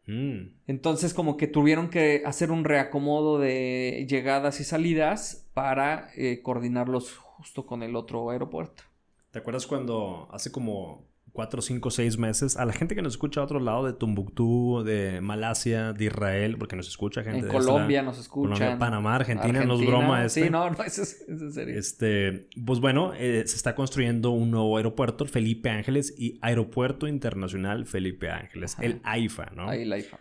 Mm. 0.05 0.55
Entonces 0.67 1.13
como 1.13 1.37
que 1.37 1.47
tuvieron 1.47 1.89
que 1.89 2.23
hacer 2.25 2.51
un 2.51 2.65
reacomodo 2.65 3.39
de 3.39 4.05
llegadas 4.09 4.59
y 4.59 4.63
salidas 4.63 5.47
para 5.53 6.09
eh, 6.15 6.41
coordinarlos 6.41 7.15
justo 7.17 7.65
con 7.65 7.83
el 7.83 7.95
otro 7.95 8.29
aeropuerto. 8.29 8.83
¿Te 9.31 9.39
acuerdas 9.39 9.65
cuando 9.65 10.27
hace 10.31 10.51
como 10.51 11.05
cuatro, 11.33 11.61
cinco, 11.61 11.91
seis 11.91 12.17
meses. 12.17 12.55
A 12.55 12.65
la 12.65 12.71
gente 12.71 12.95
que 12.95 13.01
nos 13.01 13.13
escucha 13.13 13.41
a 13.41 13.43
otro 13.43 13.59
lado 13.59 13.85
de 13.85 13.93
Tumbuctú, 13.93 14.83
de 14.85 15.19
Malasia, 15.19 15.91
de 15.91 16.05
Israel, 16.05 16.55
porque 16.57 16.75
nos 16.75 16.87
escucha 16.87 17.23
gente 17.23 17.39
En 17.39 17.45
de 17.45 17.51
Colombia 17.51 18.01
nos. 18.03 18.29
Colombia, 18.29 18.77
Panamá, 18.77 19.15
Argentina, 19.15 19.65
no 19.65 19.73
es 19.73 19.85
broma 19.85 20.23
este. 20.23 20.43
Sí, 20.43 20.49
no, 20.49 20.69
no, 20.69 20.83
eso 20.83 21.01
es, 21.01 21.25
serio. 21.53 21.77
Este, 21.77 22.47
pues 22.65 22.79
bueno, 22.79 23.13
eh, 23.15 23.43
se 23.45 23.55
está 23.55 23.75
construyendo 23.75 24.29
un 24.29 24.51
nuevo 24.51 24.77
aeropuerto, 24.77 25.25
Felipe 25.25 25.69
Ángeles, 25.69 26.13
y 26.17 26.39
Aeropuerto 26.41 27.07
Internacional 27.07 27.85
Felipe 27.85 28.29
Ángeles, 28.29 28.75
Ajá. 28.75 28.85
el 28.85 29.01
AIFA, 29.03 29.51
¿no? 29.55 29.67
Ahí 29.67 29.85
la 29.85 29.97
IFA. 29.97 30.19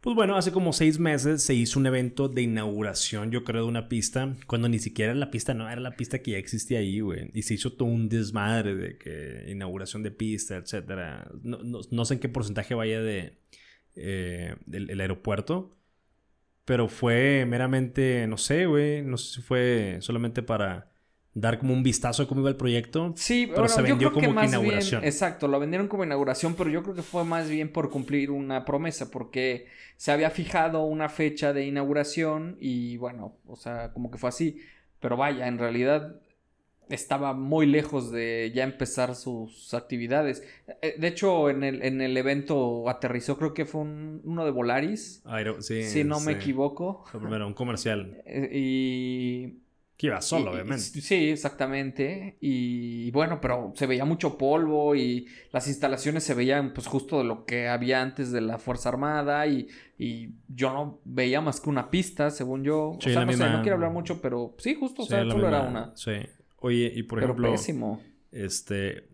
Pues 0.00 0.16
bueno, 0.16 0.36
hace 0.36 0.50
como 0.50 0.72
seis 0.72 0.98
meses 0.98 1.42
se 1.42 1.52
hizo 1.54 1.78
un 1.78 1.86
evento 1.86 2.28
de 2.28 2.40
inauguración, 2.42 3.30
yo 3.30 3.44
creo, 3.44 3.64
de 3.64 3.68
una 3.68 3.88
pista, 3.90 4.34
cuando 4.46 4.66
ni 4.70 4.78
siquiera 4.78 5.14
la 5.14 5.30
pista 5.30 5.52
no 5.52 5.68
era 5.68 5.78
la 5.80 5.94
pista 5.96 6.20
que 6.22 6.30
ya 6.32 6.38
existía 6.38 6.78
ahí, 6.78 7.00
güey. 7.00 7.30
Y 7.34 7.42
se 7.42 7.52
hizo 7.54 7.72
todo 7.74 7.88
un 7.88 8.08
desmadre 8.08 8.74
de 8.74 8.96
que 8.96 9.44
inauguración 9.50 10.02
de 10.02 10.10
pista, 10.10 10.56
etcétera. 10.56 11.30
No, 11.42 11.58
no- 11.62 11.80
no 11.90 12.04
sé 12.06 12.14
en 12.14 12.20
qué 12.20 12.30
porcentaje 12.30 12.74
vaya 12.74 13.02
de 13.02 13.36
eh, 13.94 14.56
aeropuerto, 14.98 15.76
pero 16.64 16.88
fue 16.88 17.46
meramente, 17.46 18.26
no 18.28 18.38
sé, 18.38 18.66
güey, 18.66 19.02
no 19.02 19.16
sé 19.18 19.36
si 19.36 19.42
fue 19.42 19.98
solamente 20.00 20.42
para 20.42 20.89
dar 21.34 21.58
como 21.58 21.72
un 21.74 21.82
vistazo 21.82 22.22
de 22.22 22.28
cómo 22.28 22.40
iba 22.40 22.50
el 22.50 22.56
proyecto. 22.56 23.12
Sí, 23.16 23.44
Pero 23.46 23.60
bueno, 23.62 23.68
se 23.74 23.80
yo 23.82 23.82
vendió 23.88 24.08
creo 24.08 24.12
como 24.12 24.28
que 24.28 24.34
más 24.34 24.50
bien, 24.50 24.60
inauguración. 24.62 25.04
exacto, 25.04 25.46
lo 25.48 25.60
vendieron 25.60 25.86
como 25.88 26.04
inauguración, 26.04 26.54
pero 26.56 26.70
yo 26.70 26.82
creo 26.82 26.94
que 26.94 27.02
fue 27.02 27.24
más 27.24 27.48
bien 27.48 27.72
por 27.72 27.90
cumplir 27.90 28.30
una 28.30 28.64
promesa, 28.64 29.10
porque 29.10 29.66
se 29.96 30.10
había 30.12 30.30
fijado 30.30 30.82
una 30.84 31.08
fecha 31.08 31.52
de 31.52 31.66
inauguración 31.66 32.56
y 32.60 32.96
bueno, 32.96 33.36
o 33.46 33.56
sea, 33.56 33.92
como 33.92 34.10
que 34.10 34.18
fue 34.18 34.28
así, 34.30 34.58
pero 34.98 35.16
vaya, 35.16 35.46
en 35.46 35.58
realidad 35.58 36.16
estaba 36.88 37.34
muy 37.34 37.66
lejos 37.66 38.10
de 38.10 38.50
ya 38.52 38.64
empezar 38.64 39.14
sus 39.14 39.72
actividades. 39.74 40.42
Eh, 40.82 40.96
De 40.98 41.06
hecho, 41.06 41.48
en 41.48 41.62
el, 41.62 41.82
en 41.84 42.00
el 42.00 42.16
evento 42.16 42.88
aterrizó, 42.88 43.38
creo 43.38 43.54
que 43.54 43.64
fue 43.64 43.82
un- 43.82 44.20
uno 44.24 44.44
de 44.44 44.50
Volaris, 44.50 45.22
Aero- 45.24 45.62
sí, 45.62 45.84
si 45.84 46.02
no 46.02 46.18
me 46.18 46.32
equivoco. 46.32 47.04
Fue 47.12 47.20
primero 47.20 47.46
un 47.46 47.54
comercial. 47.54 48.20
Eh, 48.26 48.50
Y 48.52 49.60
Que 50.00 50.06
iba 50.06 50.22
solo, 50.22 50.52
y- 50.52 50.54
obviamente. 50.54 50.82
Sí, 51.02 51.28
exactamente. 51.28 52.38
Y 52.40 53.10
bueno, 53.10 53.38
pero 53.38 53.74
se 53.76 53.86
veía 53.86 54.06
mucho 54.06 54.38
polvo 54.38 54.94
y 54.96 55.26
las 55.52 55.68
instalaciones 55.68 56.24
se 56.24 56.32
veían 56.32 56.72
pues 56.72 56.86
justo 56.86 57.18
de 57.18 57.24
lo 57.24 57.44
que 57.44 57.68
había 57.68 58.00
antes 58.00 58.32
de 58.32 58.40
la 58.40 58.56
Fuerza 58.56 58.88
Armada 58.88 59.46
y, 59.46 59.68
y 59.98 60.30
yo 60.48 60.72
no 60.72 61.00
veía 61.04 61.42
más 61.42 61.60
que 61.60 61.68
una 61.68 61.90
pista, 61.90 62.30
según 62.30 62.64
yo. 62.64 62.96
Sí, 62.98 63.10
o 63.10 63.12
sea, 63.12 63.26
no 63.26 63.32
sé, 63.34 63.50
no 63.50 63.60
quiero 63.60 63.74
hablar 63.74 63.92
mucho, 63.92 64.22
pero 64.22 64.54
sí, 64.56 64.74
justo, 64.74 65.02
o 65.02 65.04
sea, 65.04 65.22
solo 65.28 65.46
era 65.46 65.60
una. 65.60 65.92
Sí. 65.96 66.12
Oye, 66.60 66.90
y 66.94 67.02
por 67.02 67.18
pero 67.18 67.32
ejemplo, 67.32 67.50
pésimo. 67.52 68.00
este 68.32 69.04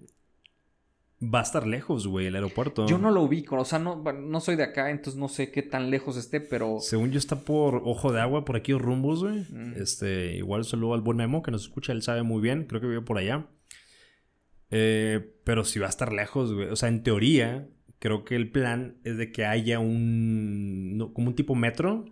va 1.22 1.40
a 1.40 1.42
estar 1.42 1.66
lejos, 1.66 2.07
güey, 2.07 2.26
el 2.26 2.35
aeropuerto. 2.35 2.87
Yo 2.87 2.98
no 2.98 3.11
lo 3.11 3.22
ubico, 3.22 3.57
o 3.57 3.64
sea, 3.64 3.79
no, 3.79 4.02
no 4.02 4.40
soy 4.40 4.57
de 4.57 4.64
acá, 4.64 4.90
entonces 4.90 5.18
no 5.18 5.29
sé 5.29 5.50
qué 5.50 5.62
tan 5.62 5.90
lejos 5.90 6.16
esté, 6.16 6.40
pero... 6.40 6.79
Según 6.81 7.11
yo 7.11 7.18
está 7.18 7.40
por 7.40 7.83
Ojo 7.85 8.12
de 8.12 8.20
Agua, 8.20 8.44
por 8.44 8.57
aquí 8.57 8.72
rumbos, 8.74 9.22
güey. 9.22 9.46
Mm. 9.50 9.74
Este, 9.76 10.37
igual 10.37 10.64
saludo 10.64 10.94
al 10.94 11.00
buen 11.00 11.16
Memo 11.16 11.42
que 11.42 11.50
nos 11.50 11.62
escucha, 11.62 11.92
él 11.92 12.02
sabe 12.02 12.22
muy 12.22 12.42
bien, 12.42 12.64
creo 12.64 12.81
que 12.81 12.87
vive 12.87 13.02
por 13.02 13.18
allá. 13.18 13.46
Eh, 14.70 15.35
pero 15.44 15.64
si 15.64 15.79
va 15.79 15.87
a 15.87 15.90
estar 15.90 16.12
lejos, 16.12 16.52
güey. 16.52 16.68
O 16.68 16.76
sea, 16.76 16.88
en 16.88 17.02
teoría, 17.02 17.68
creo 17.98 18.24
que 18.24 18.37
el 18.37 18.50
plan 18.50 18.98
es 19.05 19.16
de 19.16 19.33
que 19.33 19.44
haya 19.44 19.79
un 19.79 20.96
no, 20.98 21.12
como 21.12 21.29
un 21.29 21.35
tipo 21.35 21.55
metro 21.55 22.05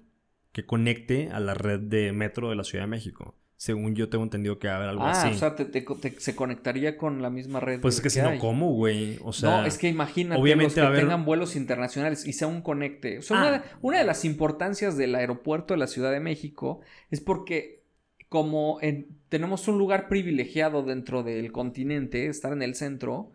que 0.52 0.64
conecte 0.64 1.30
a 1.30 1.40
la 1.40 1.54
red 1.54 1.80
de 1.80 2.12
metro 2.12 2.50
de 2.50 2.56
la 2.56 2.64
Ciudad 2.64 2.84
de 2.84 2.88
México. 2.90 3.36
Según 3.64 3.94
yo 3.94 4.10
tengo 4.10 4.24
entendido 4.24 4.58
que 4.58 4.68
va 4.68 4.74
a 4.74 4.76
haber 4.76 4.88
algo 4.90 5.04
Ah, 5.04 5.12
así. 5.12 5.28
o 5.28 5.38
sea, 5.38 5.56
te- 5.56 5.64
te- 5.64 5.80
te- 5.80 6.20
se 6.20 6.36
conectaría 6.36 6.98
con 6.98 7.22
la 7.22 7.30
misma 7.30 7.60
red. 7.60 7.80
pues 7.80 7.94
es 7.94 8.00
que 8.02 8.10
si 8.10 8.20
no. 8.20 8.38
¿cómo, 8.38 8.70
güey? 8.74 9.18
O 9.22 9.32
sea, 9.32 9.62
no, 9.62 9.66
es 9.66 9.78
que 9.78 9.88
imagínate 9.88 10.38
obviamente 10.38 10.64
los 10.66 10.74
que 10.74 10.80
va 10.82 10.86
a 10.88 10.90
haber- 10.90 11.00
tengan 11.00 11.24
vuelos 11.24 11.56
internacionales 11.56 12.26
y 12.26 12.34
sea 12.34 12.46
un 12.46 12.60
conecte. 12.60 13.20
O 13.20 13.22
sea, 13.22 13.38
Ah. 13.38 13.40
una, 13.40 13.50
de, 13.52 13.60
una 13.80 13.98
de 14.00 14.04
las 14.04 14.26
importancias 14.26 14.98
del 14.98 15.14
aeropuerto 15.14 15.72
de 15.72 15.78
la 15.78 15.86
Ciudad 15.86 16.12
de 16.12 16.20
México 16.20 16.80
es 17.10 17.22
porque 17.22 17.82
como 18.28 18.78
en- 18.82 19.16
tenemos 19.30 19.66
un 19.66 19.78
lugar 19.78 20.08
privilegiado 20.10 20.82
dentro 20.82 21.22
del 21.22 21.50
continente, 21.50 22.26
estar 22.26 22.52
en 22.52 22.60
el 22.60 22.74
centro, 22.74 23.32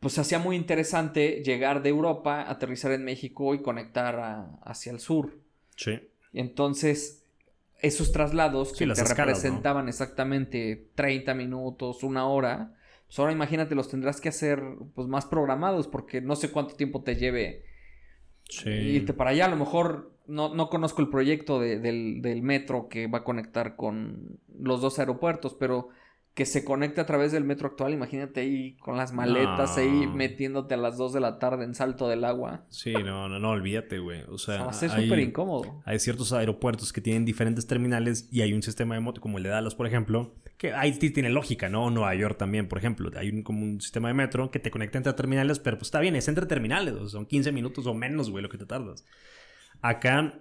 pues 0.00 0.18
hacía 0.18 0.40
muy 0.40 0.56
interesante 0.56 1.44
llegar 1.44 1.82
de 1.84 1.90
Europa, 1.90 2.44
aterrizar 2.50 2.90
en 2.90 3.04
México 3.04 3.54
y 3.54 3.62
conectar 3.62 4.18
a- 4.18 4.58
hacia 4.64 4.90
el 4.90 4.98
sur. 4.98 5.38
Sí. 5.76 5.92
Entonces, 6.32 7.17
esos 7.80 8.12
traslados 8.12 8.72
que 8.72 8.86
te 8.86 8.92
escalas, 8.92 9.16
¿no? 9.18 9.24
representaban 9.24 9.88
exactamente 9.88 10.88
30 10.94 11.34
minutos, 11.34 12.02
una 12.02 12.26
hora, 12.28 12.74
pues 13.06 13.18
ahora 13.18 13.32
imagínate, 13.32 13.74
los 13.74 13.88
tendrás 13.88 14.20
que 14.20 14.28
hacer 14.30 14.62
pues 14.94 15.06
más 15.08 15.26
programados 15.26 15.86
porque 15.88 16.20
no 16.20 16.36
sé 16.36 16.50
cuánto 16.50 16.74
tiempo 16.74 17.02
te 17.02 17.16
lleve 17.16 17.64
Sí. 18.50 18.70
irte 18.70 19.12
para 19.12 19.30
allá. 19.30 19.44
A 19.44 19.48
lo 19.50 19.56
mejor 19.56 20.10
no, 20.26 20.54
no 20.54 20.68
conozco 20.70 21.02
el 21.02 21.08
proyecto 21.10 21.60
de- 21.60 21.78
del, 21.78 22.22
del 22.22 22.42
metro 22.42 22.88
que 22.88 23.06
va 23.06 23.18
a 23.18 23.24
conectar 23.24 23.76
con 23.76 24.38
los 24.58 24.80
dos 24.80 24.98
aeropuertos, 24.98 25.54
pero 25.54 25.88
que 26.38 26.46
se 26.46 26.64
conecte 26.64 27.00
a 27.00 27.04
través 27.04 27.32
del 27.32 27.42
metro 27.42 27.66
actual, 27.66 27.92
imagínate 27.92 28.42
ahí 28.42 28.74
con 28.74 28.96
las 28.96 29.12
maletas 29.12 29.76
No. 29.76 29.82
ahí 29.82 30.06
metiéndote 30.06 30.74
a 30.74 30.76
las 30.76 30.96
2 30.96 31.12
de 31.12 31.18
la 31.18 31.40
tarde 31.40 31.64
en 31.64 31.74
Salto 31.74 32.06
del 32.06 32.24
Agua. 32.24 32.64
Sí, 32.68 32.92
no, 32.92 33.28
no, 33.28 33.40
no, 33.40 33.50
olvídate, 33.50 33.98
güey. 33.98 34.22
O 34.28 34.38
sea, 34.38 34.62
va 34.62 34.70
a 34.70 34.72
ser 34.72 34.88
súper 34.90 35.18
incómodo. 35.18 35.82
Hay 35.84 35.98
ciertos 35.98 36.32
aeropuertos 36.32 36.92
que 36.92 37.00
tienen 37.00 37.24
diferentes 37.24 37.66
terminales 37.66 38.28
y 38.30 38.42
hay 38.42 38.52
un 38.52 38.62
sistema 38.62 38.94
de 38.94 39.00
moto 39.00 39.20
como 39.20 39.38
el 39.38 39.42
de 39.42 39.50
Dallas, 39.50 39.74
por 39.74 39.88
ejemplo, 39.88 40.32
que 40.58 40.72
ahí 40.74 40.92
tiene 40.92 41.28
lógica, 41.28 41.68
¿no? 41.68 41.90
Nueva 41.90 42.14
York 42.14 42.38
también, 42.38 42.68
por 42.68 42.78
ejemplo. 42.78 43.10
Hay 43.18 43.30
un, 43.30 43.42
como 43.42 43.64
un 43.64 43.80
sistema 43.80 44.06
de 44.06 44.14
metro 44.14 44.52
que 44.52 44.60
te 44.60 44.70
conecta 44.70 44.96
entre 44.96 45.14
terminales, 45.14 45.58
pero 45.58 45.76
pues 45.76 45.88
está 45.88 45.98
bien, 45.98 46.14
es 46.14 46.28
entre 46.28 46.46
terminales. 46.46 46.94
o 46.94 47.00
sea, 47.00 47.08
son 47.08 47.26
15 47.26 47.50
minutos 47.50 47.84
o 47.88 47.94
menos, 47.94 48.30
güey, 48.30 48.44
lo 48.44 48.48
que 48.48 48.58
te 48.58 48.66
tardas. 48.66 49.04
Acá, 49.82 50.38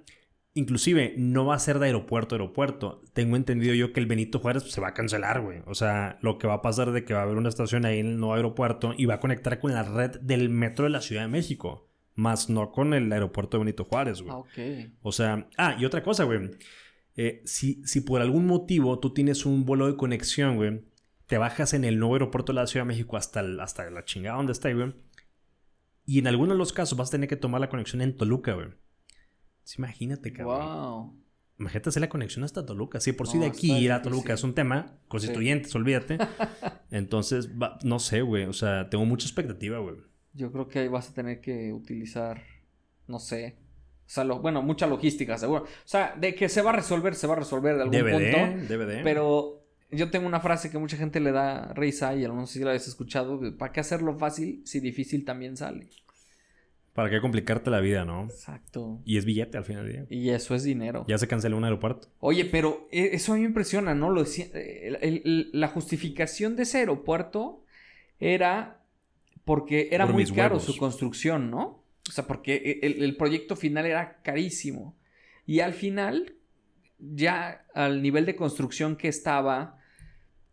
inclusive, 0.58 1.13
no 1.17 1.46
va 1.46 1.56
a 1.56 1.60
ser 1.60 1.80
de 1.80 1.86
aeropuerto 1.88 2.36
a 2.36 2.38
aeropuerto. 2.38 3.02
Tengo 3.13 3.36
entendido 3.36 3.74
yo 3.74 3.93
que 3.93 4.00
el 4.00 4.06
Benito 4.08 4.39
Juárez 4.39 4.63
pues, 4.63 4.74
se 4.74 4.82
va 4.82 4.89
a 4.89 4.93
cancelar, 4.93 5.41
güey. 5.41 5.60
O 5.65 5.76
sea, 5.76 6.17
lo 6.22 6.38
que 6.38 6.48
va 6.48 6.56
a 6.56 6.62
pasar 6.62 6.91
de 6.91 7.06
que 7.06 7.13
va 7.13 7.22
a 7.22 7.24
haber 7.24 7.38
una 7.38 7.50
estación 7.50 7.86
ahí 7.86 8.00
en 8.00 8.08
el 8.08 8.17
nuevo 8.20 8.34
aeropuerto 8.36 8.93
y 8.98 9.06
va 9.06 9.15
a 9.15 9.20
conectar 9.20 9.60
con 9.60 9.74
la 9.74 9.84
red 9.84 10.20
del 10.22 10.50
metro 10.50 10.84
de 10.86 10.89
la 10.91 11.02
Ciudad 11.02 11.22
de 11.24 11.28
México. 11.30 11.88
Más 12.15 12.50
no 12.50 12.72
con 12.72 12.93
el 12.93 13.12
aeropuerto 13.12 13.58
de 13.58 13.63
Benito 13.63 13.86
Juárez, 13.86 14.22
güey. 14.22 14.34
Ok. 14.36 14.91
O 15.02 15.12
sea, 15.12 15.48
ah, 15.58 15.76
y 15.80 15.86
otra 15.86 16.02
cosa, 16.04 16.24
güey. 16.24 16.52
Eh, 17.15 17.41
si, 17.46 17.82
si 17.86 18.02
por 18.02 18.22
algún 18.22 18.46
motivo 18.48 19.00
tú 19.00 19.13
tienes 19.13 19.46
un 19.46 19.65
vuelo 19.65 19.88
de 19.88 19.96
conexión, 19.96 20.56
güey, 20.56 20.82
te 21.28 21.38
bajas 21.38 21.74
en 21.74 21.84
el 21.84 22.00
nuevo 22.00 22.15
aeropuerto 22.15 22.54
de 22.54 22.56
la 22.62 22.67
Ciudad 22.67 22.86
de 22.86 22.89
México 22.89 23.17
hasta, 23.17 23.39
el- 23.41 23.60
hasta 23.60 23.89
la 23.89 24.04
chingada 24.06 24.38
donde 24.38 24.52
está, 24.54 24.72
güey. 24.74 24.93
Y 26.06 26.20
en 26.20 26.28
algunos 26.28 26.56
de 26.56 26.58
los 26.60 26.74
casos 26.74 26.98
vas 26.98 27.10
a 27.10 27.12
tener 27.12 27.28
que 27.28 27.36
tomar 27.36 27.60
la 27.62 27.70
conexión 27.70 28.02
en 28.02 28.15
Toluca, 28.15 28.54
güey. 28.54 28.67
Sí, 29.67 29.75
imagínate, 29.80 30.32
cabrón. 30.32 30.60
Wow. 30.62 31.13
Imagínate 31.60 31.89
hacer 31.89 32.01
la 32.01 32.08
conexión 32.10 32.45
hasta 32.45 32.65
Toluca. 32.65 33.01
Sí, 33.01 33.12
por 33.12 33.27
No, 33.34 33.41
de 33.41 33.47
aquí 33.47 33.73
ir 33.73 33.91
a. 33.91 34.01
Toluca 34.01 34.34
es 34.34 34.43
un 34.45 34.53
tema. 34.53 34.97
Constituyentes, 35.10 35.75
olvídate. 35.75 36.17
Entonces, 36.91 37.49
va- 37.62 37.77
no 37.84 37.99
sé, 37.99 38.21
güey. 38.21 38.45
O 38.45 38.53
sea, 38.53 38.89
tengo 38.89 39.03
mucha 39.06 39.25
expectativa, 39.27 39.80
güey. 39.80 39.97
Yo 40.34 40.51
creo 40.53 40.67
que 40.69 40.80
ahí 40.80 40.88
vas 40.88 41.10
a 41.10 41.13
tener 41.13 41.41
que 41.41 41.73
utilizar, 41.73 42.41
no 43.08 43.19
sé. 43.19 43.58
O 44.06 44.10
sea, 44.10 44.23
lo- 44.23 44.39
bueno, 44.39 44.62
mucha 44.62 44.88
logística, 44.88 45.38
seguro. 45.38 45.63
O 45.63 45.67
sea, 45.84 46.15
de 46.15 46.34
que 46.34 46.47
se 46.47 46.62
va 46.62 46.69
a 46.69 46.75
resolver, 46.75 47.13
se 47.15 47.27
va 47.27 47.34
a 47.34 47.38
resolver 47.39 47.75
de 47.75 47.82
algún 47.82 47.97
DVD, 47.99 48.34
punto. 48.34 48.73
DVD. 48.73 49.03
Pero 49.03 49.65
yo 49.91 50.10
tengo 50.10 50.27
una 50.27 50.39
frase 50.39 50.69
que 50.69 50.77
mucha 50.77 50.95
gente 50.95 51.19
le 51.19 51.32
da 51.34 51.73
risa 51.73 52.15
y 52.15 52.23
a 52.23 52.27
lo 52.30 52.36
mejor 52.36 52.47
si 52.47 52.60
la 52.60 52.67
habéis 52.69 52.88
escuchado. 52.88 53.41
¿Para 53.58 53.73
qué 53.73 53.82
hacerlo 53.82 54.17
fácil 54.17 54.62
si 54.65 54.80
difícil 54.80 55.25
también 55.25 55.58
sale? 55.58 55.89
¿Para 56.97 57.12
qué 57.12 57.21
complicarte 57.21 57.69
la 57.69 57.79
vida, 57.79 58.05
no? 58.05 58.23
Exacto. 58.23 59.03
Y 59.05 59.17
es 59.17 59.25
billete 59.25 59.55
al 59.55 59.63
final 59.65 59.86
del 59.86 59.93
día. 59.93 60.05
Y 60.10 60.31
eso 60.31 60.55
es 60.55 60.63
dinero. 60.63 61.05
Ya 61.07 61.19
se 61.19 61.27
canceló 61.27 61.55
un 61.55 61.63
aeropuerto. 61.63 62.07
Oye, 62.19 62.43
pero 62.45 62.88
eh, 62.91 63.12
eso 63.13 63.33
a 63.33 63.36
mí 63.36 63.41
me 63.43 63.47
impresiona, 63.49 63.93
¿no? 63.93 64.10
Lo 64.10 64.23
decía- 64.23 64.47
el- 64.55 64.95
el- 65.01 65.21
el- 65.23 65.49
la 65.53 65.67
justificación 65.67 66.55
de 66.55 66.63
ese 66.63 66.79
aeropuerto 66.79 67.63
era 68.19 68.81
porque 69.45 69.89
era 69.91 70.05
Por 70.07 70.15
muy 70.15 70.25
caro 70.25 70.55
huevos. 70.55 70.63
su 70.63 70.75
construcción, 70.75 71.51
¿no? 71.51 71.83
O 72.10 72.12
sea, 72.12 72.25
porque 72.25 72.79
el, 72.81 73.03
el 73.03 73.15
proyecto 73.15 73.55
final 73.55 73.86
era 73.86 74.19
carísimo. 74.23 74.97
Y 75.45 75.60
al 75.60 75.73
final, 75.73 76.33
ya 76.97 77.63
al 77.75 78.01
nivel 78.01 78.25
de 78.25 78.36
construcción 78.36 78.95
que 78.95 79.07
estaba 79.07 79.77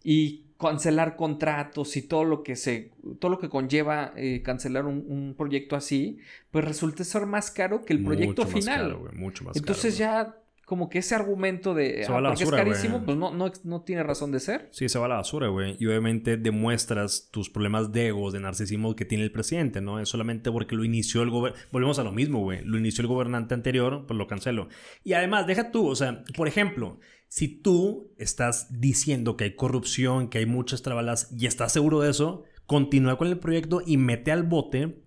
y 0.02 0.43
cancelar 0.64 1.16
contratos 1.16 1.96
y 1.96 2.02
todo 2.02 2.24
lo 2.24 2.42
que 2.42 2.56
se 2.56 2.92
todo 3.18 3.30
lo 3.30 3.38
que 3.38 3.48
conlleva 3.48 4.12
eh, 4.16 4.42
cancelar 4.42 4.86
un, 4.86 5.04
un 5.06 5.34
proyecto 5.36 5.76
así, 5.76 6.18
pues 6.50 6.64
resulta 6.64 7.04
ser 7.04 7.26
más 7.26 7.50
caro 7.50 7.84
que 7.84 7.92
el 7.92 8.02
proyecto 8.02 8.42
Mucho 8.42 8.56
más 8.56 8.64
final. 8.64 8.80
caro, 8.80 8.98
güey, 9.00 9.14
mucho 9.14 9.44
más 9.44 9.56
Entonces 9.56 9.98
caro, 9.98 10.24
ya 10.24 10.44
como 10.64 10.88
que 10.88 10.98
ese 10.98 11.14
argumento 11.14 11.74
de 11.74 12.04
Se 12.04 12.06
ah, 12.06 12.12
va 12.12 12.18
a 12.18 12.20
la 12.22 12.28
porque 12.30 12.44
basura, 12.44 12.62
es 12.62 12.64
carísimo, 12.64 13.04
pues 13.04 13.16
no, 13.16 13.32
no, 13.32 13.52
no 13.64 13.82
tiene 13.82 14.02
razón 14.02 14.32
de 14.32 14.40
ser. 14.40 14.68
Sí, 14.70 14.88
se 14.88 14.98
va 14.98 15.06
a 15.06 15.08
la 15.08 15.16
basura, 15.16 15.48
güey. 15.48 15.76
Y 15.78 15.86
obviamente 15.86 16.36
demuestras 16.36 17.28
tus 17.30 17.50
problemas 17.50 17.92
de 17.92 18.08
egos, 18.08 18.32
de 18.32 18.40
narcisismo 18.40 18.96
que 18.96 19.04
tiene 19.04 19.24
el 19.24 19.30
presidente, 19.32 19.80
¿no? 19.80 20.00
Es 20.00 20.08
solamente 20.08 20.50
porque 20.50 20.74
lo 20.74 20.84
inició 20.84 21.22
el 21.22 21.30
gobierno. 21.30 21.58
Volvemos 21.70 21.98
a 21.98 22.04
lo 22.04 22.12
mismo, 22.12 22.40
güey. 22.40 22.64
Lo 22.64 22.78
inició 22.78 23.02
el 23.02 23.08
gobernante 23.08 23.54
anterior, 23.54 24.04
pues 24.06 24.16
lo 24.16 24.26
canceló. 24.26 24.68
Y 25.02 25.12
además, 25.12 25.46
deja 25.46 25.70
tú, 25.70 25.86
o 25.86 25.96
sea, 25.96 26.24
por 26.34 26.48
ejemplo, 26.48 26.98
si 27.34 27.48
tú 27.48 28.12
estás 28.16 28.68
diciendo 28.80 29.36
que 29.36 29.42
hay 29.42 29.56
corrupción, 29.56 30.28
que 30.28 30.38
hay 30.38 30.46
muchas 30.46 30.82
trabalas 30.82 31.32
y 31.36 31.46
estás 31.46 31.72
seguro 31.72 31.98
de 32.00 32.10
eso, 32.10 32.44
continúa 32.64 33.18
con 33.18 33.26
el 33.26 33.40
proyecto 33.40 33.82
y 33.84 33.96
mete 33.96 34.30
al 34.30 34.44
bote 34.44 35.02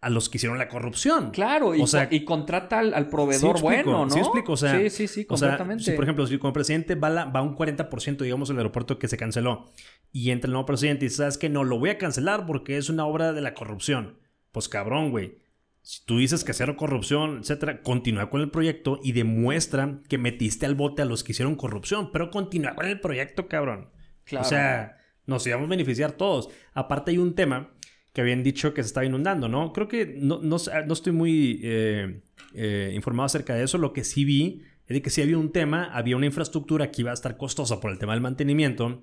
a 0.00 0.10
los 0.10 0.28
que 0.28 0.38
hicieron 0.38 0.58
la 0.58 0.66
corrupción. 0.66 1.30
Claro, 1.30 1.76
y, 1.76 1.80
O 1.80 1.86
sea, 1.86 2.08
co- 2.08 2.14
y 2.16 2.24
contrata 2.24 2.80
al, 2.80 2.92
al 2.94 3.08
proveedor 3.08 3.40
Sí 3.58 3.64
explico, 3.64 3.90
bueno, 3.92 4.06
¿no? 4.06 4.10
sí 4.12 4.18
explico, 4.18 4.54
o 4.54 4.56
sea, 4.56 4.76
sí, 4.76 4.90
sí, 4.90 5.06
sí, 5.06 5.24
O 5.28 5.36
sea, 5.36 5.50
completamente. 5.50 5.84
si 5.84 5.92
por 5.92 6.02
ejemplo, 6.02 6.26
si 6.26 6.36
como 6.38 6.52
presidente 6.52 6.96
va, 6.96 7.10
la- 7.10 7.26
va 7.26 7.42
un 7.42 7.54
40%, 7.54 8.24
digamos, 8.24 8.50
el 8.50 8.56
aeropuerto 8.56 8.98
que 8.98 9.06
se 9.06 9.16
canceló, 9.16 9.70
y 10.10 10.30
entra 10.32 10.48
el 10.48 10.54
nuevo 10.54 10.66
presidente 10.66 11.04
y 11.04 11.08
dice, 11.10 11.18
¿sabes 11.18 11.38
qué? 11.38 11.48
No, 11.48 11.62
lo 11.62 11.78
voy 11.78 11.90
a 11.90 11.98
cancelar 11.98 12.44
porque 12.44 12.76
es 12.76 12.88
una 12.90 13.06
obra 13.06 13.32
de 13.32 13.40
la 13.40 13.54
corrupción. 13.54 14.18
Pues 14.50 14.68
cabrón, 14.68 15.12
güey. 15.12 15.38
Si 15.82 16.04
tú 16.06 16.18
dices 16.18 16.44
que 16.44 16.52
cero 16.52 16.76
corrupción, 16.76 17.38
etcétera, 17.40 17.82
continúa 17.82 18.30
con 18.30 18.40
el 18.40 18.50
proyecto 18.50 19.00
y 19.02 19.12
demuestra 19.12 20.00
que 20.08 20.16
metiste 20.16 20.64
al 20.64 20.76
bote 20.76 21.02
a 21.02 21.04
los 21.04 21.24
que 21.24 21.32
hicieron 21.32 21.56
corrupción, 21.56 22.12
pero 22.12 22.30
continúa 22.30 22.74
con 22.74 22.86
el 22.86 23.00
proyecto, 23.00 23.48
cabrón. 23.48 23.90
Claro. 24.24 24.46
O 24.46 24.48
sea, 24.48 24.96
nos 25.26 25.46
íbamos 25.46 25.66
a 25.66 25.70
beneficiar 25.70 26.12
todos. 26.12 26.50
Aparte 26.72 27.10
hay 27.10 27.18
un 27.18 27.34
tema 27.34 27.74
que 28.12 28.20
habían 28.20 28.42
dicho 28.42 28.74
que 28.74 28.82
se 28.82 28.88
estaba 28.88 29.06
inundando, 29.06 29.48
¿no? 29.48 29.72
Creo 29.72 29.88
que 29.88 30.14
no, 30.18 30.40
no, 30.42 30.56
estoy 30.56 31.12
muy 31.12 31.60
eh, 31.64 32.20
eh, 32.54 32.92
informado 32.94 33.26
acerca 33.26 33.54
de 33.54 33.64
eso. 33.64 33.78
Lo 33.78 33.92
que 33.92 34.04
sí 34.04 34.24
vi 34.24 34.62
es 34.86 34.94
de 34.94 35.02
que 35.02 35.10
sí 35.10 35.22
había 35.22 35.38
un 35.38 35.50
tema, 35.50 35.84
había 35.92 36.16
una 36.16 36.26
infraestructura 36.26 36.90
que 36.90 37.02
iba 37.02 37.10
a 37.10 37.14
estar 37.14 37.36
costosa 37.36 37.80
por 37.80 37.90
el 37.90 37.98
tema 37.98 38.12
del 38.12 38.20
mantenimiento. 38.20 39.02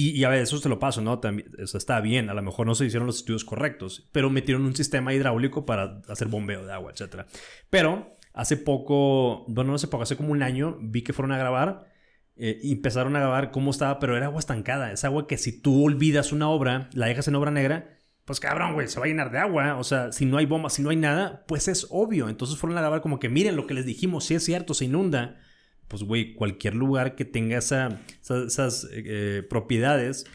Y, 0.00 0.22
a 0.22 0.28
ver, 0.28 0.42
eso 0.42 0.60
te 0.60 0.68
lo 0.68 0.78
paso, 0.78 1.00
¿no? 1.00 1.18
También, 1.18 1.50
eso 1.58 1.76
está 1.76 2.00
bien, 2.00 2.30
a 2.30 2.34
lo 2.34 2.40
mejor 2.40 2.68
no 2.68 2.76
se 2.76 2.86
hicieron 2.86 3.08
los 3.08 3.16
estudios 3.16 3.44
correctos, 3.44 4.08
pero 4.12 4.30
metieron 4.30 4.64
un 4.64 4.76
sistema 4.76 5.12
hidráulico 5.12 5.66
para 5.66 6.02
hacer 6.06 6.28
bombeo 6.28 6.64
de 6.64 6.72
agua, 6.72 6.92
etc. 6.92 7.26
Pero 7.68 8.16
hace 8.32 8.56
poco, 8.56 9.44
bueno, 9.48 9.70
no 9.70 9.74
hace 9.74 9.88
poco, 9.88 10.04
hace 10.04 10.16
como 10.16 10.30
un 10.30 10.44
año, 10.44 10.78
vi 10.80 11.02
que 11.02 11.12
fueron 11.12 11.32
a 11.32 11.38
grabar 11.38 11.88
eh, 12.36 12.60
y 12.62 12.74
empezaron 12.74 13.16
a 13.16 13.18
grabar 13.18 13.50
cómo 13.50 13.72
estaba, 13.72 13.98
pero 13.98 14.16
era 14.16 14.26
agua 14.26 14.38
estancada. 14.38 14.92
Es 14.92 15.02
agua 15.04 15.26
que 15.26 15.36
si 15.36 15.60
tú 15.60 15.86
olvidas 15.86 16.30
una 16.30 16.48
obra, 16.48 16.88
la 16.92 17.06
dejas 17.06 17.26
en 17.26 17.34
obra 17.34 17.50
negra, 17.50 17.98
pues 18.24 18.38
cabrón, 18.38 18.74
güey, 18.74 18.86
se 18.86 19.00
va 19.00 19.06
a 19.06 19.08
llenar 19.08 19.32
de 19.32 19.38
agua. 19.38 19.78
O 19.78 19.82
sea, 19.84 20.12
si 20.12 20.26
no 20.26 20.36
hay 20.36 20.46
bomba, 20.46 20.70
si 20.70 20.80
no 20.80 20.90
hay 20.90 20.96
nada, 20.96 21.44
pues 21.48 21.66
es 21.66 21.88
obvio. 21.90 22.28
Entonces 22.28 22.56
fueron 22.56 22.78
a 22.78 22.82
grabar 22.82 23.00
como 23.00 23.18
que 23.18 23.28
miren 23.28 23.56
lo 23.56 23.66
que 23.66 23.74
les 23.74 23.84
dijimos, 23.84 24.26
si 24.26 24.36
es 24.36 24.44
cierto, 24.44 24.74
se 24.74 24.84
inunda. 24.84 25.40
Pues, 25.88 26.02
güey, 26.02 26.34
cualquier 26.34 26.74
lugar 26.74 27.14
que 27.14 27.24
tenga 27.24 27.58
esa, 27.58 28.00
esa- 28.22 28.44
esas 28.44 28.88
eh, 28.92 29.42
propiedades 29.48 30.26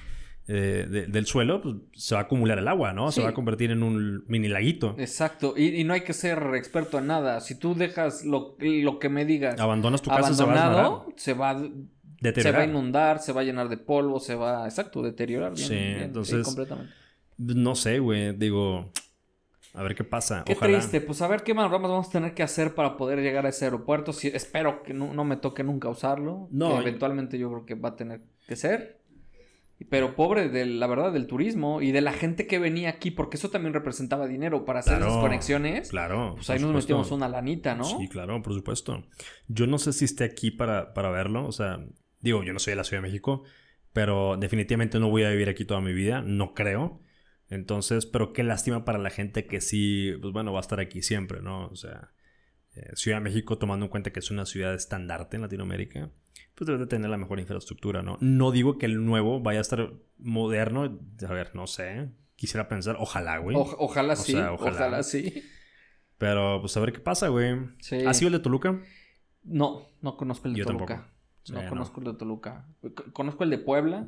eh, 0.48 0.86
de- 0.90 1.06
del 1.08 1.26
suelo, 1.26 1.62
pues 1.62 1.76
se 1.94 2.16
va 2.16 2.22
a 2.22 2.24
acumular 2.26 2.58
el 2.60 2.68
agua, 2.68 2.92
¿no? 2.92 3.12
Se 3.14 3.22
va 3.22 3.30
a 3.30 3.34
convertir 3.34 3.72
en 3.72 3.82
un 3.82 4.26
mini 4.28 4.50
laguito. 4.50 4.94
Exacto, 4.98 5.54
y, 5.56 5.80
y 5.80 5.84
no 5.86 5.94
hay 5.94 6.02
que 6.02 6.12
ser 6.14 6.38
experto 6.56 7.00
en 7.00 7.08
nada. 7.08 7.40
Si 7.40 7.56
tú 7.58 7.76
dejas 7.76 8.26
lo, 8.26 8.58
lo 8.60 9.00
que 9.00 9.08
me 9.08 9.24
digas 9.26 9.58
Abandonas 9.60 10.02
tu 10.02 10.10
casa, 10.10 10.34
se 10.34 10.44
va 10.44 10.54
a 10.86 11.06
se 11.16 11.34
va, 11.34 11.64
se 12.22 12.50
a 12.50 12.66
inundar, 12.66 13.20
se 13.20 13.32
va 13.32 13.40
a 13.42 13.44
llenar 13.46 13.70
de 13.70 13.78
polvo, 13.78 14.20
se 14.20 14.36
va, 14.36 14.66
exacto, 14.66 15.02
deteriorar. 15.02 15.54
Bien, 15.54 15.68
Sí, 15.68 15.76
bien, 15.76 16.00
entonces- 16.02 16.44
completamente. 16.46 16.94
No 17.38 17.76
sé, 17.76 18.00
güey. 18.00 18.34
Digo, 18.36 18.92
a 19.74 19.84
ver 19.84 19.96
qué 19.96 20.04
pasa. 20.04 20.44
Qué 20.46 20.54
Ojalá. 20.54 20.78
triste, 20.78 21.02
pues 21.02 21.22
a 21.22 21.28
ver 21.28 21.44
qué 21.44 21.54
manogramas 21.54 21.90
vamos 21.92 22.08
a 22.08 22.12
tener 22.12 22.34
que 22.34 22.44
hacer 22.44 22.76
para 22.76 22.96
poder 22.96 23.20
llegar 23.22 23.46
a 23.46 23.50
ese 23.50 23.66
aeropuerto. 23.66 24.14
Si, 24.14 24.28
espero 24.28 24.84
que 24.84 24.94
no, 24.94 25.14
no 25.14 25.26
me 25.26 25.36
toque 25.38 25.64
nunca 25.64 25.90
usarlo. 25.90 26.48
No, 26.52 26.76
que 26.76 26.82
eventualmente 26.82 27.38
yo 27.40 27.50
creo 27.50 27.66
que 27.66 27.76
va 27.76 27.90
a 27.90 27.96
tener 27.96 28.22
que 28.48 28.56
ser. 28.56 29.02
Pero 29.90 30.16
pobre 30.16 30.48
de 30.48 30.66
la 30.66 30.88
verdad 30.88 31.12
del 31.12 31.28
turismo 31.28 31.82
y 31.82 31.92
de 31.92 32.00
la 32.00 32.14
gente 32.14 32.48
que 32.48 32.58
venía 32.60 32.88
aquí, 32.90 33.12
porque 33.12 33.36
eso 33.36 33.50
también 33.50 33.74
representaba 33.74 34.28
dinero 34.28 34.64
para 34.64 34.80
hacer 34.80 34.98
Claro, 34.98 35.12
esas 35.12 35.22
conexiones. 35.22 35.90
Claro. 35.90 36.34
Pues 36.36 36.50
ahí 36.52 36.60
nos 36.60 36.68
supuesto. 36.70 36.94
metimos 36.94 37.12
una 37.12 37.28
lanita, 37.28 37.76
¿no? 37.76 37.84
Sí, 37.84 38.08
claro, 38.08 38.42
por 38.42 38.54
supuesto. 38.54 39.04
Yo 39.48 39.68
no 39.68 39.80
sé 39.80 39.92
si 39.92 40.06
esté 40.06 40.24
aquí 40.24 40.52
para, 40.52 40.94
para 40.94 41.10
verlo. 41.10 41.46
O 41.46 41.52
sea, 41.52 41.80
digo, 42.22 42.44
yo 42.44 42.54
no 42.54 42.60
soy 42.60 42.72
de 42.72 42.76
la 42.78 42.84
Ciudad 42.86 43.02
de 43.02 43.10
México, 43.10 43.44
pero 43.92 44.38
definitivamente 44.38 45.00
no 45.00 45.10
voy 45.10 45.24
a 45.24 45.32
vivir 45.32 45.50
aquí 45.50 45.66
toda 45.66 45.82
mi 45.82 45.92
vida. 45.94 46.22
No 46.22 46.54
creo. 46.54 47.02
Entonces, 47.50 48.06
pero 48.06 48.34
qué 48.34 48.44
lástima 48.44 48.86
para 48.86 48.98
la 48.98 49.10
gente 49.10 49.46
que 49.46 49.62
sí, 49.62 50.12
pues 50.22 50.34
bueno, 50.34 50.52
va 50.54 50.60
a 50.60 50.62
estar 50.62 50.80
aquí 50.80 51.02
siempre, 51.02 51.42
¿no? 51.42 51.68
O 51.68 51.76
sea, 51.76 52.12
eh, 52.76 52.92
Ciudad 52.96 53.18
de 53.18 53.24
México, 53.24 53.58
tomando 53.58 53.86
en 53.86 53.92
cuenta 53.92 54.12
que 54.12 54.20
es 54.20 54.32
una 54.32 54.46
ciudad 54.46 54.74
estandarte 54.74 55.36
en 55.36 55.42
Latinoamérica, 55.44 56.10
pues 56.56 56.66
debe 56.68 56.80
de 56.80 56.88
tener 56.88 57.10
la 57.10 57.18
mejor 57.18 57.40
infraestructura, 57.40 58.02
¿no? 58.02 58.18
No 58.22 58.52
digo 58.52 58.78
que 58.78 58.86
el 58.88 59.06
nuevo 59.06 59.40
vaya 59.42 59.60
a 59.60 59.62
estar 59.62 59.94
moderno. 60.18 61.00
A 61.28 61.34
ver, 61.34 61.56
no 61.56 61.68
sé. 61.68 62.10
Quisiera 62.36 62.68
pensar, 62.68 62.96
ojalá, 63.00 63.38
güey. 63.38 63.56
O- 63.56 63.76
ojalá 63.78 64.14
O 64.14 64.18
sí, 64.18 64.32
sea, 64.34 64.52
ojalá. 64.54 64.72
ojalá. 64.76 65.04
sí. 65.04 65.44
Pero 66.18 66.60
pues 66.62 66.76
a 66.78 66.80
ver 66.80 66.94
qué 66.94 67.00
pasa, 67.00 67.28
güey. 67.28 67.56
Sí. 67.80 67.98
¿Has 68.06 68.18
sido 68.18 68.28
el 68.28 68.34
de 68.34 68.40
Toluca? 68.40 68.82
No, 69.44 69.90
no 70.02 70.16
conozco 70.18 70.48
el 70.48 70.54
de 70.54 70.60
Yo 70.60 70.66
Toluca. 70.66 70.86
tampoco. 70.96 71.10
Sí, 71.44 71.54
no 71.54 71.62
no. 71.64 71.70
conozco 71.70 72.00
el 72.00 72.06
de 72.08 72.14
Toluca. 72.14 72.68
Conozco 73.12 73.44
el 73.44 73.50
de 73.50 73.58
Puebla. 73.58 74.08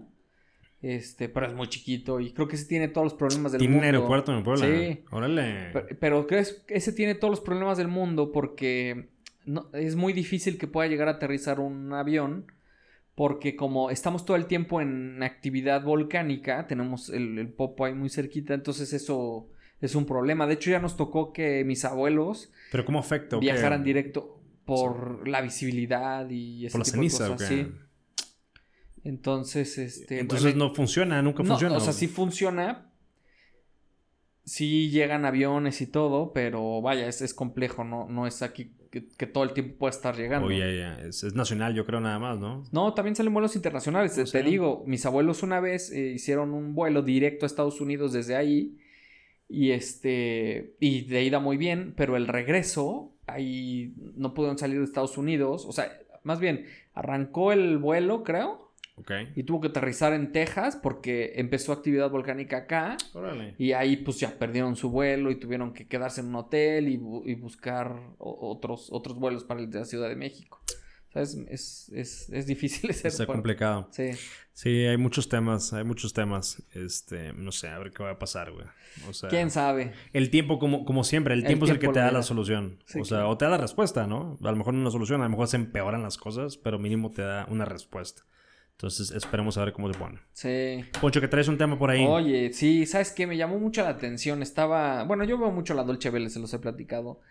Este, 0.86 1.30
pero 1.30 1.48
es 1.48 1.54
muy 1.56 1.67
chiquito 1.67 2.19
y 2.19 2.32
creo 2.32 2.48
que 2.48 2.58
ese 2.58 2.65
tiene 2.65 2.88
todos 2.88 3.06
los 3.06 3.13
problemas 3.15 3.52
del 3.52 3.58
¿Tiene 3.58 3.74
mundo. 3.74 3.86
aeropuerto 3.88 4.38
en 4.38 4.43
Puebla? 4.43 4.67
Sí. 4.67 5.04
Órale. 5.10 5.71
Pero, 5.74 5.88
pero 6.00 6.28
crees 6.28 6.63
que 6.67 6.76
ese 6.76 6.93
tiene 6.93 7.15
todos 7.15 7.32
los 7.32 7.41
problemas 7.41 7.80
del 7.80 7.88
mundo 7.88 8.32
porque 8.32 9.10
no, 9.48 9.67
es 9.74 9.95
muy 9.95 10.13
difícil 10.13 10.60
que 10.60 10.67
pueda 10.67 10.88
llegar 10.88 11.08
a 11.08 11.13
aterrizar 11.13 11.60
un 11.60 11.91
avión 11.91 12.52
porque 13.15 13.56
como 13.56 13.89
estamos 13.89 14.26
todo 14.26 14.38
el 14.38 14.45
tiempo 14.45 14.80
en 14.80 15.24
actividad 15.24 15.84
volcánica, 15.84 16.67
tenemos 16.67 17.10
el, 17.10 17.39
el 17.39 17.48
Popo 17.48 17.86
ahí 17.86 17.95
muy 17.95 18.10
cerquita, 18.10 18.54
entonces 18.54 18.93
eso 18.93 19.48
es 19.82 19.95
un 19.95 20.06
problema. 20.06 20.45
De 20.45 20.54
hecho 20.54 20.69
ya 20.69 20.80
nos 20.80 20.98
tocó 20.98 21.34
que 21.34 21.63
mis 21.63 21.84
abuelos 21.84 22.52
¿Pero 22.71 22.86
cómo 22.86 23.00
afecta? 23.00 23.38
viajaran 23.39 23.84
directo 23.84 24.39
por 24.65 25.28
la 25.28 25.41
visibilidad 25.41 26.30
y 26.30 26.67
ese 26.67 26.78
¿Por 26.78 26.86
la 26.86 26.86
tipo 26.86 27.02
de 27.02 27.10
ceniza 27.10 27.30
o 27.30 27.34
cosas, 27.34 27.48
sí. 27.48 27.71
Entonces, 29.06 29.78
este... 29.78 30.20
Entonces 30.20 30.56
no 30.56 30.74
funciona, 30.74 31.22
nunca 31.22 31.44
no, 31.44 31.50
funciona. 31.50 31.78
o 31.78 31.80
sea, 31.80 31.94
sí 31.94 32.08
funciona. 32.08 32.91
Sí 34.44 34.89
llegan 34.89 35.26
aviones 35.26 35.80
y 35.82 35.88
todo, 35.88 36.34
pero 36.34 36.82
vaya, 36.82 37.08
es, 37.08 37.22
es 37.22 37.34
complejo, 37.34 37.84
no, 37.84 38.08
no 38.10 38.28
es 38.28 38.41
aquí 38.41 38.76
que, 38.91 39.08
que 39.08 39.28
todo 39.28 39.44
el 39.44 39.54
tiempo 39.54 39.78
pueda 39.78 39.91
estar 39.91 40.15
llegando. 40.15 40.48
Oye, 40.48 40.80
ya, 40.80 41.00
Es, 41.00 41.24
es 41.24 41.36
nacional, 41.36 41.76
yo 41.76 41.86
creo 41.86 42.00
nada 42.00 42.18
más, 42.18 42.39
¿no? 42.39 42.63
No, 42.72 42.94
también 42.94 43.15
salen 43.15 43.34
vuelos 43.34 43.56
internacionales. 43.56 44.15
Te, 44.15 44.22
O 44.22 44.26
sea. 44.26 44.41
te 44.41 44.50
digo, 44.50 44.84
mis 44.88 45.06
abuelos 45.06 45.44
una 45.44 45.60
vez 45.60 45.91
eh, 45.91 46.13
hicieron 46.15 46.54
un 46.54 46.74
vuelo 46.74 47.02
directo 47.02 47.46
a 47.46 47.48
Estados 47.48 47.82
Unidos 47.82 48.13
desde 48.13 48.36
ahí. 48.36 48.78
Y 49.48 49.72
este. 49.72 50.76
Y 50.80 51.02
de 51.02 51.24
ida 51.24 51.39
muy 51.39 51.58
bien, 51.58 51.94
pero 51.98 52.15
el 52.15 52.28
regreso, 52.28 53.13
ahí 53.28 53.94
no 54.15 54.34
pudieron 54.34 54.58
salir 54.58 54.80
de 54.80 54.86
Estados 54.86 55.18
Unidos. 55.18 55.65
O 55.68 55.74
sea, 55.74 55.91
más 56.24 56.39
bien, 56.39 56.65
arrancó 56.94 57.52
el 57.52 57.78
vuelo, 57.78 58.24
creo. 58.24 58.64
Y 59.36 59.43
tuvo 59.43 59.62
que 59.62 59.67
aterrizar 59.67 60.13
en 60.13 60.31
Texas 60.31 60.77
porque 60.81 61.34
empezó 61.36 61.73
actividad 61.73 62.10
volcánica 62.10 62.58
acá. 62.58 62.97
Órale. 63.13 63.53
Y 63.58 63.73
ahí 63.73 63.97
pues 63.97 64.19
ya 64.19 64.38
perdieron 64.39 64.75
su 64.77 64.89
vuelo 64.89 65.31
y 65.31 65.36
tuvieron 65.36 65.73
que 65.73 65.88
quedarse 65.88 66.21
en 66.21 66.27
un 66.27 66.36
hotel 66.36 66.88
y, 66.88 66.97
bu- 66.97 67.23
y 67.25 67.36
buscar 67.36 67.99
otros, 68.17 68.88
otros 68.91 69.17
vuelos 69.19 69.43
para 69.43 69.60
el 69.60 69.69
de 69.69 69.79
la 69.79 69.86
Ciudad 69.86 70.08
de 70.10 70.15
México. 70.15 70.62
O 71.10 71.12
sea, 71.12 71.21
es, 71.23 71.36
es, 71.49 71.89
es, 71.93 72.29
es 72.29 72.45
difícil 72.47 72.89
ese 72.89 73.08
Está 73.10 73.25
complicado. 73.25 73.88
Sí. 73.91 74.12
Sí, 74.53 74.86
hay 74.86 74.95
muchos 74.97 75.27
temas, 75.27 75.73
hay 75.73 75.84
muchos 75.84 76.13
temas. 76.13 76.63
Este, 76.73 77.34
no 77.34 77.51
sé, 77.51 77.67
a 77.67 77.77
ver 77.79 77.91
qué 77.91 78.01
va 78.03 78.12
a 78.12 78.19
pasar, 78.19 78.51
güey. 78.53 78.65
O 79.10 79.13
sea, 79.13 79.29
¿Quién 79.29 79.51
sabe? 79.51 79.91
el 80.13 80.29
tiempo, 80.29 80.58
como, 80.60 80.86
como 80.86 81.03
siempre, 81.03 81.34
el 81.34 81.41
El 81.41 81.47
tiempo 81.47 81.65
es 81.65 81.71
el 81.71 81.79
que 81.79 81.89
te 81.89 81.99
da 81.99 82.12
la 82.12 82.23
solución. 82.23 82.81
Sí, 82.86 83.01
o 83.01 83.03
sea, 83.05 83.17
claro. 83.17 83.31
o 83.31 83.38
te 83.38 83.43
da 83.43 83.51
la 83.51 83.58
respuesta, 83.58 84.08
¿no? 84.08 84.38
A 84.41 84.51
lo 84.51 84.55
mejor 84.55 84.73
no 84.73 84.79
una 84.79 84.91
solución, 84.91 85.19
a 85.19 85.25
lo 85.25 85.29
mejor 85.31 85.49
se 85.49 85.58
empeoran 85.58 86.01
las 86.03 86.17
cosas, 86.17 86.55
pero 86.55 86.79
mínimo 86.79 87.12
te 87.12 87.21
da 87.23 87.45
una 87.49 87.65
respuesta. 87.65 88.23
Entonces, 88.78 89.12
esperemos 89.12 89.58
a 89.58 89.64
ver 89.64 89.74
cómo 89.74 89.92
se 89.92 89.98
pone. 89.98 90.20
Sí. 90.34 90.84
Poncho, 91.00 91.22
que 91.22 91.30
traes 91.30 91.48
un 91.48 91.58
tema 91.58 91.80
por 91.80 91.90
ahí. 91.90 92.06
Oye, 92.06 92.52
sí, 92.52 92.86
¿sabes 92.86 93.12
qué? 93.12 93.26
Me 93.26 93.38
llamó 93.38 93.58
mucho 93.58 93.82
la 93.84 93.90
atención. 93.90 94.42
Estaba. 94.42 95.04
Bueno, 95.06 95.24
yo 95.24 95.38
veo 95.38 95.50
mucho 95.52 95.74
la 95.74 95.84
Dolce 95.84 96.10
Vele, 96.10 96.30
se 96.30 96.40
los 96.42 96.54
he 96.54 96.60
platicado. 96.60 97.22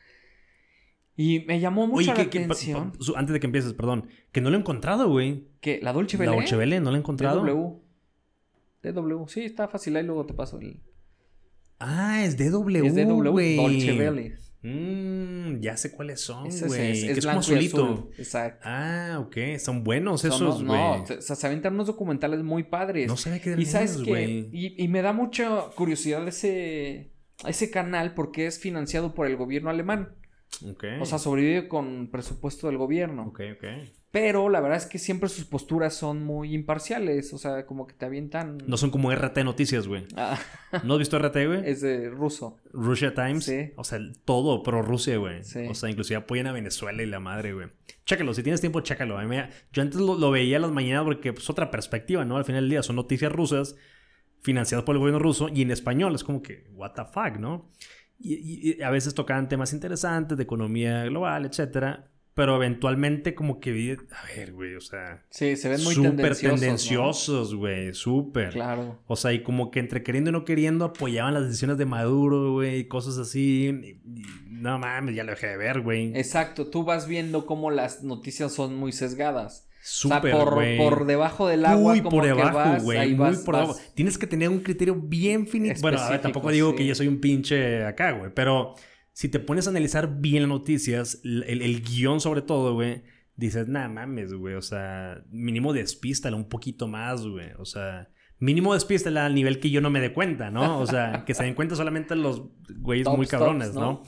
Y 1.16 1.40
me 1.46 1.60
llamó 1.60 1.86
mucho 1.86 1.98
Oye, 1.98 2.06
la 2.08 2.14
que, 2.14 2.30
que- 2.30 2.38
atención. 2.44 2.92
su- 2.98 3.14
antes 3.16 3.34
de 3.34 3.40
que 3.40 3.46
empieces, 3.46 3.74
perdón, 3.74 4.08
que 4.32 4.40
no 4.40 4.48
lo 4.50 4.56
he 4.56 4.60
encontrado, 4.60 5.08
güey. 5.08 5.46
que 5.60 5.80
¿La 5.82 5.92
Dolce 5.92 6.16
Vele? 6.16 6.32
La 6.32 6.38
Ochevele, 6.38 6.80
no 6.80 6.90
lo 6.90 6.96
he 6.96 7.00
encontrado. 7.00 7.40
DW. 7.44 7.82
DW. 8.82 9.28
Sí, 9.28 9.42
está 9.44 9.68
fácil. 9.68 9.96
Ahí 9.96 10.02
luego 10.04 10.24
te 10.26 10.32
paso 10.34 10.58
el. 10.58 10.80
Ah, 11.78 12.24
es 12.24 12.36
DW, 12.38 12.86
es 12.86 12.94
DW. 12.94 13.56
Dolce 13.62 13.92
Vele. 13.92 14.38
Mm, 14.66 15.60
ya 15.60 15.76
sé 15.76 15.92
cuáles 15.92 16.20
son, 16.20 16.46
es, 16.46 16.66
güey. 16.66 16.90
es, 16.92 17.02
es 17.04 17.18
es 17.18 17.24
como 17.26 17.36
y 17.36 17.40
azulito. 17.40 17.84
azul. 17.84 18.10
Exacto. 18.18 18.60
Ah, 18.68 19.18
ok. 19.20 19.36
Son 19.58 19.84
buenos 19.84 20.22
Son 20.22 20.32
esos, 20.32 20.64
güey. 20.64 20.78
no, 20.80 20.96
No, 20.98 21.02
o 21.02 21.20
sea, 21.20 21.36
se 21.36 21.46
aventan 21.46 21.74
unos 21.74 21.86
documentales 21.86 22.42
muy 22.42 22.62
padres. 22.64 23.08
sabía 23.16 23.40
sabes 23.66 23.90
esos, 23.92 24.02
que 24.04 24.10
güey. 24.10 24.48
y, 24.52 24.82
y 24.82 24.88
me 24.88 25.02
da 25.02 25.12
mucha 25.12 25.66
curiosidad 25.76 26.26
ese 26.26 27.12
ese 27.46 27.70
canal 27.70 28.14
porque 28.14 28.46
es 28.46 28.58
financiado 28.58 29.12
por 29.14 29.26
el 29.26 29.36
gobierno 29.36 29.68
alemán. 29.70 30.14
Ok. 30.62 30.84
O 31.00 31.04
sea, 31.06 31.18
sobrevive 31.18 31.68
con 31.68 32.08
presupuesto 32.10 32.66
del 32.68 32.78
gobierno. 32.78 33.24
Ok, 33.26 33.40
ok. 33.56 33.64
Pero 34.10 34.48
la 34.48 34.60
verdad 34.60 34.78
es 34.78 34.86
que 34.86 35.00
siempre 35.00 35.28
sus 35.28 35.44
posturas 35.44 35.94
son 35.94 36.22
muy 36.22 36.54
imparciales. 36.54 37.32
O 37.32 37.38
sea, 37.38 37.66
como 37.66 37.86
que 37.86 37.94
te 37.94 38.06
avientan. 38.06 38.58
No 38.66 38.76
son 38.76 38.90
como 38.90 39.12
RT 39.12 39.38
Noticias, 39.38 39.88
güey. 39.88 40.06
Ah, 40.16 40.38
¿No 40.84 40.94
has 40.94 40.98
visto 41.00 41.18
RT, 41.18 41.34
güey? 41.46 41.68
es 41.68 41.80
de 41.80 42.10
ruso. 42.10 42.58
Russia 42.72 43.12
Times. 43.12 43.44
Sí. 43.44 43.72
O 43.76 43.82
sea, 43.82 43.98
todo 44.24 44.62
pro 44.62 44.82
Rusia, 44.82 45.16
güey. 45.16 45.42
Sí. 45.42 45.66
O 45.68 45.74
sea, 45.74 45.90
inclusive 45.90 46.18
apoyan 46.18 46.46
a 46.46 46.52
Venezuela 46.52 47.02
y 47.02 47.06
la 47.06 47.18
madre, 47.18 47.54
güey. 47.54 47.68
Chécalo, 48.06 48.34
si 48.34 48.42
tienes 48.44 48.60
tiempo, 48.60 48.80
chécalo. 48.82 49.20
Yo 49.72 49.82
antes 49.82 50.00
lo, 50.00 50.16
lo 50.16 50.30
veía 50.30 50.58
a 50.58 50.60
las 50.60 50.70
mañanas 50.70 51.04
porque 51.04 51.30
es 51.30 51.50
otra 51.50 51.72
perspectiva, 51.72 52.24
¿no? 52.24 52.36
Al 52.36 52.44
final 52.44 52.62
del 52.62 52.70
día 52.70 52.82
son 52.84 52.96
noticias 52.96 53.32
rusas 53.32 53.74
financiados 54.42 54.84
por 54.84 54.94
el 54.94 55.00
gobierno 55.00 55.18
ruso 55.18 55.48
y 55.52 55.62
en 55.62 55.72
español. 55.72 56.14
Es 56.14 56.22
como 56.22 56.40
que, 56.42 56.64
what 56.74 56.92
the 56.92 57.04
fuck, 57.04 57.38
¿no? 57.38 57.70
Y, 58.24 58.78
y 58.78 58.82
a 58.82 58.90
veces 58.90 59.14
tocaban 59.14 59.48
temas 59.48 59.72
interesantes 59.72 60.36
de 60.36 60.44
economía 60.44 61.04
global, 61.04 61.44
etcétera. 61.44 62.10
Pero 62.34 62.56
eventualmente 62.56 63.36
como 63.36 63.60
que 63.60 63.70
a 64.10 64.36
ver, 64.36 64.52
güey, 64.52 64.74
o 64.74 64.80
sea... 64.80 65.24
Sí, 65.30 65.56
se 65.56 65.68
ven 65.68 65.84
muy 65.84 65.94
súper 65.94 66.36
tendenciosos, 66.36 67.54
güey, 67.54 67.94
súper. 67.94 68.50
Claro. 68.50 68.98
O 69.06 69.14
sea, 69.14 69.32
y 69.32 69.44
como 69.44 69.70
que 69.70 69.78
entre 69.78 70.02
queriendo 70.02 70.30
y 70.30 70.32
no 70.32 70.44
queriendo 70.44 70.84
apoyaban 70.84 71.34
las 71.34 71.44
decisiones 71.44 71.78
de 71.78 71.86
Maduro, 71.86 72.54
güey, 72.54 72.78
y 72.80 72.88
cosas 72.88 73.18
así. 73.18 74.00
no 74.48 74.80
mames, 74.80 75.14
ya 75.14 75.22
lo 75.22 75.30
dejé 75.30 75.46
de 75.46 75.56
ver, 75.56 75.80
güey. 75.80 76.10
Exacto, 76.16 76.66
tú 76.66 76.82
vas 76.82 77.06
viendo 77.06 77.46
cómo 77.46 77.70
las 77.70 78.02
noticias 78.02 78.52
son 78.52 78.74
muy 78.74 78.90
sesgadas. 78.90 79.68
Súper, 79.86 80.34
o 80.34 80.38
sea, 80.38 80.44
por, 80.46 80.76
por, 80.78 81.04
debajo 81.04 81.46
del 81.46 81.66
agua, 81.66 81.92
Muy 81.92 82.00
por 82.00 82.24
debajo, 82.24 82.82
güey. 82.82 83.14
Muy 83.14 83.36
por 83.44 83.54
debajo. 83.54 83.76
Tienes 83.92 84.16
que 84.16 84.26
tener 84.26 84.48
un 84.48 84.60
criterio 84.60 84.94
bien 84.94 85.46
finito. 85.46 85.78
Bueno, 85.82 85.98
a 85.98 86.08
ver, 86.08 86.22
tampoco 86.22 86.50
digo 86.50 86.74
que 86.74 86.86
yo 86.86 86.94
soy 86.94 87.06
un 87.06 87.20
pinche 87.20 87.84
acá, 87.84 88.12
güey, 88.12 88.32
pero 88.34 88.74
si 89.12 89.28
te 89.28 89.40
pones 89.40 89.66
a 89.66 89.70
analizar 89.70 90.22
bien 90.22 90.44
las 90.44 90.48
noticias, 90.48 91.20
el, 91.22 91.82
guion 91.82 92.22
sobre 92.22 92.40
todo, 92.40 92.72
güey, 92.72 93.02
dices, 93.36 93.68
nah, 93.68 93.86
mames, 93.88 94.32
güey, 94.32 94.54
o 94.54 94.62
sea, 94.62 95.22
mínimo 95.30 95.74
despístala 95.74 96.34
un 96.34 96.48
poquito 96.48 96.88
más, 96.88 97.26
güey, 97.26 97.50
o 97.58 97.66
sea, 97.66 98.08
mínimo 98.38 98.72
despístala 98.72 99.26
al 99.26 99.34
nivel 99.34 99.60
que 99.60 99.68
yo 99.68 99.82
no 99.82 99.90
me 99.90 100.00
dé 100.00 100.14
cuenta, 100.14 100.50
¿no? 100.50 100.80
O 100.80 100.86
sea, 100.86 101.26
que 101.26 101.34
se 101.34 101.44
den 101.44 101.52
cuenta 101.52 101.76
solamente 101.76 102.16
los 102.16 102.42
güeyes 102.74 103.06
muy 103.16 103.26
cabrones, 103.26 103.74
¿no? 103.74 104.02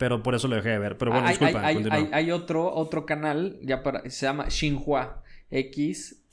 Pero 0.00 0.22
por 0.22 0.34
eso 0.34 0.48
lo 0.48 0.56
dejé 0.56 0.70
de 0.70 0.78
ver. 0.78 0.96
Pero 0.96 1.10
bueno, 1.10 1.26
hay, 1.26 1.34
disculpa. 1.34 1.60
Hay, 1.60 1.84
hay, 1.90 2.08
hay, 2.10 2.30
otro, 2.30 2.74
otro 2.74 3.04
canal, 3.04 3.58
ya 3.60 3.82
para, 3.82 4.08
se 4.08 4.24
llama 4.24 4.48
Xinhua 4.48 5.22
X 5.50 6.24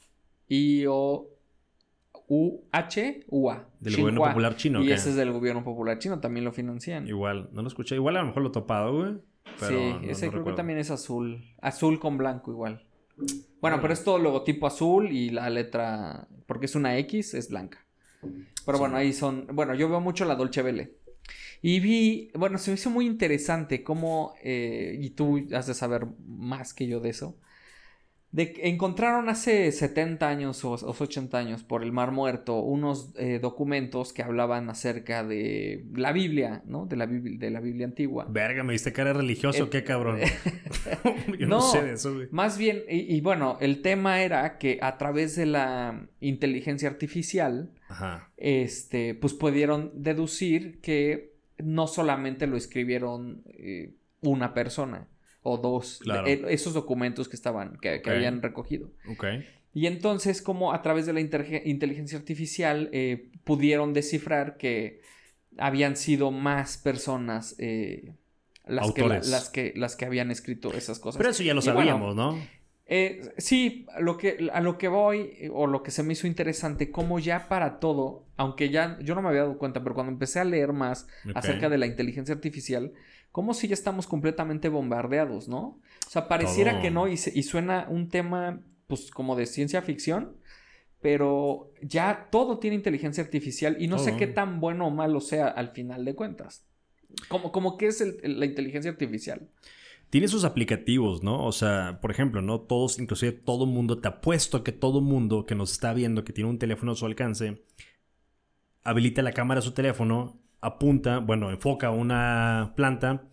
I 0.47 0.85
O 0.87 1.27
U-H-U-A. 2.29 3.69
Del 3.81 3.97
gobierno 3.97 4.23
popular 4.23 4.55
chino. 4.55 4.81
Y 4.81 4.93
ese 4.93 5.09
es 5.09 5.17
del 5.17 5.33
gobierno 5.33 5.65
popular 5.65 5.99
chino, 5.99 6.21
también 6.21 6.45
lo 6.45 6.53
financian. 6.53 7.09
Igual, 7.09 7.49
no 7.51 7.61
lo 7.61 7.67
escuché. 7.67 7.95
Igual 7.95 8.15
a 8.15 8.21
lo 8.21 8.27
mejor 8.27 8.43
lo 8.43 8.49
he 8.49 8.51
topado, 8.53 8.93
güey. 8.93 9.17
sí, 9.59 9.95
ese 10.03 10.29
creo 10.29 10.45
que 10.45 10.53
también 10.53 10.79
es 10.79 10.89
azul. 10.89 11.43
Azul 11.61 11.99
con 11.99 12.17
blanco 12.17 12.51
igual. 12.51 12.85
Bueno, 13.59 13.79
pero 13.81 13.91
es 13.91 14.01
todo 14.01 14.17
logotipo 14.17 14.65
azul 14.65 15.11
y 15.11 15.29
la 15.29 15.49
letra, 15.49 16.29
porque 16.45 16.67
es 16.67 16.75
una 16.75 16.97
X, 16.99 17.33
es 17.33 17.49
blanca. 17.49 17.85
Pero 18.65 18.77
bueno, 18.77 18.95
ahí 18.95 19.11
son, 19.11 19.47
bueno, 19.51 19.75
yo 19.75 19.89
veo 19.89 19.99
mucho 19.99 20.23
la 20.23 20.35
Dolce 20.35 20.61
Vele. 20.61 20.96
Y 21.67 21.81
vi, 21.81 22.31
bueno, 22.33 22.59
se 22.59 22.71
me 22.71 22.75
hizo 22.75 22.89
muy 22.89 23.05
interesante 23.05 23.83
cómo, 23.83 24.35
eh, 24.41 24.97
y 25.01 25.09
tú 25.09 25.49
has 25.53 25.67
de 25.67 25.73
saber 25.73 26.07
más 26.25 26.73
que 26.73 26.87
yo 26.87 27.01
de 27.01 27.09
eso, 27.09 27.37
de, 28.31 28.53
encontraron 28.63 29.27
hace 29.27 29.69
70 29.73 30.29
años 30.29 30.63
o, 30.63 30.75
80 30.75 31.37
años 31.37 31.63
por 31.63 31.83
el 31.83 31.91
Mar 31.91 32.13
Muerto 32.13 32.61
unos 32.61 33.13
eh, 33.17 33.39
documentos 33.41 34.13
que 34.13 34.23
hablaban 34.23 34.69
acerca 34.69 35.25
de 35.25 35.83
la 35.93 36.13
Biblia, 36.13 36.63
¿no? 36.65 36.85
De 36.85 36.95
la, 36.95 37.05
de 37.05 37.51
la 37.51 37.59
Biblia 37.59 37.85
antigua. 37.85 38.27
Verga, 38.29 38.63
me 38.63 38.71
diste 38.71 38.93
cara 38.93 39.11
religioso, 39.11 39.69
qué 39.69 39.83
cabrón. 39.83 40.21
Yo 41.37 41.47
no, 41.47 41.59
sé 41.59 41.83
de 41.83 41.93
eso, 41.95 42.13
güey. 42.13 42.29
Más 42.31 42.57
bien, 42.57 42.83
y, 42.87 43.19
bueno, 43.19 43.57
el 43.59 43.81
tema 43.81 44.21
era 44.21 44.57
que 44.57 44.79
a 44.81 44.97
través 44.97 45.35
de 45.35 45.47
la 45.47 46.07
inteligencia 46.21 46.87
artificial, 46.87 47.73
este, 48.37 49.15
pues 49.15 49.33
pudieron 49.33 49.91
deducir 49.95 50.79
que 50.79 51.35
no 51.57 51.87
solamente 51.87 52.47
lo 52.47 52.57
escribieron 52.57 53.43
eh, 53.47 53.93
una 54.21 54.53
persona, 54.53 55.07
o 55.41 55.57
dos, 55.57 56.01
eh, 56.25 56.43
esos 56.49 56.73
documentos 56.73 57.29
que 57.29 57.35
estaban, 57.35 57.77
que, 57.77 58.01
habían 58.05 58.41
recogido. 58.41 58.91
Y 59.73 59.85
entonces, 59.85 60.41
como 60.41 60.73
a 60.73 60.81
través 60.81 61.05
de 61.05 61.13
la 61.13 61.19
inteligencia 61.19 62.17
artificial 62.17 62.89
eh, 62.91 63.29
pudieron 63.43 63.93
descifrar 63.93 64.57
que 64.57 65.01
habían 65.57 65.95
sido 65.95 66.31
más 66.31 66.77
personas 66.77 67.55
eh, 67.59 68.13
las, 68.65 68.91
que, 68.91 69.07
las, 69.07 69.49
que, 69.49 69.73
las 69.75 69.95
que 69.95 70.05
habían 70.05 70.31
escrito 70.31 70.73
esas 70.73 70.99
cosas. 70.99 71.17
Pero 71.17 71.29
eso 71.29 71.43
ya 71.43 71.53
lo 71.53 71.61
sabíamos, 71.61 72.15
¿no? 72.15 72.39
Sí, 73.37 73.85
a 73.93 73.99
lo, 73.99 74.17
que, 74.17 74.49
a 74.53 74.61
lo 74.61 74.77
que 74.77 74.87
voy, 74.87 75.49
o 75.53 75.67
lo 75.67 75.83
que 75.83 75.91
se 75.91 76.03
me 76.03 76.13
hizo 76.13 76.27
interesante, 76.27 76.89
como 76.91 77.19
ya 77.19 77.49
para 77.49 77.79
todo, 77.79 78.25
aunque 78.37 78.69
ya 78.69 78.97
yo 79.01 79.13
no 79.13 79.21
me 79.21 79.29
había 79.29 79.41
dado 79.41 79.57
cuenta, 79.57 79.83
pero 79.83 79.93
cuando 79.93 80.13
empecé 80.13 80.39
a 80.39 80.45
leer 80.45 80.71
más 80.71 81.07
acerca 81.35 81.69
de 81.69 81.77
la 81.77 81.85
inteligencia 81.85 82.33
artificial, 82.33 82.93
como 83.31 83.53
si 83.53 83.67
ya 83.67 83.73
estamos 83.73 84.07
completamente 84.07 84.69
bombardeados, 84.69 85.47
¿no? 85.49 85.79
O 86.07 86.09
sea, 86.09 86.27
pareciera 86.27 86.81
que 86.81 86.89
no 86.89 87.07
y, 87.07 87.17
suena 87.17 87.87
un 87.89 88.09
tema, 88.09 88.61
pues, 88.87 89.11
como 89.11 89.35
de 89.35 89.45
ciencia 89.45 89.81
ficción, 89.81 90.37
pero 91.01 91.73
ya 91.81 92.29
todo 92.31 92.57
tiene 92.57 92.75
inteligencia 92.75 93.23
artificial 93.23 93.75
y 93.79 93.87
no 93.87 93.99
sé 93.99 94.15
qué 94.15 94.27
tan 94.27 94.59
bueno 94.59 94.87
o 94.87 94.91
malo 94.91 95.19
sea 95.21 95.47
al 95.47 95.69
final 95.69 96.05
de 96.05 96.15
cuentas. 96.15 96.65
Como, 97.27 97.51
como 97.51 97.77
que 97.77 97.87
es 97.87 98.03
la 98.23 98.45
inteligencia 98.45 98.91
artificial. 98.91 99.49
Tiene 100.09 100.27
sus 100.27 100.45
aplicativos, 100.45 101.21
¿no? 101.21 101.43
O 101.45 101.51
sea, 101.51 101.99
por 102.01 102.11
ejemplo, 102.11 102.41
¿no? 102.41 102.61
Todos, 102.61 102.99
inclusive 102.99 103.33
todo 103.33 103.65
mundo, 103.65 103.99
te 103.99 104.07
apuesto 104.07 104.63
que 104.63 104.71
todo 104.71 105.01
mundo 105.01 105.45
que 105.45 105.55
nos 105.55 105.71
está 105.71 105.93
viendo, 105.93 106.23
que 106.23 106.33
tiene 106.33 106.49
un 106.49 106.59
teléfono 106.59 106.93
a 106.93 106.95
su 106.95 107.05
alcance, 107.05 107.63
habilita 108.83 109.21
la 109.21 109.33
cámara 109.33 109.59
a 109.59 109.63
su 109.63 109.71
teléfono 109.71 110.39
apunta, 110.61 111.19
bueno, 111.19 111.49
enfoca 111.49 111.91
una 111.91 112.73
planta 112.75 113.27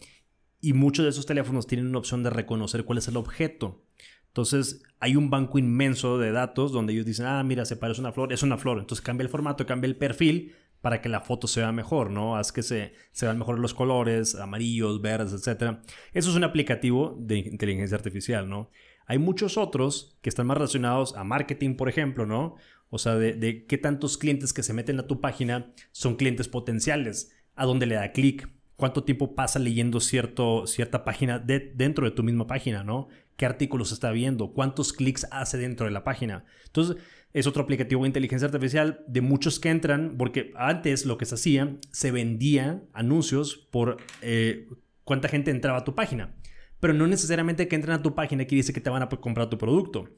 y 0.60 0.72
muchos 0.72 1.04
de 1.04 1.10
esos 1.10 1.26
teléfonos 1.26 1.66
tienen 1.66 1.86
una 1.86 1.98
opción 1.98 2.22
de 2.22 2.30
reconocer 2.30 2.84
cuál 2.84 2.98
es 2.98 3.08
el 3.08 3.16
objeto. 3.16 3.84
Entonces 4.28 4.82
hay 4.98 5.14
un 5.14 5.30
banco 5.30 5.58
inmenso 5.58 6.18
de 6.18 6.32
datos 6.32 6.72
donde 6.72 6.92
ellos 6.92 7.06
dicen, 7.06 7.26
ah, 7.26 7.42
mira, 7.44 7.64
se 7.64 7.76
parece 7.76 8.00
una 8.00 8.12
flor, 8.12 8.32
es 8.32 8.42
una 8.42 8.58
flor. 8.58 8.78
Entonces 8.78 9.04
cambia 9.04 9.22
el 9.22 9.30
formato, 9.30 9.64
cambia 9.64 9.86
el 9.86 9.96
perfil 9.96 10.54
para 10.84 11.00
que 11.00 11.08
la 11.08 11.22
foto 11.22 11.46
se 11.46 11.60
vea 11.60 11.72
mejor, 11.72 12.10
¿no? 12.10 12.36
Haz 12.36 12.52
que 12.52 12.62
se, 12.62 12.92
se 13.10 13.24
vean 13.24 13.38
mejor 13.38 13.58
los 13.58 13.72
colores, 13.72 14.34
amarillos, 14.34 15.00
verdes, 15.00 15.32
etc. 15.32 15.78
Eso 16.12 16.28
es 16.28 16.36
un 16.36 16.44
aplicativo 16.44 17.16
de 17.18 17.38
inteligencia 17.38 17.96
artificial, 17.96 18.50
¿no? 18.50 18.68
Hay 19.06 19.16
muchos 19.16 19.56
otros 19.56 20.18
que 20.20 20.28
están 20.28 20.46
más 20.46 20.58
relacionados 20.58 21.16
a 21.16 21.24
marketing, 21.24 21.76
por 21.76 21.88
ejemplo, 21.88 22.26
¿no? 22.26 22.56
O 22.90 22.98
sea, 22.98 23.14
de, 23.14 23.64
qué 23.66 23.78
tantos 23.78 24.18
clientes 24.18 24.52
que 24.52 24.62
se 24.62 24.74
meten 24.74 25.00
a 25.00 25.06
tu 25.06 25.22
página 25.22 25.72
son 25.90 26.16
clientes 26.16 26.48
potenciales, 26.48 27.32
a 27.54 27.64
dónde 27.64 27.86
le 27.86 27.94
da 27.94 28.12
clic, 28.12 28.50
cuánto 28.76 29.04
tiempo 29.04 29.34
pasa 29.34 29.58
leyendo 29.58 30.00
cierto, 30.00 30.66
cierta 30.66 31.02
página 31.02 31.38
de, 31.38 31.72
dentro 31.74 32.04
de 32.04 32.10
tu 32.10 32.22
misma 32.22 32.46
página, 32.46 32.84
¿no? 32.84 33.08
¿Qué 33.38 33.46
artículos 33.46 33.90
está 33.90 34.10
viendo? 34.10 34.52
¿Cuántos 34.52 34.92
clics 34.92 35.26
hace 35.30 35.56
dentro 35.56 35.86
de 35.86 35.92
la 35.92 36.04
página? 36.04 36.44
Entonces, 36.66 36.98
es 37.34 37.46
otro 37.46 37.62
aplicativo 37.62 38.02
de 38.02 38.08
inteligencia 38.08 38.46
artificial 38.46 39.04
de 39.06 39.20
muchos 39.20 39.60
que 39.60 39.68
entran, 39.68 40.16
porque 40.16 40.52
antes 40.56 41.04
lo 41.04 41.18
que 41.18 41.26
se 41.26 41.34
hacía, 41.34 41.76
se 41.92 42.10
vendía 42.10 42.82
anuncios 42.94 43.68
por 43.70 43.98
eh, 44.22 44.68
cuánta 45.04 45.28
gente 45.28 45.50
entraba 45.50 45.80
a 45.80 45.84
tu 45.84 45.94
página. 45.94 46.34
Pero 46.80 46.94
no 46.94 47.06
necesariamente 47.06 47.68
que 47.68 47.76
entren 47.76 47.94
a 47.94 48.02
tu 48.02 48.14
página 48.14 48.46
quiere 48.46 48.60
decir 48.60 48.74
que 48.74 48.80
te 48.80 48.90
van 48.90 49.02
a 49.02 49.08
comprar 49.10 49.50
tu 49.50 49.58
producto 49.58 50.08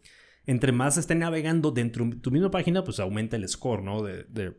entre 0.46 0.72
más 0.72 0.96
estén 0.96 1.18
navegando 1.18 1.72
dentro 1.72 2.04
de 2.06 2.16
tu 2.16 2.30
misma 2.30 2.50
página, 2.50 2.84
pues 2.84 3.00
aumenta 3.00 3.36
el 3.36 3.48
score, 3.48 3.82
¿no? 3.82 4.02
De, 4.02 4.56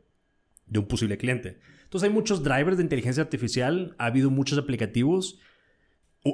un 0.76 0.88
posible 0.88 1.18
cliente. 1.18 1.60
Entonces 1.84 2.10
hay 2.10 2.14
muchos 2.14 2.44
drivers 2.44 2.78
de 2.78 2.84
inteligencia 2.84 3.24
artificial, 3.24 3.96
ha 3.98 4.08
habido 4.08 4.30
muchos 4.30 4.60
aplicativos. 4.60 5.40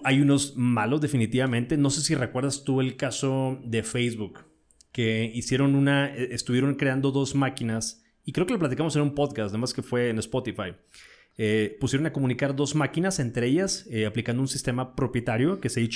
Hay 0.03 0.21
unos 0.21 0.55
malos 0.57 1.01
definitivamente. 1.01 1.78
No 1.78 1.91
sé 1.91 2.01
si 2.01 2.15
recuerdas 2.15 2.63
tú 2.63 2.82
el 2.82 2.95
caso 2.95 3.59
de 3.63 3.84
Facebook, 3.84 4.39
que 4.94 5.30
hicieron 5.36 5.76
una, 5.76 6.16
e, 6.16 6.34
estuvieron 6.34 6.76
creando 6.76 7.12
dos 7.12 7.36
máquinas, 7.36 8.02
y 8.24 8.32
creo 8.32 8.48
que 8.48 8.54
lo 8.54 8.60
platicamos 8.60 8.96
en 8.96 9.02
un 9.02 9.14
podcast, 9.14 9.50
además 9.50 9.74
que 9.74 9.82
fue 9.82 10.10
en 10.10 10.20
Spotify 10.20 10.72
eh, 11.38 11.78
pusieron 11.80 12.06
a 12.06 12.14
comunicar 12.14 12.56
dos 12.56 12.76
máquinas 12.76 13.20
entre 13.20 13.48
ellas, 13.48 13.88
eh, 13.89 14.06
aplicando 14.06 14.41
un 14.41 14.48
sistema 14.48 14.96
propietario 14.96 15.60
que 15.60 15.70
se, 15.70 15.89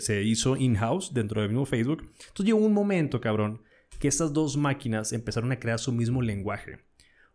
se, 0.00 0.22
hizo 0.22 0.56
in-house 0.56 1.12
dentro 1.12 1.42
del 1.42 1.50
mismo 1.50 1.66
Facebook. 1.66 2.10
Entonces 2.28 2.46
llegó 2.46 2.58
un 2.58 2.72
momento, 2.72 3.20
cabrón, 3.20 3.60
que 3.98 4.08
estas 4.08 4.32
dos 4.32 4.56
máquinas 4.56 5.12
empezaron 5.12 5.52
a 5.52 5.58
crear 5.58 5.78
su 5.78 5.92
mismo 5.92 6.22
lenguaje. 6.22 6.78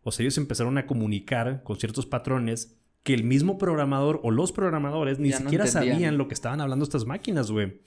O 0.02 0.12
sea, 0.12 0.24
ellos 0.24 0.38
empezaron 0.40 0.80
a 0.80 0.88
comunicar 0.88 1.62
con 1.64 1.78
ciertos 1.78 2.08
patrones 2.08 2.80
que 3.04 3.14
el 3.14 3.24
mismo 3.24 3.60
programador 3.60 4.20
o 4.24 4.32
los 4.32 4.52
programadores 4.52 5.20
ni 5.20 5.32
siquiera 5.32 5.68
sabían 5.68 6.18
lo 6.18 6.28
que 6.28 6.34
estaban 6.34 6.60
hablando 6.60 6.84
estas 6.84 7.06
máquinas, 7.06 7.52
güey. 7.52 7.82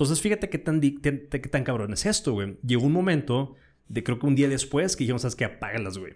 Entonces, 0.00 0.22
fíjate 0.22 0.48
qué 0.48 0.56
tan, 0.56 0.80
qué 0.80 1.38
tan 1.50 1.62
cabrón 1.62 1.92
es 1.92 2.06
esto, 2.06 2.32
güey. 2.32 2.56
Llegó 2.66 2.86
un 2.86 2.92
momento, 2.94 3.56
de 3.86 4.02
creo 4.02 4.18
que 4.18 4.26
un 4.26 4.34
día 4.34 4.48
después, 4.48 4.96
que 4.96 5.04
dijimos, 5.04 5.20
¿sabes 5.20 5.36
qué? 5.36 5.44
Apágalas, 5.44 5.98
güey. 5.98 6.14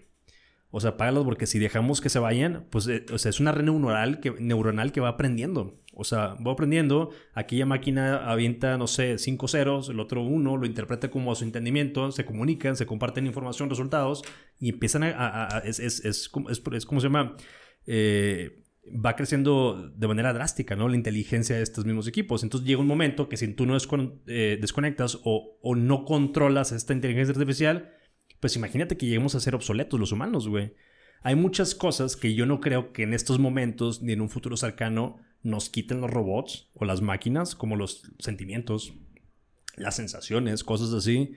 O 0.71 0.79
sea, 0.79 0.97
págalos 0.97 1.23
porque 1.23 1.45
si 1.45 1.59
dejamos 1.59 2.01
que 2.01 2.09
se 2.09 2.17
vayan, 2.17 2.65
pues 2.71 2.87
eh, 2.87 3.05
o 3.13 3.19
sea, 3.19 3.29
es 3.29 3.39
una 3.39 3.51
red 3.51 3.63
neuronal 3.63 4.21
que, 4.21 4.31
neuronal 4.39 4.91
que 4.91 5.01
va 5.01 5.09
aprendiendo. 5.09 5.79
O 5.93 6.03
sea, 6.03 6.33
va 6.45 6.53
aprendiendo. 6.53 7.11
Aquella 7.35 7.67
máquina 7.67 8.25
avienta, 8.25 8.75
no 8.79 8.87
sé, 8.87 9.19
cinco 9.19 9.47
ceros, 9.47 9.87
el 9.89 9.99
otro 9.99 10.23
uno, 10.23 10.57
lo 10.57 10.65
interpreta 10.65 11.11
como 11.11 11.31
a 11.31 11.35
su 11.35 11.43
entendimiento, 11.43 12.11
se 12.11 12.25
comunican, 12.25 12.75
se 12.75 12.87
comparten 12.87 13.27
información, 13.27 13.69
resultados 13.69 14.23
y 14.59 14.69
empiezan 14.69 15.03
a. 15.03 15.61
es, 15.63 15.79
es, 15.79 16.03
es, 16.03 16.31
es, 16.49 16.85
como 16.87 16.99
se 16.99 17.05
llama. 17.05 17.37
Eh, 17.85 18.63
va 18.87 19.15
creciendo 19.15 19.91
de 19.95 20.07
manera 20.07 20.33
drástica, 20.33 20.75
¿no? 20.75 20.87
La 20.87 20.95
inteligencia 20.95 21.55
de 21.55 21.63
estos 21.63 21.85
mismos 21.85 22.07
equipos. 22.07 22.43
Entonces 22.43 22.67
llega 22.67 22.81
un 22.81 22.87
momento 22.87 23.29
que 23.29 23.37
si 23.37 23.47
tú 23.53 23.65
no 23.65 23.75
eh, 24.27 24.57
desconectas 24.59 25.19
o, 25.23 25.57
o 25.61 25.75
no 25.75 26.05
controlas 26.05 26.71
esta 26.71 26.93
inteligencia 26.93 27.33
artificial, 27.33 27.91
pues 28.39 28.55
imagínate 28.55 28.97
que 28.97 29.05
lleguemos 29.05 29.35
a 29.35 29.39
ser 29.39 29.55
obsoletos 29.55 29.99
los 29.99 30.11
humanos, 30.11 30.47
güey. 30.47 30.73
Hay 31.21 31.35
muchas 31.35 31.73
cosas 31.73 32.15
que 32.15 32.35
yo 32.35 32.45
no 32.45 32.59
creo 32.59 32.93
que 32.93 33.03
en 33.03 33.13
estos 33.13 33.39
momentos 33.39 34.03
ni 34.03 34.13
en 34.13 34.21
un 34.21 34.29
futuro 34.29 34.57
cercano 34.57 35.17
nos 35.41 35.69
quiten 35.69 36.01
los 36.01 36.11
robots 36.11 36.69
o 36.75 36.85
las 36.85 37.01
máquinas, 37.01 37.55
como 37.55 37.75
los 37.75 38.11
sentimientos, 38.19 38.93
las 39.75 39.95
sensaciones, 39.95 40.63
cosas 40.63 40.93
así. 40.93 41.33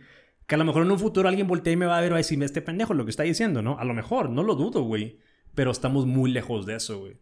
Que 0.46 0.54
a 0.54 0.58
lo 0.58 0.64
mejor 0.64 0.84
en 0.84 0.90
un 0.90 0.98
futuro 0.98 1.28
alguien 1.28 1.46
voltee 1.46 1.74
y 1.74 1.76
me 1.76 1.86
va 1.86 1.98
a 1.98 2.00
ver 2.00 2.10
y 2.10 2.12
va 2.12 2.16
a 2.16 2.18
decirme 2.18 2.44
este 2.44 2.62
pendejo 2.62 2.94
lo 2.94 3.04
que 3.04 3.10
está 3.10 3.22
diciendo, 3.22 3.62
¿no? 3.62 3.78
A 3.78 3.84
lo 3.84 3.94
mejor, 3.94 4.30
no 4.30 4.42
lo 4.42 4.54
dudo, 4.54 4.82
güey. 4.82 5.20
Pero 5.54 5.70
estamos 5.70 6.06
muy 6.06 6.30
lejos 6.30 6.66
de 6.66 6.76
eso, 6.76 7.00
güey. 7.00 7.18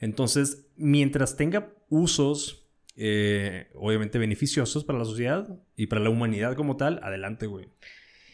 Entonces, 0.00 0.66
mientras 0.76 1.36
tenga 1.36 1.72
usos, 1.88 2.66
eh, 2.96 3.68
obviamente 3.74 4.18
beneficiosos 4.18 4.84
para 4.84 4.98
la 4.98 5.04
sociedad 5.04 5.48
y 5.76 5.86
para 5.86 6.00
la 6.00 6.10
humanidad 6.10 6.56
como 6.56 6.76
tal, 6.76 7.00
adelante, 7.02 7.46
güey. 7.46 7.68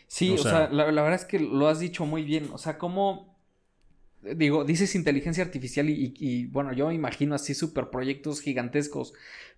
Sí, 0.06 0.30
o, 0.30 0.38
sea, 0.38 0.68
la, 0.70 0.84
verdad 0.84 1.14
es 1.14 1.24
que 1.24 1.40
lo 1.40 1.68
has 1.68 1.80
dicho 1.80 2.06
muy 2.06 2.22
bien. 2.22 2.48
O 2.52 2.58
sea, 2.58 2.78
cómo. 2.78 3.36
Digo, 4.22 4.64
dices 4.64 4.94
inteligencia 4.94 5.44
artificial 5.44 5.88
y, 5.88 6.46
bueno, 6.46 6.72
yo 6.72 6.88
me 6.88 6.94
imagino 6.94 7.34
así 7.34 7.54
super 7.54 7.90
proyectos 7.90 8.40
gigantescos. 8.40 9.12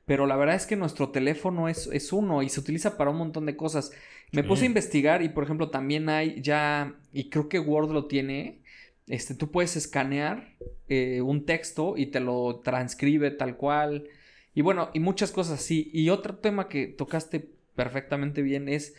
Pero 0.04 0.26
la 0.26 0.36
verdad 0.36 0.56
es 0.56 0.66
que 0.66 0.76
nuestro 0.76 1.11
teléfono 1.11 1.68
es, 1.68 1.86
es 1.92 2.12
uno 2.12 2.42
y 2.42 2.48
se 2.48 2.61
utiliza 2.61 2.96
para 2.96 3.11
un 3.11 3.18
montón 3.18 3.44
de 3.46 3.56
cosas. 3.56 3.92
Me 4.32 4.42
puse 4.42 4.64
a 4.64 4.66
investigar 4.66 5.22
y, 5.22 5.28
por 5.28 5.44
ejemplo, 5.44 5.70
también 5.70 6.09
hay 6.09 6.40
ya, 6.42 6.98
y 7.12 7.30
creo 7.30 7.48
que 7.48 7.59
Word 7.59 7.90
lo 7.90 8.06
tiene, 8.06 8.61
este, 9.09 9.34
tú 9.34 9.50
puedes 9.50 9.76
escanear 9.76 10.56
eh, 10.88 11.20
un 11.22 11.46
texto 11.46 11.96
y 11.96 12.06
te 12.06 12.20
lo 12.20 12.61
transcribe 12.62 13.30
tal 13.30 13.56
cual. 13.56 14.09
Y 14.54 14.62
bueno, 14.62 14.90
y 14.92 15.00
muchas 15.00 15.30
cosas 15.30 15.61
así. 15.61 15.90
Y 15.92 16.11
otro 16.11 16.36
tema 16.36 16.68
que 16.68 16.86
tocaste 16.86 17.48
perfectamente 17.74 18.42
bien 18.42 18.68
es 18.68 18.94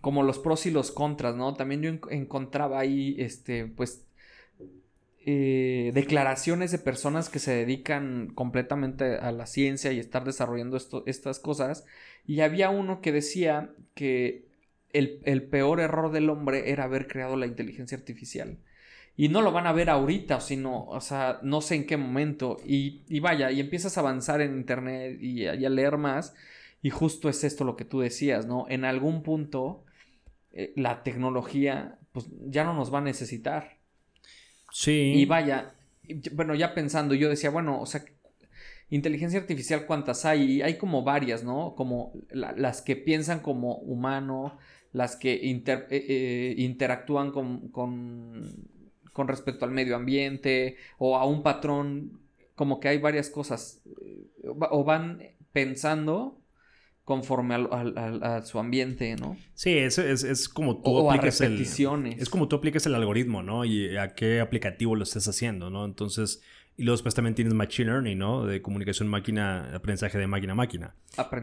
como 0.00 0.22
los 0.22 0.38
pros 0.38 0.66
y 0.66 0.70
los 0.70 0.90
contras, 0.90 1.36
¿no? 1.36 1.54
También 1.54 1.82
yo 1.82 1.90
encontraba 2.10 2.78
ahí, 2.78 3.16
este, 3.18 3.66
pues, 3.66 4.06
eh, 5.26 5.90
declaraciones 5.92 6.72
de 6.72 6.78
personas 6.78 7.28
que 7.28 7.38
se 7.38 7.52
dedican 7.52 8.28
completamente 8.34 9.16
a 9.16 9.32
la 9.32 9.46
ciencia 9.46 9.92
y 9.92 9.98
estar 9.98 10.24
desarrollando 10.24 10.78
estas 11.06 11.38
cosas. 11.38 11.84
Y 12.26 12.40
había 12.40 12.70
uno 12.70 13.02
que 13.02 13.12
decía 13.12 13.70
que 13.94 14.46
el, 14.92 15.20
el, 15.24 15.42
peor 15.42 15.80
error 15.80 16.10
del 16.10 16.30
hombre 16.30 16.70
era 16.70 16.84
haber 16.84 17.06
creado 17.06 17.36
la 17.36 17.46
inteligencia 17.46 17.98
artificial. 17.98 18.58
Y 19.16 19.28
no 19.28 19.42
lo 19.42 19.52
van 19.52 19.66
a 19.66 19.72
ver 19.72 19.90
ahorita, 19.90 20.40
sino, 20.40 20.84
o 20.84 21.00
sea, 21.00 21.40
no 21.42 21.60
sé 21.60 21.74
en 21.74 21.86
qué 21.86 21.96
momento. 21.96 22.56
Y, 22.64 23.02
y 23.08 23.20
vaya, 23.20 23.50
y 23.50 23.60
empiezas 23.60 23.96
a 23.96 24.00
avanzar 24.00 24.40
en 24.40 24.56
internet 24.56 25.18
y, 25.20 25.46
a 25.46 25.54
leer 25.54 25.98
más. 25.98 26.34
Y 26.82 26.90
justo 26.90 27.28
es 27.28 27.44
esto 27.44 27.64
lo 27.64 27.76
que 27.76 27.84
tú 27.84 28.00
decías, 28.00 28.46
¿no? 28.46 28.66
En 28.68 28.84
algún 28.84 29.22
punto, 29.22 29.84
eh, 30.52 30.72
la 30.76 31.02
tecnología, 31.02 31.98
pues 32.12 32.26
ya 32.46 32.64
no 32.64 32.72
nos 32.72 32.92
va 32.92 32.98
a 32.98 33.02
necesitar. 33.02 33.76
Sí. 34.72 35.12
Y 35.16 35.26
vaya, 35.26 35.74
bueno, 36.32 36.54
ya 36.54 36.74
pensando, 36.74 37.14
yo 37.14 37.28
decía, 37.28 37.50
bueno, 37.50 37.80
o 37.80 37.86
sea, 37.86 38.02
inteligencia 38.90 39.40
artificial, 39.40 39.86
¿cuántas 39.86 40.24
hay? 40.24 40.42
Y 40.42 40.62
hay 40.62 40.76
como 40.76 41.02
varias, 41.02 41.44
¿no? 41.44 41.74
Como 41.76 42.12
las 42.30 42.82
que 42.82 42.96
piensan 42.96 43.40
como 43.40 43.76
humano, 43.76 44.58
las 44.92 45.16
que 45.16 45.34
eh, 45.34 45.86
eh, 45.90 46.54
interactúan 46.58 47.30
con, 47.30 47.68
con, 47.68 48.42
con, 49.20 49.28
respecto 49.28 49.64
al 49.64 49.70
medio 49.70 49.96
ambiente 49.96 50.76
o 50.98 51.16
a 51.16 51.26
un 51.26 51.42
patrón, 51.42 52.20
como 52.54 52.80
que 52.80 52.88
hay 52.88 52.98
varias 52.98 53.28
cosas, 53.28 53.82
o 54.42 54.84
van 54.84 55.22
pensando 55.52 56.40
conforme 57.04 57.56
a, 57.56 58.42
su 58.44 58.58
ambiente, 58.58 59.16
¿no? 59.16 59.36
Sí, 59.54 59.76
es, 59.76 59.98
es, 59.98 60.22
es 60.22 60.48
como 60.48 60.80
tú 60.80 60.90
o 60.90 61.10
aplicas 61.10 61.40
el... 61.40 61.60
Es 61.60 62.30
como 62.30 62.46
tú 62.46 62.56
aplicas 62.56 62.86
el 62.86 62.94
algoritmo, 62.94 63.42
¿no? 63.42 63.64
Y 63.64 63.96
a 63.96 64.14
qué 64.14 64.40
aplicativo 64.40 64.94
lo 64.94 65.02
estés 65.02 65.26
haciendo, 65.28 65.70
¿no? 65.70 65.84
Entonces... 65.84 66.40
Y 66.76 66.84
luego 66.84 66.96
después 66.96 67.14
también 67.14 67.34
tienes 67.34 67.52
Machine 67.52 67.90
Learning, 67.90 68.16
¿no? 68.16 68.46
De 68.46 68.62
comunicación 68.62 69.08
máquina, 69.08 69.74
aprendizaje 69.74 70.16
de 70.16 70.26
máquina 70.26 70.52
a 70.52 70.56
máquina. 70.56 70.94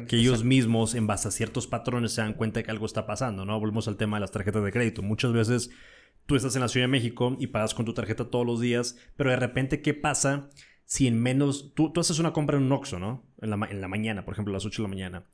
Que 0.07 0.15
ellos 0.15 0.43
mismos, 0.43 0.95
en 0.95 1.05
base 1.05 1.27
a 1.27 1.31
ciertos 1.31 1.67
patrones, 1.67 2.13
se 2.13 2.21
dan 2.21 2.33
cuenta 2.33 2.59
de 2.59 2.63
que 2.63 2.71
algo 2.71 2.87
está 2.87 3.05
pasando, 3.05 3.45
¿no? 3.45 3.59
Volvemos 3.59 3.87
al 3.87 3.97
tema 3.97 4.17
de 4.17 4.21
las 4.21 4.31
tarjetas 4.31 4.63
de 4.63 4.71
crédito. 4.71 5.03
Muchas 5.03 5.33
veces 5.33 5.69
tú 6.27 6.35
estás 6.35 6.55
en 6.55 6.61
la 6.61 6.67
Ciudad 6.67 6.83
de 6.83 6.91
México 6.91 7.35
y 7.39 7.47
pagas 7.47 7.73
con 7.73 7.85
tu 7.85 7.93
tarjeta 7.93 8.29
todos 8.29 8.45
los 8.45 8.61
días, 8.61 8.99
pero 9.15 9.31
de 9.31 9.37
repente, 9.37 9.81
¿qué 9.81 9.95
pasa 9.95 10.49
si 10.85 11.07
en 11.07 11.19
menos... 11.19 11.73
Tú, 11.73 11.91
haces 11.95 12.19
una 12.19 12.33
compra 12.33 12.57
en 12.57 12.63
un 12.63 12.71
Oxxo, 12.71 12.99
¿no? 12.99 13.25
En 13.41 13.49
la, 13.49 13.87
mañana, 13.87 14.23
por 14.23 14.33
ejemplo, 14.33 14.53
a 14.53 14.57
las 14.57 14.65
8 14.65 14.83
de 14.83 14.87
la 14.87 14.93
mañana 14.93 15.25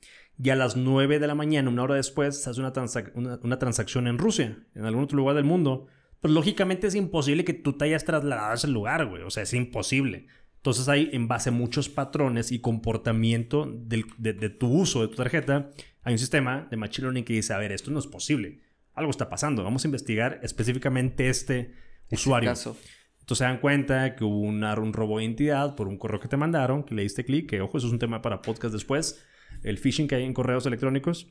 y 0.41 0.49
a 0.49 0.55
las 0.55 0.77
9 0.77 1.19
de 1.19 1.27
la 1.27 1.35
mañana, 1.35 1.69
una 1.69 1.83
hora 1.83 1.95
después, 1.95 2.41
se 2.41 2.49
una, 2.59 3.59
transacción 3.59 4.07
en 4.07 4.17
Rusia, 4.17 4.57
en 4.73 4.85
algún 4.85 5.03
otro 5.03 5.17
lugar 5.17 5.35
del 5.35 5.45
mundo, 5.45 5.87
pues 6.21 6.33
lógicamente 6.33 6.87
es 6.87 6.95
imposible 6.95 7.43
que 7.43 7.53
tú 7.53 7.73
te 7.73 7.85
hayas 7.85 8.05
trasladado 8.05 8.51
a 8.51 8.55
ese 8.55 8.67
lugar, 8.67 9.05
güey. 9.05 9.23
O 9.23 9.29
sea, 9.29 9.43
es 9.43 9.53
imposible. 9.53 10.27
Entonces 10.57 10.87
hay, 10.87 11.09
en 11.11 11.27
base 11.27 11.49
a 11.49 11.51
muchos 11.51 11.89
patrones 11.89 12.51
y 12.51 12.59
comportamiento 12.59 13.69
de, 13.69 14.49
tu 14.49 14.67
uso 14.69 15.01
de 15.01 15.09
tu 15.09 15.15
tarjeta, 15.15 15.71
hay 16.03 16.13
un 16.13 16.19
sistema 16.19 16.67
de 16.71 16.77
Machine 16.77 17.07
Learning 17.07 17.25
que 17.25 17.33
dice, 17.33 17.53
a 17.53 17.57
ver, 17.57 17.73
esto 17.73 17.91
no 17.91 17.99
es 17.99 18.07
posible. 18.07 18.61
Algo 18.93 19.11
está 19.11 19.29
pasando. 19.29 19.63
Vamos 19.63 19.85
a 19.85 19.87
investigar 19.87 20.39
específicamente 20.43 21.29
este 21.29 21.73
usuario. 22.11 22.51
Entonces 22.51 23.37
se 23.37 23.43
dan 23.45 23.59
cuenta 23.59 24.15
que 24.15 24.23
hubo 24.23 24.41
un 24.41 24.93
robo 24.93 25.17
de 25.17 25.23
identidad 25.23 25.75
por 25.75 25.87
un 25.87 25.97
correo 25.97 26.19
que 26.19 26.27
te 26.27 26.37
mandaron, 26.37 26.83
que 26.83 26.93
le 26.93 27.03
diste 27.03 27.23
clic, 27.23 27.49
que 27.49 27.61
ojo, 27.61 27.77
eso 27.77 27.87
es 27.87 27.93
un 27.93 27.99
tema 27.99 28.21
para 28.21 28.41
podcast 28.41 28.73
después 28.73 29.23
el 29.61 29.77
phishing 29.77 30.07
que 30.07 30.15
hay 30.15 30.23
en 30.23 30.33
correos 30.33 30.65
electrónicos. 30.65 31.27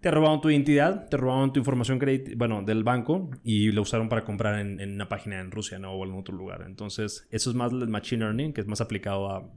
Te 0.00 0.10
robaron 0.10 0.40
tu 0.40 0.50
identidad, 0.50 1.08
te 1.08 1.16
robaron 1.16 1.52
tu 1.52 1.60
información 1.60 2.00
bueno, 2.36 2.62
del 2.62 2.84
banco 2.84 3.30
y 3.44 3.70
lo 3.72 3.82
usaron 3.82 4.08
para 4.08 4.24
comprar 4.24 4.58
en, 4.58 4.80
una 4.94 5.08
página 5.08 5.40
en 5.40 5.50
Rusia 5.50 5.78
¿no? 5.78 5.92
o 5.92 6.04
en 6.04 6.12
otro 6.14 6.34
lugar. 6.34 6.64
Entonces, 6.66 7.26
eso 7.30 7.50
es 7.50 7.56
más 7.56 7.72
el 7.72 7.88
machine 7.88 8.24
learning, 8.24 8.52
que 8.52 8.60
es 8.60 8.66
más 8.66 8.80
aplicado 8.80 9.30
a 9.30 9.52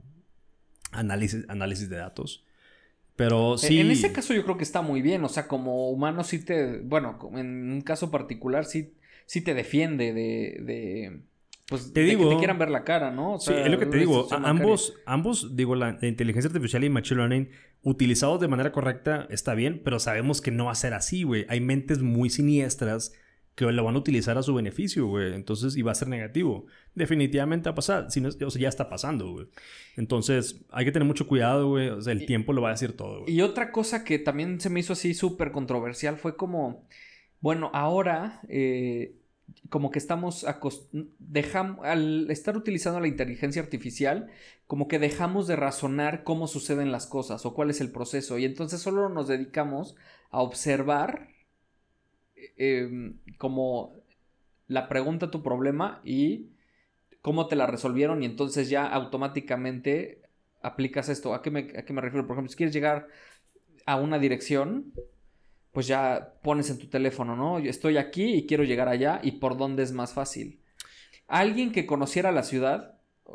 análisis, 0.92 1.44
análisis 1.48 1.88
de 1.88 1.96
datos. 1.96 2.44
Pero 3.16 3.58
sí. 3.58 3.80
En 3.80 3.90
ese 3.90 4.12
caso 4.12 4.34
yo 4.34 4.44
creo 4.44 4.56
que 4.56 4.64
está 4.64 4.82
muy 4.82 5.02
bien. 5.02 5.24
O 5.24 5.28
sea, 5.28 5.46
como 5.46 5.90
humano 5.90 6.24
sí 6.24 6.44
te. 6.44 6.78
Bueno, 6.78 7.18
en 7.34 7.72
un 7.72 7.80
caso 7.80 8.10
particular 8.10 8.64
sí, 8.64 8.94
sí 9.26 9.40
te 9.40 9.54
defiende 9.54 10.12
de 10.12 11.22
pues 11.66 11.94
te 11.94 12.02
digo, 12.02 12.28
que 12.28 12.34
te 12.34 12.38
quieran 12.38 12.58
ver 12.58 12.68
la 12.68 12.84
cara, 12.84 13.10
¿no? 13.10 13.38
sí, 13.40 13.52
es 13.54 13.70
lo 13.70 13.78
que 13.78 13.86
te 13.86 13.96
digo. 13.96 14.28
ambos, 14.30 14.94
ambos, 15.06 15.56
digo, 15.56 15.74
la, 15.74 15.98
inteligencia 16.02 16.48
artificial 16.48 16.84
y 16.84 16.90
machine 16.90 17.18
learning 17.18 17.48
utilizados 17.82 18.38
de 18.38 18.48
manera 18.48 18.70
correcta 18.70 19.26
está 19.30 19.54
bien, 19.54 19.80
pero 19.82 19.98
sabemos 19.98 20.42
que 20.42 20.50
no 20.50 20.66
va 20.66 20.72
a 20.72 20.74
ser 20.74 20.92
así, 20.92 21.22
güey. 21.22 21.46
Hay 21.48 21.60
mentes 21.60 22.02
muy 22.02 22.28
siniestras 22.28 23.14
que 23.54 23.64
lo 23.66 23.84
van 23.84 23.94
a 23.94 23.98
utilizar 23.98 24.36
a 24.36 24.42
su 24.42 24.54
beneficio, 24.54 25.06
güey. 25.06 25.32
Entonces, 25.34 25.76
y 25.76 25.82
va 25.82 25.92
a 25.92 25.94
ser 25.94 26.08
negativo. 26.08 26.66
Definitivamente 26.94 27.68
va 27.68 27.72
a 27.72 27.76
pasar. 27.76 28.10
Si 28.10 28.20
no, 28.20 28.28
o 28.28 28.50
sea, 28.50 28.62
ya 28.62 28.68
está 28.68 28.88
pasando, 28.88 29.30
güey. 29.30 29.46
Entonces, 29.96 30.64
hay 30.70 30.84
que 30.84 30.92
tener 30.92 31.06
mucho 31.06 31.28
cuidado, 31.28 31.68
güey. 31.68 31.88
O 31.88 32.00
sea, 32.00 32.12
el 32.12 32.26
tiempo 32.26 32.52
lo 32.52 32.62
va 32.62 32.68
a 32.68 32.72
decir 32.72 32.96
todo, 32.96 33.20
güey. 33.20 33.32
Y 33.32 33.42
otra 33.42 33.70
cosa 33.70 34.04
que 34.04 34.18
también 34.18 34.60
se 34.60 34.70
me 34.70 34.80
hizo 34.80 34.94
así 34.94 35.14
súper 35.14 35.52
controversial 35.52 36.16
fue 36.16 36.36
como, 36.36 36.86
bueno, 37.40 37.70
ahora... 37.72 38.40
Eh, 38.48 39.16
como 39.68 39.90
que 39.90 39.98
estamos 39.98 40.46
dejamos 41.18 41.84
al 41.84 42.30
estar 42.30 42.56
utilizando 42.56 42.98
la 42.98 43.08
inteligencia 43.08 43.60
artificial, 43.60 44.30
como 44.66 44.88
que 44.88 44.98
dejamos 44.98 45.46
de 45.46 45.56
razonar 45.56 46.24
cómo 46.24 46.46
suceden 46.46 46.92
las 46.92 47.06
cosas 47.06 47.44
o 47.44 47.54
cuál 47.54 47.70
es 47.70 47.80
el 47.82 47.90
proceso 47.90 48.38
y 48.38 48.46
entonces 48.46 48.80
solo 48.80 49.10
nos 49.10 49.28
dedicamos 49.28 49.96
a 50.30 50.40
observar 50.40 51.33
em, 52.56 53.18
como 53.38 53.94
la 54.66 54.88
pregunta 54.88 55.30
tu 55.30 55.42
problema 55.42 56.00
y 56.04 56.50
cómo 57.20 57.46
te 57.46 57.56
la 57.56 57.66
resolvieron 57.66 58.22
y 58.22 58.26
entonces 58.26 58.68
ya 58.68 58.86
automáticamente 58.86 60.22
aplicas 60.62 61.08
esto. 61.08 61.34
¿A 61.34 61.42
qué 61.42 61.50
me, 61.50 61.60
a 61.76 61.84
qué 61.84 61.92
me 61.92 62.00
refiero? 62.00 62.26
Por 62.26 62.36
ejemplo, 62.36 62.50
si 62.50 62.56
quieres 62.56 62.74
llegar 62.74 63.08
a 63.86 63.96
una 63.96 64.18
dirección, 64.18 64.92
pues 65.72 65.86
ya 65.86 66.34
pones 66.42 66.70
en 66.70 66.78
tu 66.78 66.86
teléfono, 66.86 67.36
¿no? 67.36 67.58
Yo 67.58 67.70
estoy 67.70 67.96
aquí 67.96 68.34
y 68.34 68.46
quiero 68.46 68.64
llegar 68.64 68.88
allá 68.88 69.20
y 69.22 69.32
por 69.32 69.56
dónde 69.56 69.82
es 69.82 69.92
más 69.92 70.14
fácil. 70.14 70.60
Alguien 71.26 71.72
que 71.72 71.86
conociera 71.86 72.32
la 72.32 72.42
ciudad 72.42 72.94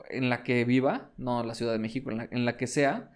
en 0.10 0.30
la 0.30 0.44
que 0.44 0.66
viva, 0.66 1.12
no 1.18 1.44
la 1.44 1.56
Ciudad 1.56 1.74
de 1.74 1.80
México, 1.80 2.12
en 2.12 2.46
la, 2.46 2.58
que 2.58 2.68
sea, 2.68 3.12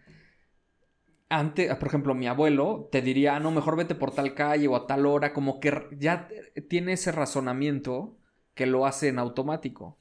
antes, 1.39 1.73
por 1.75 1.87
ejemplo, 1.87 2.13
mi 2.13 2.27
abuelo 2.27 2.89
te 2.91 3.01
diría, 3.01 3.35
ah, 3.35 3.39
no, 3.39 3.51
mejor 3.51 3.75
vete 3.75 3.95
por 3.95 4.11
tal 4.11 4.33
calle 4.33 4.67
o 4.67 4.75
a 4.75 4.87
tal 4.87 5.05
hora, 5.05 5.33
como 5.33 5.59
que 5.59 5.87
ya 5.97 6.27
tiene 6.69 6.93
ese 6.93 7.11
razonamiento 7.11 8.17
que 8.53 8.65
lo 8.65 8.85
hace 8.85 9.07
en 9.07 9.19
automático. 9.19 9.97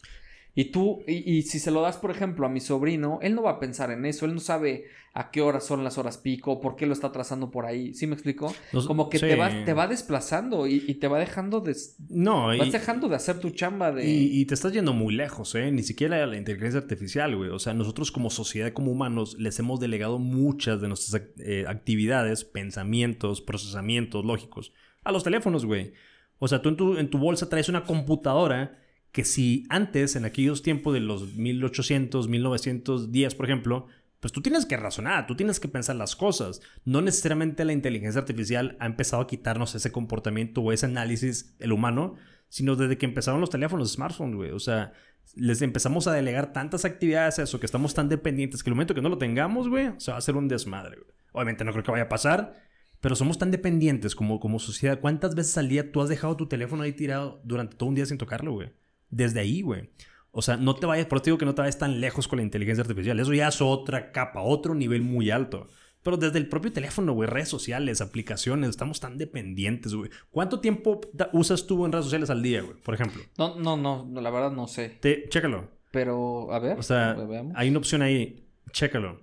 Y 0.55 0.67
tú, 0.67 1.03
y, 1.07 1.43
si 1.43 1.59
se 1.59 1.71
lo 1.71 1.81
das, 1.81 1.97
por 1.97 2.11
ejemplo, 2.11 2.45
a 2.45 2.51
mi 2.51 2.61
sobrino, 2.61 3.19
él 3.23 3.35
no 3.35 3.43
va 3.43 3.53
a 3.53 3.61
pensar 3.61 3.91
en 3.91 4.05
eso, 4.05 4.27
él 4.27 4.35
no 4.35 4.41
sabe 4.41 4.85
a 5.15 5.31
qué 5.31 5.41
horas 5.41 5.65
son 5.65 5.83
las 5.83 5.97
horas 5.97 6.19
pico, 6.19 6.61
por 6.61 6.77
qué 6.77 6.87
lo 6.87 6.93
está 6.93 7.11
trazando 7.11 7.51
por 7.51 7.65
ahí. 7.65 7.95
¿Sí 7.95 8.07
me 8.07 8.15
explico? 8.15 8.55
Como 8.87 9.09
que 9.09 9.19
te, 9.19 9.35
va, 9.35 9.65
te 9.65 9.73
va 9.73 9.87
desplazando 9.87 10.67
y, 10.67 10.81
te 10.95 11.09
va 11.09 11.19
dejando 11.19 11.61
de... 11.61 11.75
No, 12.11 12.49
vas 12.49 12.73
dejando 12.73 13.09
de 13.09 13.17
hacer 13.17 13.41
tu 13.41 13.51
chamba 13.51 13.93
de... 13.93 14.07
Y, 14.07 14.45
te 14.45 14.53
estás 14.53 14.73
yendo 14.73 14.93
muy 14.93 15.15
lejos, 15.15 15.55
¿eh? 15.55 15.71
Ni 15.71 15.83
siquiera 15.83 16.27
la 16.27 16.37
inteligencia 16.37 16.81
artificial, 16.81 17.35
güey. 17.35 17.51
O 17.51 17.59
sea, 17.59 17.73
nosotros 17.73 18.13
como 18.13 18.29
sociedad, 18.29 18.73
como 18.73 18.93
humanos, 18.93 19.37
les 19.39 19.59
hemos 19.59 19.81
delegado 19.81 20.19
muchas 20.19 20.81
de 20.83 20.89
nuestras 20.89 21.23
eh, 21.39 21.65
actividades, 21.67 22.45
pensamientos, 22.45 23.41
procesamientos 23.41 24.25
lógicos 24.25 24.73
a 25.05 25.13
los 25.13 25.25
teléfonos, 25.25 25.65
güey. 25.65 25.93
O 26.39 26.49
sea, 26.49 26.63
tú 26.63 26.71
en 26.71 26.77
tu, 26.77 26.97
en 26.97 27.11
tu 27.11 27.19
bolsa 27.19 27.49
traes 27.49 27.69
una 27.69 27.85
computadora 27.85 28.79
que 29.13 29.25
si 29.25 29.67
antes, 29.69 30.17
en 30.17 30.25
aquellos 30.25 30.63
tiempos 30.63 30.95
de 30.95 31.01
los 31.01 31.35
1800, 31.35 32.29
1910, 32.29 33.35
por 33.35 33.47
ejemplo, 33.47 33.87
pues 34.21 34.33
tú 34.33 34.41
tienes 34.41 34.67
que 34.67 34.77
razonar, 34.77 35.27
tú 35.27 35.37
tienes 35.37 35.61
que 35.61 35.69
pensar 35.69 35.97
las 35.97 36.17
cosas. 36.17 36.63
No 36.85 37.03
necesariamente 37.03 37.65
la 37.65 37.73
inteligencia 37.73 38.21
artificial 38.21 38.77
ha 38.81 38.87
empezado 38.87 39.23
a 39.23 39.27
quitarnos 39.27 39.75
ese 39.75 39.93
comportamiento 39.93 40.63
o 40.63 40.73
ese 40.73 40.87
análisis, 40.87 41.55
el 41.59 41.73
humano, 41.73 42.15
sino 42.49 42.75
desde 42.77 42.97
que 42.97 43.07
empezaron 43.07 43.41
los 43.41 43.51
teléfonos 43.51 43.93
smartphones, 43.93 44.37
güey. 44.37 44.51
O 44.53 44.61
sea, 44.61 44.93
les 45.35 45.61
empezamos 45.61 46.07
a 46.07 46.13
delegar 46.13 46.53
tantas 46.53 46.85
actividades 46.85 47.39
a 47.39 47.43
eso, 47.43 47.61
que 47.61 47.67
estamos 47.67 47.95
tan 47.95 48.09
dependientes, 48.09 48.63
que 48.63 48.71
el 48.71 48.77
momento 48.77 48.95
que 48.95 49.03
no 49.03 49.09
lo 49.09 49.19
tengamos, 49.19 49.69
güey, 49.69 49.91
se 49.99 50.11
va 50.11 50.17
a 50.17 50.19
hacer 50.19 50.37
un 50.37 50.49
desmadre, 50.49 50.97
güey. 50.97 51.11
Obviamente 51.33 51.65
no 51.65 51.73
creo 51.73 51.85
que 51.85 51.91
vaya 51.91 52.05
a 52.05 52.09
pasar, 52.09 52.63
pero 53.01 53.17
somos 53.17 53.39
tan 53.39 53.51
dependientes 53.51 54.15
como, 54.15 54.39
como 54.39 54.59
sociedad. 54.59 55.01
¿Cuántas 55.01 55.35
veces 55.35 55.59
al 55.59 55.69
día 55.69 55.91
tú 55.91 56.01
has 56.01 56.09
dejado 56.09 56.37
tu 56.37 56.47
teléfono 56.47 56.85
ahí 56.85 56.93
tirado 56.93 57.41
durante 57.45 57.77
todo 57.77 57.89
un 57.89 57.95
día 57.95 58.07
sin 58.07 58.19
tocarlo, 58.19 58.53
güey? 58.53 58.71
Desde 59.13 59.39
ahí, 59.39 59.63
güey. 59.63 59.91
O 60.33 60.43
sea, 60.43 60.57
no 60.57 60.75
te 60.75 60.87
vayas, 60.87 61.07
por 61.07 61.19
eso 61.19 61.27
digo 61.27 61.39
que 61.39 61.45
no 61.45 61.55
te 61.55 61.61
vayas 61.61 61.79
tan 61.79 62.01
lejos 62.01 62.27
con 62.27 62.39
la 62.39 62.43
inteligencia 62.43 62.83
artificial. 62.83 63.21
Eso 63.21 63.35
ya 63.35 63.49
es 63.49 63.61
otra 63.61 64.11
capa, 64.11 64.41
otro 64.41 64.75
nivel 64.75 65.03
muy 65.03 65.31
alto. 65.31 65.69
Pero 66.03 66.17
desde 66.17 66.39
el 66.39 66.49
propio 66.49 66.73
teléfono, 66.73 67.13
güey, 67.13 67.29
redes 67.29 67.51
sociales, 67.51 68.01
aplicaciones, 68.01 68.71
estamos 68.71 68.99
tan 68.99 69.19
dependientes, 69.19 69.95
güey. 69.95 70.11
¿Cuánto 70.31 70.59
tiempo 70.59 71.01
usas 71.33 71.67
tú 71.67 71.85
en 71.85 71.93
redes 71.93 72.07
sociales 72.07 72.31
al 72.31 72.43
día, 72.43 72.63
güey, 72.63 72.77
por 72.83 72.95
ejemplo? 72.95 73.23
No, 73.39 73.57
no, 73.57 73.77
no, 73.77 74.21
la 74.21 74.31
verdad 74.31 74.51
no 74.51 74.67
sé. 74.67 74.99
Te, 75.01 75.29
chécalo. 75.29 75.69
Pero, 75.93 76.51
a 76.53 76.59
ver. 76.59 76.79
O 76.79 76.83
sea, 76.83 77.17
hay 77.55 77.69
una 77.69 77.79
opción 77.79 78.03
ahí, 78.03 78.49
chécalo. 78.73 79.21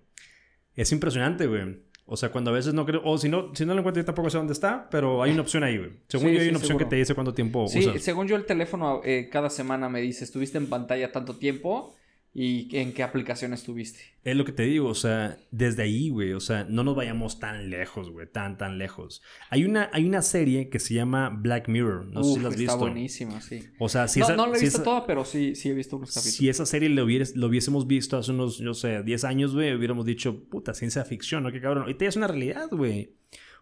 Es 0.75 0.91
impresionante, 0.91 1.47
güey. 1.47 1.88
O 2.11 2.17
sea, 2.17 2.31
cuando 2.31 2.49
a 2.49 2.53
veces 2.55 2.73
no 2.73 2.85
creo, 2.85 3.01
o 3.05 3.17
si 3.19 3.29
no, 3.29 3.53
si 3.53 3.65
no 3.65 3.73
lo 3.73 3.79
encuentro, 3.79 4.01
yo 4.01 4.05
tampoco 4.05 4.31
sé 4.31 4.37
dónde 4.37 4.53
está, 4.53 4.89
pero 4.89 5.21
hay 5.21 5.31
una 5.31 5.41
opción 5.41 5.63
ahí, 5.63 5.77
güey. 5.77 5.91
Según 6.07 6.31
yo, 6.31 6.41
hay 6.41 6.49
una 6.49 6.57
opción 6.57 6.77
que 6.77 6.85
te 6.85 6.95
dice 6.95 7.13
cuánto 7.13 7.33
tiempo 7.33 7.67
sí, 7.67 7.87
según 7.99 8.27
yo, 8.27 8.35
el 8.35 8.45
teléfono 8.45 9.01
eh, 9.03 9.29
cada 9.31 9.49
semana 9.49 9.89
me 9.89 10.01
dice, 10.01 10.23
estuviste 10.23 10.57
en 10.57 10.67
pantalla 10.67 11.11
tanto 11.11 11.35
tiempo 11.35 11.93
¿Y 12.31 12.77
en 12.77 12.93
qué 12.93 13.01
aplicación 13.01 13.53
estuviste? 13.53 13.99
Es 14.23 14.35
lo 14.35 14.45
que 14.45 14.51
te 14.51 14.63
digo, 14.63 14.87
o 14.87 14.95
sea, 14.95 15.39
desde 15.49 15.83
ahí, 15.83 16.09
güey, 16.09 16.33
o 16.33 16.39
sea, 16.39 16.63
no 16.69 16.83
nos 16.83 16.95
vayamos 16.95 17.39
tan 17.39 17.71
lejos, 17.71 18.11
güey, 18.11 18.27
tan, 18.27 18.57
tan 18.57 18.77
lejos. 18.77 19.23
Hay 19.49 19.65
una, 19.65 19.89
hay 19.93 20.05
una 20.05 20.21
serie 20.21 20.69
que 20.69 20.77
se 20.77 20.93
llama 20.93 21.29
Black 21.29 21.67
Mirror, 21.67 22.05
no 22.05 22.23
sé 22.23 22.35
si 22.35 22.39
la 22.39 22.49
has 22.49 22.55
visto. 22.55 22.73
Está 22.73 22.85
buenísima, 22.85 23.41
sí. 23.41 23.63
O 23.79 23.89
sea, 23.89 24.07
si 24.07 24.19
no, 24.19 24.25
esa, 24.27 24.35
no 24.35 24.45
la 24.45 24.57
he 24.57 24.59
si 24.59 24.65
visto 24.65 24.83
toda, 24.83 25.07
pero 25.07 25.25
sí, 25.25 25.55
sí 25.55 25.69
he 25.69 25.73
visto 25.73 25.97
unos 25.97 26.09
capítulos. 26.11 26.35
Si 26.35 26.49
esa 26.49 26.67
serie 26.67 26.89
lo, 26.89 27.05
lo 27.05 27.47
hubiésemos 27.47 27.87
visto 27.87 28.17
hace 28.17 28.31
unos, 28.31 28.59
yo 28.59 28.75
sé, 28.75 29.01
10 29.01 29.23
años, 29.23 29.55
güey, 29.55 29.73
hubiéramos 29.73 30.05
dicho, 30.05 30.43
puta, 30.49 30.75
ciencia 30.75 31.03
ficción, 31.05 31.41
¿no? 31.43 31.51
Qué 31.51 31.59
cabrón. 31.59 31.83
Ahorita 31.83 32.05
ya 32.05 32.09
es 32.09 32.15
una 32.15 32.27
realidad, 32.27 32.67
güey. 32.69 33.15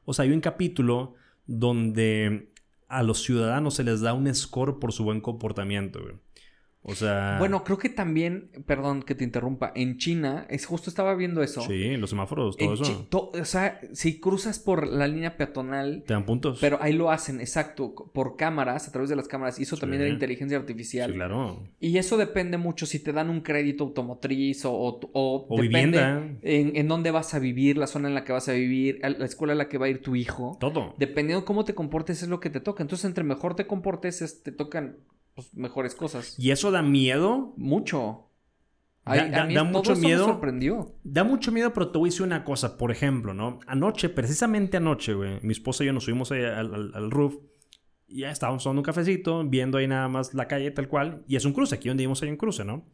O 0.04 0.14
sea, 0.14 0.24
hay 0.24 0.32
un 0.32 0.42
capítulo 0.42 1.16
donde 1.46 2.52
a 2.90 3.04
los 3.04 3.24
ciudadanos 3.24 3.76
se 3.76 3.84
les 3.84 4.02
da 4.02 4.14
un 4.14 4.34
score 4.36 4.80
por 4.80 4.92
su 4.92 5.06
buen 5.06 5.22
comportamiento, 5.22 6.02
güey. 6.02 6.16
O 6.88 6.96
sea. 6.96 7.36
Bueno, 7.38 7.66
creo 7.66 7.78
que 7.78 7.90
también, 7.90 8.50
perdón 8.66 9.04
que 9.04 9.14
te 9.14 9.26
interrumpa, 9.26 9.74
en 9.76 9.98
China, 9.98 10.48
es 10.50 10.66
justo 10.66 10.90
estaba 10.90 11.14
viendo 11.16 11.44
eso. 11.44 11.62
Sí, 11.62 11.98
los 11.98 12.10
semáforos, 12.10 12.56
todo 12.56 12.74
eso. 12.74 13.08
o 13.12 13.46
sea, 13.46 13.82
si 13.92 14.22
cruzas 14.22 14.60
por 14.60 14.88
la 14.88 15.08
línea 15.08 15.36
peatonal. 15.36 16.04
Te 16.08 16.14
dan 16.14 16.26
puntos. 16.26 16.60
Pero 16.62 16.80
ahí 16.82 16.94
lo 16.94 17.12
hacen, 17.12 17.42
exacto, 17.42 17.94
por 18.14 18.38
cámaras, 18.38 18.88
a 18.88 18.92
través 18.94 19.10
de 19.10 19.18
las 19.18 19.28
cámaras. 19.28 19.60
Y 19.60 19.64
eso 19.64 19.76
también 19.76 20.02
de 20.02 20.08
la 20.08 20.14
inteligencia 20.14 20.58
artificial. 20.58 21.12
Sí, 21.12 21.16
claro. 21.16 21.62
Y 21.82 21.98
eso 21.98 22.16
depende 22.16 22.58
mucho 22.58 22.86
si 22.86 23.00
te 23.00 23.12
dan 23.12 23.30
un 23.30 23.42
crédito 23.42 23.84
automotriz 23.84 24.64
o. 24.66 24.72
O, 24.72 25.46
o 25.50 25.62
vivienda. 25.62 26.24
En, 26.42 26.76
en, 26.76 26.88
dónde 26.88 27.12
vas 27.12 27.34
a 27.34 27.40
vivir, 27.40 27.78
la 27.78 27.88
zona 27.88 28.08
en 28.08 28.16
la 28.16 28.24
que 28.24 28.32
vas 28.32 28.48
a 28.48 28.54
vivir, 28.54 29.00
la 29.02 29.26
escuela 29.26 29.52
en 29.52 29.58
la 29.58 29.68
que 29.68 29.78
va 29.78 29.88
a 29.88 29.90
ir 29.90 30.02
tu 30.02 30.16
hijo. 30.16 30.58
Todo. 30.60 30.96
Dependiendo 30.98 31.42
de 31.42 31.46
cómo 31.46 31.66
te 31.66 31.76
comportes, 31.76 32.24
es 32.24 32.30
lo 32.30 32.40
que 32.40 32.50
te 32.50 32.62
toca. 32.62 32.82
Entonces, 32.82 33.04
entre 33.06 33.26
mejor 33.26 33.56
te 33.56 33.68
comportes, 33.68 34.42
te 34.44 34.52
tocan 34.54 34.98
pues, 35.38 35.54
mejores 35.54 35.94
cosas. 35.94 36.34
¿Y 36.40 36.50
eso 36.50 36.72
da 36.72 36.82
miedo? 36.82 37.54
Mucho. 37.58 38.32
Da, 39.06 39.64
mucho 39.64 39.96
miedo. 39.96 40.26
Me 40.26 40.34
sorprendió. 40.34 40.96
Da 41.04 41.24
mucho 41.24 41.52
miedo, 41.52 41.72
pero 41.74 41.92
te 41.92 42.00
voy 42.00 42.08
a 42.08 42.12
decir 42.12 42.26
una 42.26 42.44
cosa. 42.44 42.76
Por 42.76 42.90
ejemplo, 42.90 43.36
¿no? 43.36 43.60
Anoche, 43.68 44.10
precisamente 44.10 44.78
anoche, 44.78 45.14
güey, 45.14 45.40
mi 45.44 45.52
esposa 45.52 45.84
y 45.84 45.88
yo 45.88 45.94
nos 45.94 46.06
subimos 46.06 46.32
ahí 46.32 46.44
al, 46.44 46.92
al, 46.92 47.12
roof. 47.12 47.36
Y 48.08 48.22
ya 48.22 48.32
estábamos 48.32 48.64
tomando 48.64 48.80
un 48.80 48.86
cafecito, 48.86 49.44
viendo 49.44 49.78
ahí 49.78 49.88
nada 49.88 50.08
más 50.08 50.34
la 50.34 50.48
calle 50.48 50.72
tal 50.72 50.88
cual. 50.88 51.24
Y 51.28 51.36
es 51.36 51.46
un 51.46 51.54
cruce, 51.54 51.76
aquí 51.76 51.88
donde 51.88 52.02
vimos 52.02 52.24
hay 52.24 52.32
un 52.32 52.38
cruce, 52.38 52.66
¿no? 52.66 52.88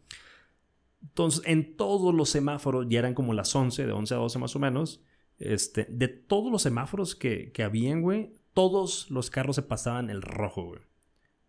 Entonces, 1.02 1.44
en 1.46 1.78
todos 1.78 2.14
los 2.14 2.30
semáforos, 2.30 2.88
ya 2.90 3.00
eran 3.00 3.14
como 3.14 3.34
las 3.34 3.56
11, 3.56 3.86
de 3.86 3.94
11 3.94 4.16
a 4.16 4.18
12 4.18 4.40
más 4.40 4.54
o 4.54 4.60
menos. 4.60 5.02
Este, 5.38 5.88
de 5.90 6.10
todos 6.10 6.52
los 6.52 6.62
semáforos 6.62 7.16
que, 7.16 7.54
que 7.54 7.64
habían, 7.64 8.02
güey, 8.02 8.34
todos 8.54 9.10
los 9.10 9.30
carros 9.30 9.56
se 9.56 9.62
pasaban 9.62 10.10
el 10.10 10.22
rojo, 10.22 10.66
güey. 10.66 10.82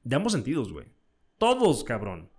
De 0.05 0.17
ambos 0.17 0.33
sentidos, 0.33 0.73
güey. 0.73 0.87
Todos, 1.39 1.83
cabrón. 1.83 2.31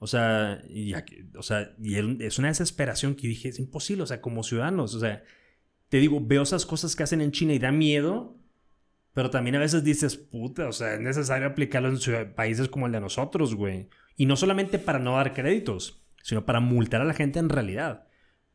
O 0.00 0.06
sea, 0.06 0.62
y, 0.68 0.92
o 1.36 1.42
sea, 1.42 1.74
y 1.82 1.96
es 2.22 2.38
una 2.38 2.48
desesperación 2.48 3.14
que 3.14 3.26
dije, 3.26 3.48
es 3.48 3.58
imposible, 3.58 4.04
o 4.04 4.06
sea, 4.06 4.20
como 4.20 4.44
ciudadanos, 4.44 4.94
o 4.94 5.00
sea, 5.00 5.24
te 5.88 5.98
digo, 5.98 6.20
veo 6.24 6.42
esas 6.42 6.66
cosas 6.66 6.94
que 6.94 7.02
hacen 7.02 7.20
en 7.20 7.32
China 7.32 7.52
y 7.54 7.58
da 7.58 7.72
miedo, 7.72 8.36
pero 9.12 9.30
también 9.30 9.56
a 9.56 9.60
veces 9.60 9.82
dices, 9.82 10.16
puta, 10.16 10.68
o 10.68 10.72
sea, 10.72 10.94
es 10.94 11.00
necesario 11.00 11.48
aplicarlo 11.48 11.88
en 11.88 12.34
países 12.34 12.68
como 12.68 12.86
el 12.86 12.92
de 12.92 13.00
nosotros, 13.00 13.56
güey. 13.56 13.88
Y 14.16 14.26
no 14.26 14.36
solamente 14.36 14.78
para 14.78 15.00
no 15.00 15.16
dar 15.16 15.34
créditos, 15.34 16.04
sino 16.22 16.44
para 16.44 16.60
multar 16.60 17.00
a 17.00 17.04
la 17.04 17.14
gente 17.14 17.40
en 17.40 17.48
realidad. 17.48 18.06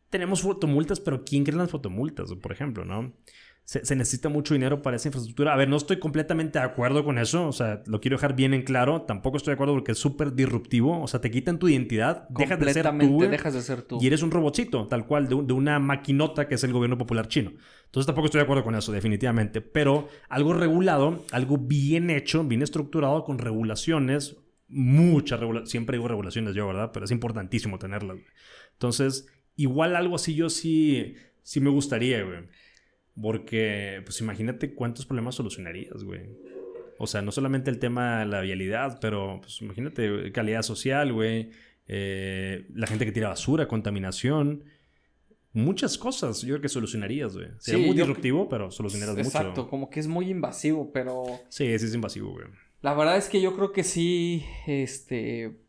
Tenemos 0.10 0.44
fotomultas, 0.44 1.00
pero 1.02 1.26
¿quién 1.26 1.44
cree 1.44 1.56
en 1.56 1.60
las 1.60 1.72
fotomultas, 1.72 2.32
por 2.36 2.52
ejemplo, 2.54 2.86
no? 2.86 3.14
Se, 3.66 3.96
necesita 3.96 4.30
mucho 4.30 4.54
dinero 4.54 4.82
para 4.82 4.98
esa 4.98 5.08
infraestructura. 5.08 5.54
A 5.54 5.58
ver, 5.58 5.70
no 5.70 5.78
estoy 5.78 5.98
completamente 5.98 6.60
de 6.60 6.66
acuerdo 6.66 7.04
con 7.06 7.18
eso, 7.18 7.48
o 7.48 7.52
sea, 7.54 7.82
lo 7.86 8.02
quiero 8.02 8.18
dejar 8.18 8.36
bien 8.36 8.54
en 8.54 8.64
claro. 8.64 9.04
Tampoco 9.04 9.38
estoy 9.38 9.52
de 9.52 9.56
acuerdo 9.56 9.74
porque 9.74 9.94
es 9.94 9.98
súper 9.98 10.34
disruptivo, 10.34 11.02
o 11.02 11.08
sea, 11.08 11.22
te 11.22 11.32
quitan 11.32 11.60
tu 11.60 11.70
identidad, 11.70 12.28
dejas 12.30 12.60
de 12.60 12.74
ser 12.74 12.98
tú. 13.00 13.20
dejas 13.20 13.54
de 13.54 13.62
ser 13.62 13.82
tú. 13.84 14.00
Y 14.02 14.08
eres 14.08 14.22
un 14.22 14.32
robotcito, 14.32 14.88
tal 14.88 15.08
cual, 15.08 15.28
de, 15.30 15.42
de, 15.44 15.54
una 15.54 15.80
maquinota 15.80 16.48
que 16.48 16.56
es 16.56 16.64
el 16.64 16.74
gobierno 16.74 16.98
popular 16.98 17.28
chino. 17.28 17.52
Entonces 17.86 18.06
tampoco 18.06 18.26
estoy 18.26 18.40
de 18.40 18.44
acuerdo 18.44 18.64
con 18.64 18.76
eso, 18.76 18.92
definitivamente. 18.92 19.62
Pero 19.62 20.10
algo 20.28 20.54
regulado, 20.54 21.24
algo 21.32 21.58
bien 21.58 22.10
hecho, 22.10 22.44
bien 22.44 22.62
estructurado, 22.62 23.24
con 23.24 23.40
regulaciones, 23.40 24.36
muchas 24.68 25.40
regulaciones. 25.40 25.72
Siempre 25.72 25.98
digo 25.98 26.10
regulaciones 26.10 26.54
yo, 26.54 26.68
¿verdad? 26.68 26.92
Pero 26.92 27.06
es 27.06 27.12
importantísimo 27.12 27.80
tenerlas. 27.80 28.18
Entonces, 28.74 29.28
igual 29.56 29.96
algo 29.96 30.16
así 30.16 30.36
yo 30.36 30.50
sí, 30.50 31.16
sí 31.44 31.62
me 31.62 31.70
gustaría, 31.70 32.24
güey. 32.24 32.40
Porque, 33.22 34.02
pues 34.06 34.20
imagínate 34.22 34.74
cuántos 34.74 35.06
problemas 35.06 35.36
solucionarías, 35.36 36.04
güey. 36.04 36.22
O 36.98 37.08
sea, 37.08 37.22
no 37.22 37.32
solamente 37.32 37.70
el 37.70 37.80
tema 37.80 38.20
de 38.20 38.26
la 38.26 38.42
vialidad, 38.42 39.00
pero 39.02 39.40
pues 39.42 39.62
imagínate 39.62 40.32
calidad 40.32 40.62
social, 40.62 41.14
güey. 41.14 41.52
Eh, 41.88 42.66
la 42.74 42.88
gente 42.88 43.06
que 43.06 43.12
tira 43.12 43.30
basura, 43.30 43.68
contaminación. 43.68 44.64
Muchas 45.52 45.98
cosas 45.98 46.42
yo 46.42 46.56
creo 46.56 46.62
que 46.62 46.70
solucionarías, 46.70 47.36
güey. 47.36 47.50
Sería 47.60 47.86
muy 47.86 47.96
disruptivo, 47.96 48.50
pero 48.50 48.72
solucionarías 48.72 49.18
mucho. 49.18 49.28
Exacto, 49.28 49.70
como 49.70 49.90
que 49.90 50.00
es 50.00 50.08
muy 50.08 50.30
invasivo, 50.30 50.92
pero... 50.92 51.26
Sí, 51.50 51.78
sí 51.78 51.86
es 51.86 51.94
invasivo, 51.94 52.32
güey. 52.32 52.48
La 52.82 52.96
verdad 52.96 53.18
es 53.18 53.30
que 53.30 53.42
yo 53.42 53.56
creo 53.56 53.72
que 53.72 53.84
sí, 53.84 54.44
este... 54.66 55.60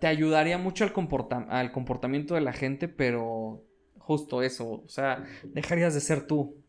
Te 0.00 0.06
ayudaría 0.06 0.56
mucho 0.56 0.84
al, 0.84 0.92
al 1.50 1.72
comportamiento 1.72 2.34
de 2.34 2.40
la 2.40 2.54
gente, 2.54 2.88
pero 2.88 3.66
justo 4.06 4.40
eso. 4.40 4.82
O 4.84 4.88
sea, 4.88 5.24
dejarías 5.42 5.92
de 5.92 6.00
ser 6.00 6.26
tú. 6.26 6.62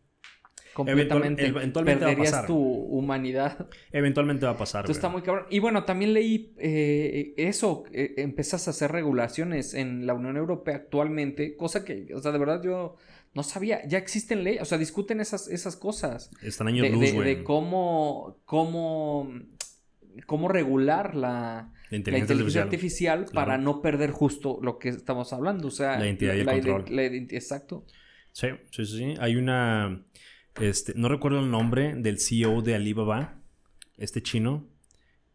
Completamente. 0.74 1.46
eventualmente 1.46 2.06
perderías 2.06 2.34
va 2.34 2.38
a 2.38 2.42
pasar. 2.42 2.48
tu 2.48 2.58
humanidad. 2.58 3.68
Eventualmente 3.92 4.46
va 4.46 4.52
a 4.52 4.58
pasar. 4.58 4.86
Tú 4.86 4.92
está 4.92 5.10
muy 5.10 5.24
cabrón. 5.24 5.46
Y 5.50 5.58
bueno, 5.58 5.86
también 5.86 6.14
leí 6.14 6.54
eh, 6.60 7.34
eso. 7.38 7.84
Eh, 7.92 8.14
empezás 8.18 8.68
a 8.68 8.72
hacer 8.72 8.92
regulaciones 8.92 9.74
en 9.74 10.06
la 10.06 10.14
Unión 10.14 10.38
Europea 10.38 10.76
actualmente. 10.76 11.56
Cosa 11.56 11.84
que, 11.84 12.08
o 12.14 12.22
sea, 12.22 12.32
de 12.32 12.38
verdad 12.38 12.62
yo 12.64 12.96
no 13.34 13.42
sabía. 13.42 13.88
Ya 13.88 13.98
existen 13.98 14.44
leyes. 14.44 14.62
O 14.62 14.66
sea, 14.66 14.78
discuten 14.78 15.20
esas, 15.20 15.48
esas 15.48 15.76
cosas. 15.76 16.30
Están 16.44 16.68
años 16.68 16.84
de, 16.84 16.90
luz, 16.92 17.14
güey. 17.14 17.36
De, 17.36 17.44
cómo, 17.44 18.38
cómo, 18.46 19.32
cómo 20.28 20.48
regular 20.48 21.16
la 21.16 21.74
la 21.90 21.98
inteligencia, 21.98 22.64
artificial, 22.64 23.26
para 23.34 23.58
no 23.58 23.82
perder 23.82 24.12
justo 24.12 24.60
lo 24.62 24.78
que 24.78 24.90
estamos 24.90 25.32
hablando. 25.34 25.68
O 25.68 25.72
sea, 25.72 25.98
la 25.98 26.06
identidad 26.06 26.36
y 26.36 26.40
el 26.40 26.46
control. 26.46 26.86
exacto. 27.32 27.86
Sí, 28.32 28.48
sí, 28.72 28.86
sí. 28.86 29.16
Hay 29.20 29.36
una. 29.36 30.06
Este, 30.60 30.94
no 30.96 31.08
recuerdo 31.08 31.40
el 31.40 31.52
nombre 31.52 31.96
del 31.96 32.20
CEO 32.20 32.62
de 32.62 32.76
Alibaba, 32.76 33.40
este 33.98 34.22
chino. 34.22 34.68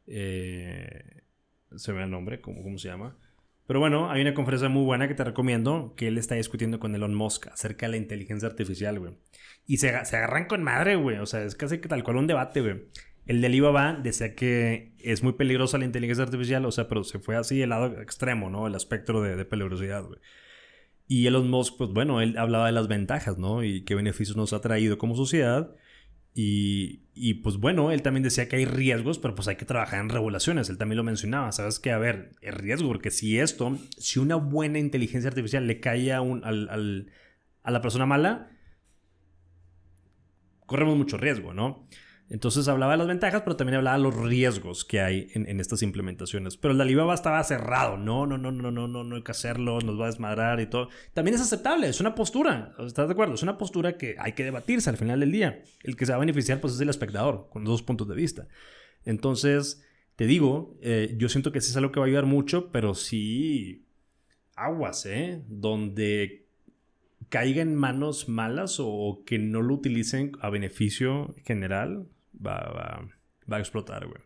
Eh, 0.07 1.23
se 1.77 1.93
ve 1.93 2.03
el 2.03 2.11
nombre, 2.11 2.41
¿cómo, 2.41 2.63
¿cómo 2.63 2.79
se 2.79 2.89
llama? 2.89 3.17
Pero 3.67 3.81
bueno, 3.81 4.11
hay 4.11 4.21
una 4.21 4.35
conferencia 4.35 4.69
muy 4.69 4.85
buena 4.85 5.09
que 5.09 5.15
te 5.15 5.25
recomiendo, 5.25 5.95
que 5.97 6.09
él 6.09 6.19
está 6.19 6.35
discutiendo 6.35 6.81
con 6.81 6.95
Elon 6.95 7.15
Musk 7.15 7.47
acerca 7.47 7.87
de 7.87 7.93
la 7.93 7.97
inteligencia 7.97 8.49
artificial, 8.49 8.99
güey. 8.99 9.17
Y 9.67 9.79
se, 9.79 10.05
se 10.05 10.17
agarran 10.17 10.47
con 10.47 10.63
madre, 10.63 10.97
güey. 10.97 11.19
O 11.19 11.27
sea, 11.27 11.43
es 11.45 11.55
casi 11.55 11.79
que 11.79 11.89
tal 11.89 12.03
cual 12.03 12.17
un 12.17 12.27
debate, 12.27 12.61
güey. 12.61 12.83
El 13.27 13.41
de 13.41 13.47
Alibaba 13.47 13.95
decía 13.95 14.35
que 14.35 14.93
es 14.99 15.23
muy 15.23 15.35
peligrosa 15.35 15.79
la 15.79 15.85
inteligencia 15.85 16.25
artificial, 16.25 16.65
o 16.65 16.73
sea, 16.73 16.89
pero 16.89 17.05
se 17.05 17.19
fue 17.19 17.37
así 17.37 17.63
el 17.63 17.71
lado 17.71 18.01
extremo, 18.01 18.51
¿no? 18.51 18.67
El 18.67 18.75
espectro 18.75 19.23
de, 19.23 19.45
peligrosidad, 19.45 20.05
güey. 20.05 20.19
Y 21.07 21.27
Elon 21.27 21.49
Musk, 21.49 21.77
pues 21.77 21.91
bueno, 21.91 22.21
él 22.21 22.37
hablaba 22.39 22.67
de 22.67 22.73
las 22.73 22.89
ventajas, 22.89 23.39
¿no? 23.39 23.63
Y 23.63 23.85
qué 23.85 23.95
beneficios 23.95 24.37
nos 24.37 24.53
ha 24.53 24.61
traído 24.61 24.99
como 24.99 25.15
sociedad. 25.15 25.75
Y, 26.35 27.03
y, 27.15 27.35
pues 27.35 27.59
bueno, 27.59 27.93
él 27.93 28.01
también 28.03 28.23
decía 28.23 28.49
que 28.49 28.57
hay 28.57 28.65
riesgos, 28.65 29.19
pero 29.19 29.35
pues 29.35 29.47
hay 29.47 29.57
que 29.57 29.67
trabajar 29.67 30.01
en 30.01 30.09
regulaciones. 30.09 30.71
Él 30.71 30.79
también 30.79 30.97
lo 30.97 31.05
mencionaba. 31.05 31.53
Sabes 31.53 31.79
que, 31.79 31.91
a 31.91 31.99
ver, 31.99 32.33
es 32.41 32.55
riesgo, 32.55 32.89
porque 32.89 33.11
si 33.11 33.39
esto, 33.39 33.79
si 33.99 34.19
una 34.19 34.37
buena 34.37 34.79
inteligencia 34.79 35.29
artificial 35.29 35.67
le 35.67 35.81
cae 35.81 36.13
a, 36.13 36.23
un, 36.23 36.43
al, 36.45 36.69
al, 36.71 37.13
a 37.63 37.71
la 37.71 37.83
persona 37.83 38.07
mala, 38.07 38.51
corremos 40.67 40.97
mucho 40.97 41.19
riesgo, 41.19 41.53
¿no? 41.53 41.87
Entonces 42.33 42.67
hablaba 42.67 42.93
de 42.93 42.99
las 42.99 43.09
ventajas, 43.09 43.43
pero 43.43 43.57
también 43.57 43.77
hablaba 43.77 43.99
de 43.99 44.05
los 44.05 44.17
riesgos 44.17 44.87
que 44.87 45.03
hay 45.03 45.29
en, 45.35 45.61
estas 45.61 45.83
implementaciones. 45.83 46.57
Pero 46.57 46.73
el 46.73 46.81
Alibaba 46.81 47.13
estaba 47.13 47.45
cerrado. 47.45 47.99
No, 47.99 48.27
no, 48.27 48.39
no, 48.39 48.51
no, 48.51 48.71
no, 48.71 48.89
no, 48.89 49.05
no 49.05 49.17
hay 49.17 49.23
que 49.23 49.33
hacerlo, 49.33 49.81
nos 49.81 50.01
va 50.01 50.05
a 50.05 50.07
desmadrar 50.07 50.59
y 50.59 50.67
todo. 50.67 50.89
También 51.13 51.35
es 51.35 51.43
aceptable, 51.43 51.91
es 51.91 52.01
una 52.01 52.15
postura. 52.15 52.75
¿Estás 52.79 53.07
de 53.09 53.13
acuerdo? 53.13 53.35
Es 53.35 53.43
una 53.43 53.59
postura 53.59 53.99
que 53.99 54.17
hay 54.19 54.33
que 54.33 54.45
debatirse 54.45 54.89
al 54.89 54.97
final 54.97 55.21
del 55.21 55.31
día. 55.31 55.63
El 55.83 55.95
que 55.95 56.07
se 56.07 56.13
va 56.13 56.17
a 56.17 56.21
beneficiar, 56.21 56.59
pues 56.59 56.73
es 56.73 56.81
el 56.81 56.89
espectador, 56.89 57.49
con 57.51 57.65
dos 57.65 57.83
puntos 57.83 58.09
de 58.09 58.15
vista. 58.15 58.49
Entonces, 59.05 59.85
te 60.17 60.25
digo, 60.25 60.79
eh, 60.81 61.15
yo 61.19 61.29
siento 61.29 61.53
que 61.53 61.61
sí 61.61 61.71
es 61.71 61.77
algo 61.77 61.93
que 61.93 62.01
va 62.01 62.07
a 62.07 62.09
ayudar 62.09 62.25
mucho, 62.25 62.73
pero 62.73 62.95
sí 62.95 63.85
aguas, 64.57 65.05
¿eh? 65.05 65.43
Donde 65.49 66.47
caiga 67.29 67.61
en 67.61 67.75
manos 67.75 68.31
malas 68.31 68.79
o 68.79 69.23
que 69.27 69.39
no 69.39 69.61
lo 69.61 69.75
utilicen 69.75 70.33
a 70.41 70.49
beneficio 70.49 71.35
general, 71.45 72.07
va, 72.35 73.09
va, 73.51 73.57
a 73.57 73.61
explotar, 73.61 74.07
güey. 74.07 74.21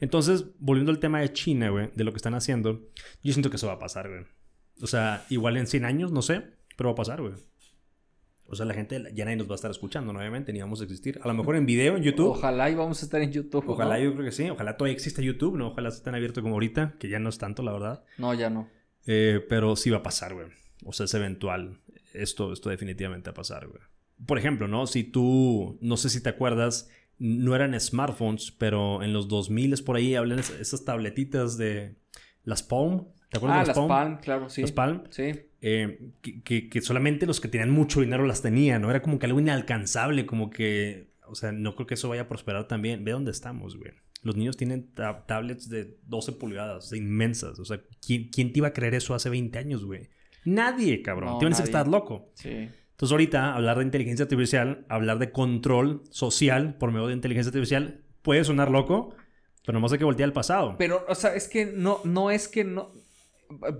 Entonces, 0.00 0.46
volviendo 0.58 0.90
al 0.90 0.98
tema 0.98 1.20
de 1.20 1.32
China, 1.32 1.70
güey, 1.70 1.90
de 1.94 2.04
lo 2.04 2.12
que 2.12 2.16
están 2.16 2.34
haciendo, 2.34 2.88
yo 3.22 3.32
siento 3.32 3.50
que 3.50 3.56
eso 3.56 3.66
va 3.66 3.74
a 3.74 3.78
pasar, 3.78 4.08
güey. 4.08 4.24
O 4.82 4.86
sea, 4.86 5.24
igual 5.28 5.56
en 5.56 5.66
100 5.66 5.84
años, 5.84 6.12
no 6.12 6.22
sé, 6.22 6.44
pero 6.76 6.88
va 6.88 6.92
a 6.92 6.96
pasar, 6.96 7.20
güey. 7.20 7.34
O 8.50 8.56
sea, 8.56 8.64
la 8.64 8.72
gente 8.72 9.02
ya 9.14 9.24
nadie 9.26 9.36
nos 9.36 9.46
va 9.46 9.52
a 9.52 9.54
estar 9.56 9.70
escuchando, 9.70 10.12
¿no? 10.12 10.20
obviamente, 10.20 10.54
ni 10.54 10.60
vamos 10.60 10.80
a 10.80 10.84
existir. 10.84 11.20
A 11.22 11.28
lo 11.28 11.34
mejor 11.34 11.56
en 11.56 11.66
video, 11.66 11.96
en 11.96 12.02
YouTube. 12.02 12.28
Ojalá 12.28 12.70
y 12.70 12.74
vamos 12.74 13.02
a 13.02 13.04
estar 13.04 13.20
en 13.20 13.30
YouTube. 13.30 13.62
Ojalá, 13.68 14.00
yo 14.00 14.14
creo 14.14 14.24
que 14.24 14.32
sí. 14.32 14.48
Ojalá 14.48 14.78
todavía 14.78 14.94
exista 14.94 15.20
YouTube, 15.20 15.56
¿no? 15.56 15.68
Ojalá 15.68 15.90
esté 15.90 16.02
tan 16.02 16.14
abierto 16.14 16.40
como 16.40 16.54
ahorita, 16.54 16.94
que 16.98 17.10
ya 17.10 17.18
no 17.18 17.28
es 17.28 17.36
tanto, 17.36 17.62
la 17.62 17.72
verdad. 17.72 18.04
No, 18.16 18.32
ya 18.32 18.48
no. 18.48 18.70
Eh, 19.06 19.44
pero 19.50 19.76
sí 19.76 19.90
va 19.90 19.98
a 19.98 20.02
pasar, 20.02 20.32
güey. 20.32 20.46
O 20.84 20.94
sea, 20.94 21.04
es 21.04 21.12
eventual. 21.12 21.78
Esto, 22.14 22.54
esto 22.54 22.70
definitivamente 22.70 23.28
va 23.28 23.32
a 23.32 23.34
pasar, 23.34 23.66
güey. 23.66 23.82
Por 24.24 24.38
ejemplo, 24.38 24.66
¿no? 24.66 24.86
Si 24.86 25.04
tú, 25.04 25.76
no 25.82 25.98
sé 25.98 26.08
si 26.08 26.22
te 26.22 26.30
acuerdas, 26.30 26.88
no 27.18 27.54
eran 27.54 27.78
smartphones, 27.78 28.52
pero 28.52 29.02
en 29.02 29.12
los 29.12 29.28
2000 29.28 29.72
es 29.72 29.82
por 29.82 29.96
ahí 29.96 30.14
hablan 30.14 30.38
esas 30.38 30.84
tabletitas 30.84 31.58
de 31.58 31.96
las 32.44 32.62
Palm. 32.62 33.08
¿Te 33.30 33.38
acuerdas 33.38 33.58
ah, 33.58 33.60
de 33.60 33.66
las, 33.66 33.76
Palm? 33.76 33.88
Palm? 33.88 34.18
claro, 34.20 34.48
sí. 34.48 34.62
Las 34.62 34.72
Palm. 34.72 35.02
Sí. 35.10 35.32
Eh, 35.60 36.12
que, 36.22 36.68
que, 36.68 36.80
solamente 36.80 37.26
los 37.26 37.40
que 37.40 37.48
tenían 37.48 37.70
mucho 37.70 38.00
dinero 38.00 38.24
las 38.24 38.42
tenían, 38.42 38.82
¿no? 38.82 38.90
Era 38.90 39.02
como 39.02 39.18
que 39.18 39.26
algo 39.26 39.40
inalcanzable, 39.40 40.24
como 40.24 40.50
que, 40.50 41.10
o 41.26 41.34
sea, 41.34 41.50
no 41.52 41.74
creo 41.74 41.86
que 41.86 41.94
eso 41.94 42.08
vaya 42.08 42.22
a 42.22 42.28
prosperar 42.28 42.68
también. 42.68 43.04
Ve 43.04 43.12
dónde 43.12 43.32
estamos, 43.32 43.76
güey. 43.76 43.92
Los 44.22 44.36
niños 44.36 44.56
tienen 44.56 44.92
tablets 45.26 45.68
de 45.68 45.96
12 46.06 46.32
pulgadas, 46.32 46.92
inmensas. 46.92 47.58
O 47.58 47.64
sea, 47.64 47.80
¿quién, 48.04 48.28
¿quién, 48.30 48.52
te 48.52 48.58
iba 48.58 48.68
a 48.68 48.72
creer 48.72 48.94
eso 48.94 49.14
hace 49.14 49.30
20 49.30 49.58
años, 49.58 49.84
güey? 49.84 50.08
Nadie, 50.44 51.02
cabrón. 51.02 51.38
Tienes 51.38 51.58
que 51.58 51.64
estar 51.64 51.86
loco. 51.86 52.30
Sí. 52.34 52.68
Entonces 52.98 53.12
ahorita 53.12 53.54
hablar 53.54 53.78
de 53.78 53.84
inteligencia 53.84 54.24
artificial, 54.24 54.84
hablar 54.88 55.20
de 55.20 55.30
control 55.30 56.02
social 56.10 56.74
por 56.78 56.90
medio 56.90 57.06
de 57.06 57.12
inteligencia 57.12 57.50
artificial 57.50 58.00
puede 58.22 58.42
sonar 58.42 58.72
loco, 58.72 59.14
pero 59.64 59.78
no 59.78 59.86
hay 59.86 59.98
que 59.98 60.04
voltear 60.04 60.26
al 60.26 60.32
pasado. 60.32 60.74
Pero, 60.78 61.06
o 61.08 61.14
sea, 61.14 61.32
es 61.36 61.46
que 61.46 61.64
no, 61.64 62.00
no 62.02 62.32
es 62.32 62.48
que 62.48 62.64
no 62.64 62.90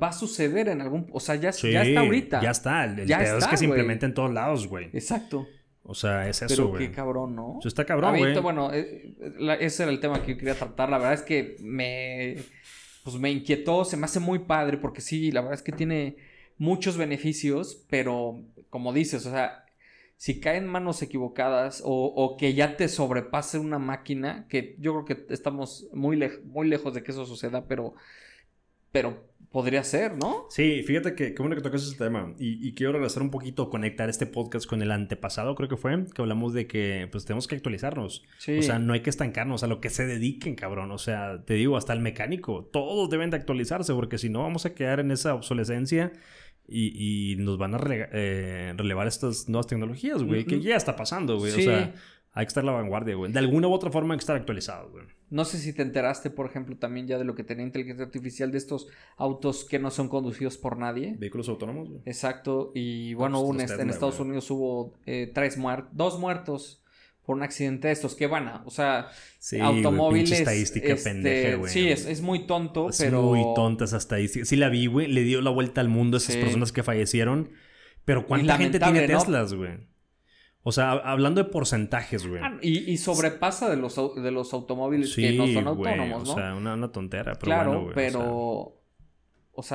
va 0.00 0.10
a 0.10 0.12
suceder 0.12 0.68
en 0.68 0.82
algún, 0.82 1.08
o 1.10 1.18
sea, 1.18 1.34
ya, 1.34 1.50
ya 1.50 1.82
está 1.82 2.00
ahorita. 2.00 2.40
Ya 2.40 2.50
está, 2.52 2.84
el, 2.84 2.94
pedo 3.08 3.38
es 3.38 3.46
que 3.48 3.56
se 3.56 3.64
implementa 3.64 4.06
en 4.06 4.14
todos 4.14 4.32
lados, 4.32 4.68
güey. 4.68 4.88
Exacto. 4.92 5.48
O 5.82 5.96
sea, 5.96 6.28
es 6.28 6.40
eso, 6.40 6.68
güey. 6.68 6.78
Pero 6.78 6.90
qué 6.92 6.96
cabrón, 6.96 7.34
¿no? 7.34 7.56
Eso 7.58 7.66
está 7.66 7.84
cabrón, 7.84 8.18
güey. 8.18 8.38
Bueno, 8.38 8.72
eh, 8.72 9.16
ese 9.58 9.82
era 9.82 9.90
el 9.90 9.98
tema 9.98 10.22
que 10.22 10.34
yo 10.34 10.38
quería 10.38 10.54
tratar. 10.54 10.90
La 10.90 10.98
verdad 10.98 11.14
es 11.14 11.22
que 11.22 11.56
me, 11.58 12.36
pues 13.02 13.16
me 13.16 13.32
inquietó, 13.32 13.84
se 13.84 13.96
me 13.96 14.04
hace 14.04 14.20
muy 14.20 14.38
padre 14.38 14.76
porque 14.76 15.00
sí, 15.00 15.32
la 15.32 15.40
verdad 15.40 15.54
es 15.54 15.62
que 15.62 15.72
tiene 15.72 16.27
muchos 16.58 16.96
beneficios, 16.96 17.84
pero 17.88 18.42
como 18.70 18.92
dices, 18.92 19.24
o 19.26 19.30
sea, 19.30 19.64
si 20.18 20.40
caen 20.40 20.66
manos 20.66 21.00
equivocadas 21.00 21.80
o, 21.84 22.36
que 22.38 22.52
ya 22.54 22.76
te 22.76 22.88
sobrepase 22.88 23.58
una 23.58 23.78
máquina, 23.78 24.46
que 24.48 24.74
yo 24.80 24.92
creo 24.92 25.04
que 25.04 25.32
estamos 25.32 25.88
muy, 25.92 26.20
muy 26.44 26.68
lejos 26.68 26.92
de 26.92 27.04
que 27.04 27.12
eso 27.12 27.24
suceda, 27.24 27.66
pero, 27.68 27.94
pero 28.90 29.28
podría 29.52 29.84
ser, 29.84 30.16
¿no? 30.16 30.46
Sí, 30.50 30.82
fíjate 30.82 31.14
que 31.14 31.34
qué 31.34 31.40
bueno 31.40 31.54
que 31.54 31.62
tocas 31.62 31.84
ese 31.84 31.96
tema. 31.96 32.34
Y, 32.36 32.74
quiero 32.74 32.92
regresar 32.92 33.22
un 33.22 33.30
poquito, 33.30 33.70
conectar 33.70 34.08
este 34.08 34.26
podcast 34.26 34.66
con 34.66 34.82
el 34.82 34.90
antepasado, 34.90 35.54
creo 35.54 35.68
que 35.68 35.76
fue, 35.76 36.04
que 36.12 36.20
hablamos 36.20 36.52
de 36.52 36.66
que 36.66 37.08
pues 37.12 37.24
tenemos 37.24 37.46
que 37.46 37.54
actualizarnos. 37.54 38.24
O 38.58 38.62
sea, 38.62 38.80
no 38.80 38.94
hay 38.94 39.00
que 39.00 39.10
estancarnos 39.10 39.62
a 39.62 39.68
lo 39.68 39.80
que 39.80 39.88
se 39.88 40.04
dediquen, 40.04 40.56
cabrón. 40.56 40.90
O 40.90 40.98
sea, 40.98 41.44
te 41.44 41.54
digo, 41.54 41.76
hasta 41.76 41.92
el 41.92 42.00
mecánico, 42.00 42.68
todos 42.72 43.08
deben 43.08 43.30
de 43.30 43.36
actualizarse, 43.36 43.94
porque 43.94 44.18
si 44.18 44.28
no 44.28 44.42
vamos 44.42 44.66
a 44.66 44.74
quedar 44.74 44.98
en 44.98 45.12
esa 45.12 45.34
obsolescencia 45.34 46.12
y, 46.68 47.36
nos 47.38 47.58
van 47.58 47.74
a 47.74 47.80
eh, 47.88 48.74
relevar 48.76 49.06
estas 49.06 49.48
nuevas 49.48 49.66
tecnologías, 49.66 50.22
güey, 50.22 50.44
que 50.44 50.60
ya 50.60 50.76
está 50.76 50.96
pasando, 50.96 51.38
güey. 51.38 51.52
O 51.52 51.56
sea, 51.56 51.94
hay 52.32 52.44
que 52.44 52.48
estar 52.48 52.62
a 52.62 52.66
la 52.66 52.72
vanguardia, 52.72 53.16
güey. 53.16 53.32
De 53.32 53.38
alguna 53.38 53.68
u 53.68 53.72
otra 53.72 53.90
forma 53.90 54.14
hay 54.14 54.18
que 54.18 54.22
estar 54.22 54.36
actualizado, 54.36 54.90
güey. 54.90 55.06
No 55.30 55.44
sé 55.44 55.58
si 55.58 55.72
te 55.72 55.82
enteraste, 55.82 56.30
por 56.30 56.46
ejemplo, 56.46 56.76
también 56.76 57.06
ya 57.06 57.18
de 57.18 57.24
lo 57.24 57.34
que 57.34 57.44
tenía 57.44 57.64
inteligencia 57.64 58.04
artificial 58.04 58.50
de 58.52 58.58
estos 58.58 58.88
autos 59.16 59.64
que 59.64 59.78
no 59.78 59.90
son 59.90 60.08
conducidos 60.08 60.56
por 60.56 60.78
nadie. 60.78 61.16
Vehículos 61.18 61.48
autónomos, 61.48 61.88
güey. 61.88 62.00
Exacto. 62.06 62.72
Y 62.74 63.14
bueno, 63.14 63.40
un, 63.40 63.60
en 63.60 63.90
Estados 63.90 64.20
Unidos 64.20 64.50
hubo 64.50 64.94
eh, 65.06 65.30
tres 65.34 65.58
muertos, 65.58 65.90
dos 65.94 66.18
muertos 66.18 66.82
por 67.28 67.36
un 67.36 67.42
accidente 67.42 67.88
de 67.88 67.92
estos. 67.92 68.16
Van 68.30 68.48
a, 68.48 68.62
o 68.64 68.70
sea, 68.70 69.08
sí, 69.38 69.60
automóviles. 69.60 70.30
Güey, 70.30 70.40
estadística 70.40 70.94
este, 70.94 71.10
pendeja, 71.10 71.56
güey. 71.56 71.70
Sí, 71.70 71.86
es, 71.86 72.06
es, 72.06 72.22
muy 72.22 72.46
tonto, 72.46 72.88
es 72.88 72.96
pero. 72.96 73.20
muy 73.20 73.42
tonta 73.54 73.84
esa 73.84 73.98
estadística. 73.98 74.46
Sí 74.46 74.56
la 74.56 74.70
vi, 74.70 74.86
güey. 74.86 75.08
Le 75.08 75.20
dio 75.24 75.42
la 75.42 75.50
vuelta 75.50 75.82
al 75.82 75.90
mundo 75.90 76.16
a 76.16 76.20
esas 76.20 76.36
personas 76.36 76.72
que 76.72 76.82
fallecieron. 76.82 77.50
Pero 78.06 78.26
¿cuánta 78.26 78.56
gente 78.56 78.80
tiene 78.80 79.06
Teslas, 79.06 79.52
güey? 79.52 79.72
O 80.62 80.72
sea, 80.72 80.92
hablando 80.92 81.44
de 81.44 81.50
porcentajes, 81.50 82.26
güey. 82.26 82.40
Ah, 82.42 82.56
y, 82.62 82.90
y, 82.90 82.96
sobrepasa 82.96 83.68
de 83.68 83.76
los, 83.76 83.94
de 83.94 84.30
los 84.30 84.54
automóviles 84.54 85.14
que 85.14 85.32
no 85.32 85.46
son 85.48 85.68
autónomos, 85.68 86.24
¿no? 86.24 86.32
O 86.32 86.34
sea, 86.34 86.54
una, 86.54 86.72
una 86.72 86.90
tontera, 86.92 87.34
pero 87.34 87.44
claro, 87.44 87.70
bueno, 87.70 87.82
güey. 87.82 87.94
pero... 87.94 88.20
O 88.22 88.72
sea... 88.74 88.77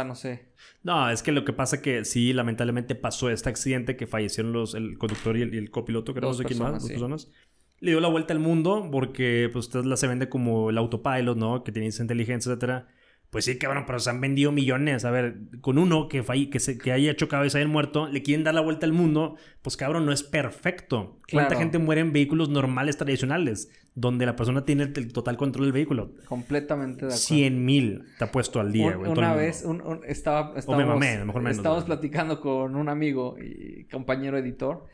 no 0.05 0.15
sé. 0.15 0.45
No, 0.83 1.09
es 1.09 1.23
que 1.23 1.31
lo 1.31 1.45
que 1.45 1.53
pasa 1.53 1.81
que 1.81 2.05
sí, 2.05 2.33
lamentablemente 2.33 2.95
pasó 2.95 3.29
este 3.29 3.49
accidente 3.49 3.95
que 3.95 4.07
fallecieron 4.07 4.53
los, 4.53 4.75
el 4.75 4.97
conductor 4.97 5.37
y 5.37 5.41
el, 5.41 5.71
copiloto, 5.71 6.13
que 6.13 6.21
no 6.21 6.33
sé 6.33 6.45
quién 6.45 6.59
más, 6.59 6.81
dos 6.81 6.89
personas. 6.89 7.31
Le 7.79 7.91
dio 7.91 7.99
la 7.99 8.07
vuelta 8.07 8.33
al 8.33 8.39
mundo 8.39 8.87
porque 8.91 9.49
pues 9.51 9.69
Tesla 9.69 9.97
se 9.97 10.07
vende 10.07 10.29
como 10.29 10.69
el 10.69 10.77
autopilot, 10.77 11.37
¿no? 11.37 11.63
Que 11.63 11.71
tiene 11.71 11.87
esa 11.87 12.01
inteligencia, 12.01 12.49
etcétera. 12.51 12.87
Pues 13.33 13.45
sí, 13.45 13.57
cabrón, 13.57 13.85
pero 13.87 13.97
se 13.97 14.11
han 14.11 14.21
vendido 14.21 14.51
millones. 14.51 15.05
A 15.05 15.09
ver, 15.09 15.37
con 15.59 15.79
uno 15.79 16.07
que, 16.07 16.23
que, 16.51 16.59
se, 16.59 16.77
que 16.77 16.91
haya 16.91 17.15
chocado 17.15 17.43
y 17.43 17.49
se 17.49 17.57
haya 17.57 17.67
muerto, 17.67 18.07
le 18.07 18.21
quieren 18.21 18.43
dar 18.43 18.53
la 18.53 18.61
vuelta 18.61 18.85
al 18.85 18.93
mundo, 18.93 19.37
pues 19.63 19.75
cabrón, 19.75 20.05
no 20.05 20.11
es 20.11 20.21
perfecto. 20.21 21.17
¿Cuánta 21.31 21.55
gente 21.55 21.79
muere 21.79 22.01
en 22.01 22.13
vehículos 22.13 22.49
normales 22.49 22.95
tradicionales, 22.95 23.71
donde 23.95 24.27
la 24.27 24.35
persona 24.35 24.65
tiene 24.65 24.83
el, 24.83 25.11
total 25.11 25.35
control 25.35 25.65
del 25.65 25.73
vehículo? 25.73 26.11
Completamente 26.27 27.07
de 27.07 27.13
acuerdo. 27.13 27.17
100 27.17 27.65
mil 27.65 28.03
te 28.19 28.25
ha 28.25 28.31
puesto 28.31 28.59
al 28.59 28.71
día, 28.71 28.95
güey. 28.97 29.11
una 29.11 29.33
vez 29.33 29.63
un, 29.65 30.01
estaba, 30.05 30.53
estábamos, 30.55 30.99
mejor 30.99 31.49
estábamos 31.49 31.85
platicando 31.85 32.39
con 32.39 32.75
un 32.75 32.87
amigo 32.87 33.35
y 33.39 33.85
compañero 33.85 34.37
editor 34.37 34.85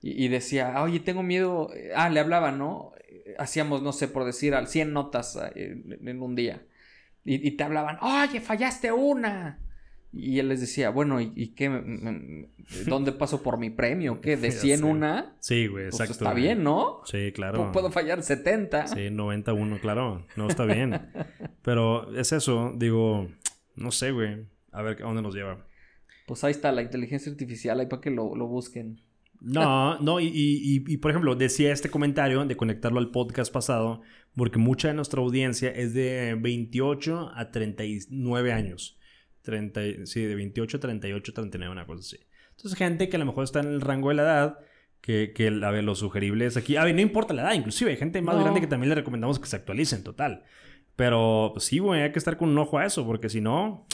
y, 0.00 0.28
decía, 0.28 0.80
oye, 0.80 1.00
tengo 1.00 1.24
miedo. 1.24 1.72
Ah, 1.96 2.08
le 2.10 2.20
hablaba, 2.20 2.52
¿no? 2.52 2.92
Hacíamos, 3.38 3.82
no 3.82 3.92
sé, 3.92 4.06
por 4.06 4.24
decir, 4.24 4.54
al 4.54 4.68
100 4.68 4.92
notas 4.92 5.36
eh, 5.56 5.82
en 6.00 6.22
un 6.22 6.36
día. 6.36 6.62
Y, 7.30 7.50
te 7.52 7.64
hablaban, 7.64 7.98
oye, 8.00 8.40
fallaste 8.40 8.90
una. 8.90 9.58
Y 10.14 10.38
él 10.38 10.48
les 10.48 10.62
decía, 10.62 10.88
bueno, 10.88 11.20
¿y, 11.20 11.48
qué? 11.48 12.46
¿Dónde 12.86 13.12
paso 13.12 13.42
por 13.42 13.58
mi 13.58 13.68
premio? 13.68 14.22
¿Qué? 14.22 14.36
¿De 14.38 14.50
100 14.50 14.82
una? 14.82 15.36
Sí, 15.40 15.66
güey, 15.66 15.90
pues 15.90 16.00
exacto. 16.00 16.24
está 16.24 16.32
bien, 16.32 16.64
¿no? 16.64 17.02
Sí, 17.04 17.30
claro. 17.32 17.70
Puedo 17.70 17.90
fallar 17.90 18.22
70. 18.22 18.86
Sí, 18.86 19.10
91, 19.10 19.78
claro. 19.80 20.24
No, 20.36 20.48
está 20.48 20.64
bien. 20.64 21.10
Pero 21.62 22.16
es 22.16 22.32
eso, 22.32 22.72
digo, 22.76 23.28
no 23.76 23.92
sé, 23.92 24.12
güey. 24.12 24.46
A 24.72 24.80
ver, 24.80 25.02
¿a 25.02 25.06
dónde 25.06 25.20
nos 25.20 25.34
lleva? 25.34 25.66
Pues 26.26 26.42
ahí 26.44 26.52
está, 26.52 26.72
la 26.72 26.80
inteligencia 26.80 27.30
artificial, 27.30 27.78
ahí 27.78 27.86
para 27.86 28.00
que 28.00 28.10
lo, 28.10 28.34
lo 28.34 28.46
busquen. 28.46 29.02
No, 29.40 29.98
no, 30.00 30.18
y, 30.18 30.26
y, 30.26 30.84
y, 30.86 30.96
por 30.96 31.10
ejemplo, 31.10 31.34
decía 31.34 31.72
este 31.72 31.90
comentario 31.90 32.42
de 32.46 32.56
conectarlo 32.56 32.98
al 32.98 33.10
podcast 33.10 33.52
pasado, 33.52 34.00
porque 34.36 34.58
mucha 34.58 34.88
de 34.88 34.94
nuestra 34.94 35.20
audiencia 35.20 35.70
es 35.70 35.94
de 35.94 36.36
28 36.38 37.32
a 37.34 37.50
39 37.50 38.52
años. 38.52 38.98
30, 39.42 39.80
sí, 40.04 40.22
de 40.22 40.34
28 40.34 40.76
a 40.76 40.80
38, 40.80 41.32
39, 41.32 41.72
una 41.72 41.86
cosa 41.86 42.00
así. 42.00 42.18
Entonces, 42.50 42.76
gente 42.76 43.08
que 43.08 43.16
a 43.16 43.18
lo 43.18 43.26
mejor 43.26 43.44
está 43.44 43.60
en 43.60 43.68
el 43.68 43.80
rango 43.80 44.08
de 44.10 44.16
la 44.16 44.22
edad, 44.22 44.58
que, 45.00 45.32
que 45.32 45.46
a 45.48 45.70
ver, 45.70 45.84
lo 45.84 45.94
sugerible 45.94 46.46
es 46.46 46.56
aquí. 46.56 46.76
A 46.76 46.84
ver, 46.84 46.94
no 46.94 47.00
importa 47.00 47.32
la 47.34 47.42
edad, 47.42 47.54
inclusive 47.54 47.90
hay 47.90 47.96
gente 47.96 48.20
más 48.20 48.38
grande 48.38 48.60
que 48.60 48.66
también 48.66 48.90
le 48.90 48.94
recomendamos 48.96 49.38
que 49.38 49.46
se 49.46 49.56
actualicen, 49.56 50.02
total. 50.02 50.44
Pero 50.96 51.50
pues, 51.54 51.64
sí, 51.66 51.78
güey, 51.78 52.02
hay 52.02 52.12
que 52.12 52.18
estar 52.18 52.36
con 52.36 52.48
un 52.48 52.58
ojo 52.58 52.78
a 52.78 52.84
eso, 52.84 53.06
porque 53.06 53.28
si 53.28 53.40
no, 53.40 53.86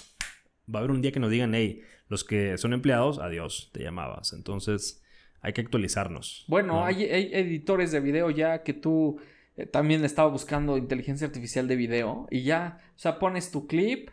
va 0.72 0.78
a 0.78 0.82
haber 0.82 0.90
un 0.90 1.02
día 1.02 1.12
que 1.12 1.20
nos 1.20 1.30
digan, 1.30 1.54
hey, 1.54 1.82
los 2.08 2.24
que 2.24 2.56
son 2.58 2.72
empleados, 2.72 3.18
adiós, 3.18 3.70
te 3.72 3.82
llamabas. 3.82 4.32
Entonces 4.32 5.02
hay 5.40 5.52
que 5.52 5.60
actualizarnos. 5.60 6.44
Bueno, 6.48 6.74
¿no? 6.74 6.84
hay, 6.84 7.04
hay 7.04 7.30
editores 7.32 7.92
de 7.92 8.00
video 8.00 8.30
ya 8.30 8.62
que 8.62 8.72
tú 8.72 9.20
eh, 9.56 9.66
también 9.66 10.04
estaba 10.04 10.28
buscando 10.30 10.76
inteligencia 10.76 11.26
artificial 11.26 11.68
de 11.68 11.76
video 11.76 12.26
y 12.30 12.42
ya, 12.42 12.78
o 12.96 12.98
sea, 12.98 13.18
pones 13.18 13.50
tu 13.50 13.66
clip, 13.66 14.10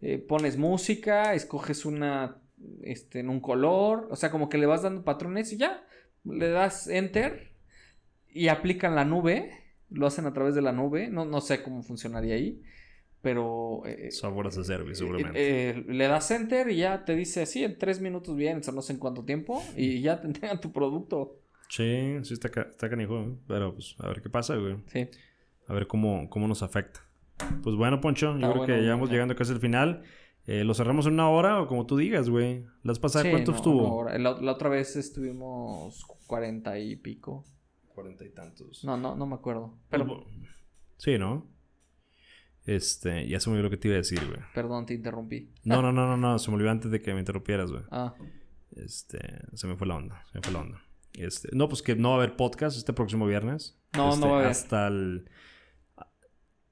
eh, 0.00 0.18
pones 0.18 0.56
música, 0.56 1.34
escoges 1.34 1.84
una, 1.84 2.38
este, 2.82 3.20
en 3.20 3.28
un 3.28 3.40
color, 3.40 4.08
o 4.10 4.16
sea, 4.16 4.30
como 4.30 4.48
que 4.48 4.58
le 4.58 4.66
vas 4.66 4.82
dando 4.82 5.04
patrones 5.04 5.52
y 5.52 5.58
ya, 5.58 5.84
le 6.24 6.50
das 6.50 6.88
enter 6.88 7.52
y 8.32 8.48
aplican 8.48 8.94
la 8.94 9.04
nube, 9.04 9.50
lo 9.90 10.06
hacen 10.06 10.26
a 10.26 10.32
través 10.32 10.54
de 10.54 10.62
la 10.62 10.72
nube, 10.72 11.08
no, 11.08 11.24
no 11.24 11.40
sé 11.40 11.62
cómo 11.62 11.82
funcionaría 11.82 12.34
ahí, 12.34 12.62
pero... 13.22 13.82
eh, 13.86 14.10
Software 14.10 14.46
as 14.46 14.58
a 14.58 14.64
service, 14.64 14.96
seguramente. 14.98 15.38
eh, 15.70 15.84
le 15.86 16.08
das 16.08 16.30
enter 16.30 16.70
y 16.70 16.76
ya 16.76 17.04
te 17.04 17.14
dice 17.14 17.42
así, 17.42 17.64
en 17.64 17.78
tres 17.78 18.00
minutos 18.00 18.34
vienes 18.36 18.66
o 18.68 18.72
no 18.72 18.82
sé 18.82 18.94
en 18.94 18.98
cuánto 18.98 19.24
tiempo 19.24 19.62
y 19.76 20.00
ya 20.00 20.20
te 20.20 20.26
entregan 20.26 20.60
tu 20.60 20.72
producto. 20.72 21.36
Sí, 21.70 22.18
sí 22.24 22.34
está, 22.34 22.48
está 22.48 22.90
canijo, 22.90 23.20
¿eh? 23.20 23.34
pero 23.46 23.72
pues 23.74 23.94
a 24.00 24.08
ver 24.08 24.20
qué 24.20 24.28
pasa, 24.28 24.56
güey. 24.56 24.76
Sí. 24.88 25.08
A 25.68 25.72
ver 25.72 25.86
cómo, 25.86 26.28
cómo 26.28 26.46
nos 26.48 26.62
afecta. 26.62 27.00
Pues 27.62 27.76
bueno, 27.76 28.00
Poncho, 28.00 28.34
Está 28.34 28.46
yo 28.48 28.52
creo 28.52 28.66
que 28.66 28.84
ya 28.84 28.90
vamos 28.90 29.10
llegando 29.10 29.34
casi 29.36 29.52
al 29.52 29.60
final. 29.60 30.02
Eh, 30.46 30.64
¿Lo 30.64 30.74
cerramos 30.74 31.06
en 31.06 31.12
una 31.14 31.28
hora 31.30 31.60
o 31.62 31.66
como 31.68 31.86
tú 31.86 31.96
digas, 31.96 32.28
güey? 32.28 32.66
¿Las 32.82 32.98
pasadas 32.98 33.26
Sí, 33.26 33.30
cuánto 33.30 33.52
no, 33.52 33.56
estuvo? 33.56 34.04
la, 34.10 34.18
la 34.40 34.52
otra 34.52 34.68
vez 34.68 34.96
estuvimos 34.96 36.04
cuarenta 36.26 36.78
y 36.78 36.96
pico. 36.96 37.44
Cuarenta 37.94 38.24
y 38.24 38.30
tantos. 38.30 38.84
No, 38.84 38.96
no, 38.96 39.14
no 39.14 39.26
me 39.26 39.34
acuerdo. 39.36 39.78
Pero... 39.88 40.04
Pero, 40.06 40.24
Sí, 40.96 41.18
¿no? 41.18 41.46
Este, 42.66 43.26
ya 43.28 43.40
se 43.40 43.48
me 43.48 43.54
olvidó 43.54 43.68
lo 43.68 43.70
que 43.70 43.76
te 43.78 43.88
iba 43.88 43.94
a 43.94 43.98
decir, 43.98 44.20
güey. 44.26 44.40
perdón, 44.54 44.84
te 44.86 44.94
interrumpí. 44.94 45.50
No, 45.64 45.80
no, 45.82 45.92
no, 45.92 46.06
no, 46.06 46.16
no, 46.16 46.38
se 46.38 46.50
me 46.50 46.56
olvidó 46.56 46.70
antes 46.70 46.90
de 46.90 47.00
que 47.00 47.14
me 47.14 47.20
interrumpieras, 47.20 47.70
güey. 47.70 47.84
Ah, 47.90 48.14
Este, 48.76 49.18
se 49.54 49.66
me 49.66 49.76
fue 49.76 49.86
la 49.86 49.96
onda, 49.96 50.24
se 50.30 50.38
me 50.38 50.42
fue 50.42 50.52
la 50.52 50.60
onda. 50.60 50.82
Este, 51.22 51.48
no, 51.52 51.68
pues 51.68 51.82
que 51.82 51.94
no 51.96 52.10
va 52.10 52.14
a 52.16 52.18
haber 52.18 52.36
podcast 52.36 52.76
este 52.76 52.92
próximo 52.92 53.26
viernes. 53.26 53.78
No, 53.96 54.10
Este, 54.10 54.20
no 54.20 54.26
va 54.28 54.32
a 54.32 54.38
haber. 54.40 54.50
Hasta 54.50 54.86
el, 54.88 55.28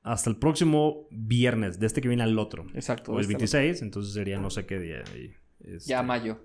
hasta 0.02 0.30
el 0.30 0.36
próximo 0.36 1.06
viernes, 1.10 1.78
de 1.78 1.86
este 1.86 2.00
que 2.00 2.08
viene 2.08 2.22
al 2.22 2.38
otro. 2.38 2.66
exacto. 2.74 3.12
O 3.12 3.16
el 3.16 3.22
este- 3.22 3.34
26, 3.34 3.82
entonces 3.82 4.14
sería 4.14 4.38
no 4.38 4.50
sé 4.50 4.66
qué 4.66 4.78
día. 4.78 5.02
y, 5.16 5.32
este, 5.74 5.88
Ya 5.90 6.02
mayo. 6.02 6.40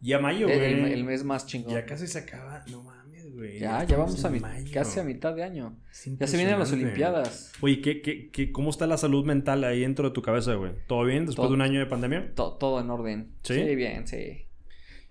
Ya 0.00 0.18
mayo, 0.18 0.48
El, 0.48 0.58
güey. 0.58 0.72
el- 0.92 0.92
el 0.98 1.04
mes 1.04 1.22
más 1.24 1.46
chingón. 1.46 1.74
Ya 1.74 1.86
casi 1.86 2.08
se 2.08 2.18
acaba. 2.18 2.64
No 2.68 2.82
mames, 2.82 3.32
güey. 3.32 3.60
Ya, 3.60 3.84
ya 3.84 3.96
vamos 3.96 4.22
a 4.24 4.30
mi- 4.30 4.40
casi 4.72 4.98
a 4.98 5.04
mitad 5.04 5.32
de 5.32 5.44
año. 5.44 5.78
Ya 6.18 6.26
se 6.26 6.36
vienen 6.36 6.58
las. 6.58 6.72
Olimpiadas. 6.72 7.52
Oye, 7.60 7.80
¿qué, 7.80 8.02
qué, 8.02 8.28
qué, 8.32 8.50
¿cómo 8.50 8.70
está 8.70 8.88
la 8.88 8.98
salud 8.98 9.24
mental 9.24 9.62
ahí 9.62 9.80
dentro 9.82 10.08
de 10.08 10.12
tu 10.12 10.20
cabeza, 10.20 10.54
güey? 10.54 10.72
¿Todo 10.88 11.04
bien 11.04 11.20
después 11.26 11.36
Todo. 11.36 11.48
de 11.50 11.54
un 11.54 11.62
año 11.62 11.78
de 11.78 11.86
pandemia? 11.86 12.34
To- 12.34 12.54
todo 12.58 12.80
en 12.80 12.90
orden. 12.90 13.32
¿Sí? 13.44 13.54
¿Sí? 13.54 13.76
bien, 13.76 14.08
sí. 14.08 14.46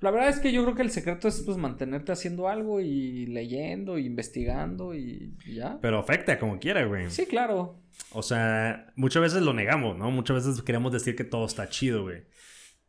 La 0.01 0.09
verdad 0.11 0.29
es 0.29 0.39
que 0.39 0.51
yo 0.51 0.63
creo 0.63 0.75
que 0.75 0.81
el 0.81 0.89
secreto 0.89 1.27
es 1.27 1.41
pues 1.45 1.57
mantenerte 1.57 2.11
haciendo 2.11 2.49
algo 2.49 2.81
y 2.81 3.27
leyendo 3.27 3.99
y 3.99 4.07
investigando 4.07 4.95
y 4.95 5.35
y 5.45 5.55
ya. 5.55 5.79
Pero 5.79 5.99
afecta 5.99 6.39
como 6.39 6.59
quiera, 6.59 6.83
güey. 6.85 7.09
Sí, 7.09 7.27
claro. 7.27 7.79
O 8.11 8.23
sea, 8.23 8.91
muchas 8.95 9.21
veces 9.21 9.43
lo 9.43 9.53
negamos, 9.53 9.97
¿no? 9.97 10.09
Muchas 10.09 10.43
veces 10.45 10.63
queremos 10.63 10.91
decir 10.91 11.15
que 11.15 11.23
todo 11.23 11.45
está 11.45 11.69
chido, 11.69 12.03
güey. 12.03 12.23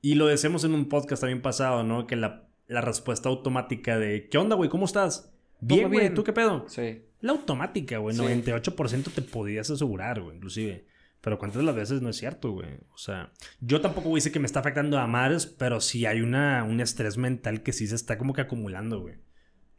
Y 0.00 0.14
lo 0.14 0.26
decíamos 0.26 0.64
en 0.64 0.74
un 0.74 0.88
podcast 0.88 1.20
también 1.20 1.42
pasado, 1.42 1.84
¿no? 1.84 2.06
Que 2.06 2.16
la, 2.16 2.48
la 2.66 2.80
respuesta 2.80 3.28
automática 3.28 3.98
de 3.98 4.28
¿qué 4.28 4.38
onda, 4.38 4.56
güey? 4.56 4.70
¿Cómo 4.70 4.86
estás? 4.86 5.32
Bien, 5.60 5.92
güey. 5.92 6.12
¿Tú 6.12 6.24
qué 6.24 6.32
pedo? 6.32 6.64
Sí. 6.68 7.02
La 7.20 7.32
automática, 7.32 7.98
güey. 7.98 8.16
Sí. 8.16 8.22
98% 8.22 9.12
te 9.12 9.22
podías 9.22 9.70
asegurar, 9.70 10.20
güey, 10.20 10.36
inclusive. 10.36 10.86
Pero 11.22 11.38
cuántas 11.38 11.60
de 11.60 11.64
las 11.64 11.76
veces 11.76 12.02
no 12.02 12.08
es 12.08 12.16
cierto, 12.16 12.50
güey. 12.50 12.80
O 12.92 12.98
sea, 12.98 13.32
yo 13.60 13.80
tampoco 13.80 14.08
voy 14.08 14.16
a 14.16 14.18
decir 14.18 14.32
que 14.32 14.40
me 14.40 14.46
está 14.46 14.58
afectando 14.58 14.98
a 14.98 15.06
mares, 15.06 15.46
pero 15.46 15.80
sí 15.80 16.04
hay 16.04 16.20
una, 16.20 16.64
un 16.64 16.80
estrés 16.80 17.16
mental 17.16 17.62
que 17.62 17.72
sí 17.72 17.86
se 17.86 17.94
está 17.94 18.18
como 18.18 18.32
que 18.32 18.40
acumulando, 18.40 19.00
güey. 19.00 19.14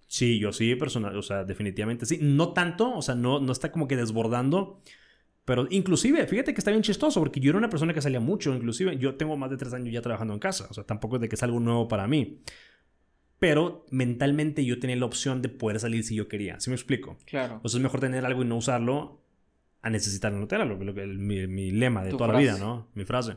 Sí, 0.07 0.39
yo 0.39 0.53
sí, 0.53 0.75
personal, 0.75 1.17
o 1.17 1.21
sea, 1.21 1.43
definitivamente 1.43 2.05
sí. 2.05 2.17
No 2.21 2.53
tanto, 2.53 2.95
o 2.95 3.01
sea, 3.01 3.15
no, 3.15 3.41
no 3.41 3.51
está 3.51 3.73
como 3.73 3.89
que 3.89 3.97
desbordando. 3.97 4.81
Pero 5.43 5.67
inclusive, 5.69 6.25
fíjate 6.27 6.53
que 6.53 6.61
está 6.61 6.71
bien 6.71 6.83
chistoso, 6.83 7.19
porque 7.19 7.41
yo 7.41 7.49
era 7.49 7.57
una 7.57 7.69
persona 7.69 7.93
que 7.93 8.01
salía 8.01 8.21
mucho, 8.21 8.55
inclusive 8.55 8.97
yo 8.97 9.15
tengo 9.15 9.35
más 9.35 9.49
de 9.49 9.57
tres 9.57 9.73
años 9.73 9.93
ya 9.93 10.01
trabajando 10.01 10.33
en 10.33 10.39
casa, 10.39 10.67
o 10.69 10.73
sea, 10.73 10.85
tampoco 10.85 11.17
es 11.17 11.21
de 11.23 11.27
que 11.27 11.35
es 11.35 11.43
algo 11.43 11.59
nuevo 11.59 11.89
para 11.89 12.07
mí. 12.07 12.39
Pero 13.39 13.85
mentalmente 13.91 14.63
yo 14.63 14.79
tenía 14.79 14.95
la 14.95 15.05
opción 15.05 15.41
de 15.41 15.49
poder 15.49 15.81
salir 15.81 16.05
si 16.05 16.15
yo 16.15 16.29
quería, 16.29 16.61
¿sí 16.61 16.69
me 16.69 16.77
explico? 16.77 17.17
Claro. 17.25 17.59
O 17.61 17.67
sea, 17.67 17.79
es 17.79 17.83
mejor 17.83 17.99
tener 17.99 18.25
algo 18.25 18.43
y 18.43 18.45
no 18.45 18.55
usarlo 18.55 19.22
a 19.83 19.89
necesitar 19.91 20.31
no 20.31 20.47
tenerlo, 20.47 20.75
lo 20.83 20.93
que- 20.95 21.03
el- 21.03 21.19
mi, 21.19 21.45
mi 21.45 21.69
lema 21.71 22.03
de 22.03 22.09
toda 22.11 22.27
la 22.27 22.33
frase. 22.33 22.43
vida, 22.47 22.57
¿no? 22.57 22.89
Mi 22.95 23.05
frase. 23.05 23.35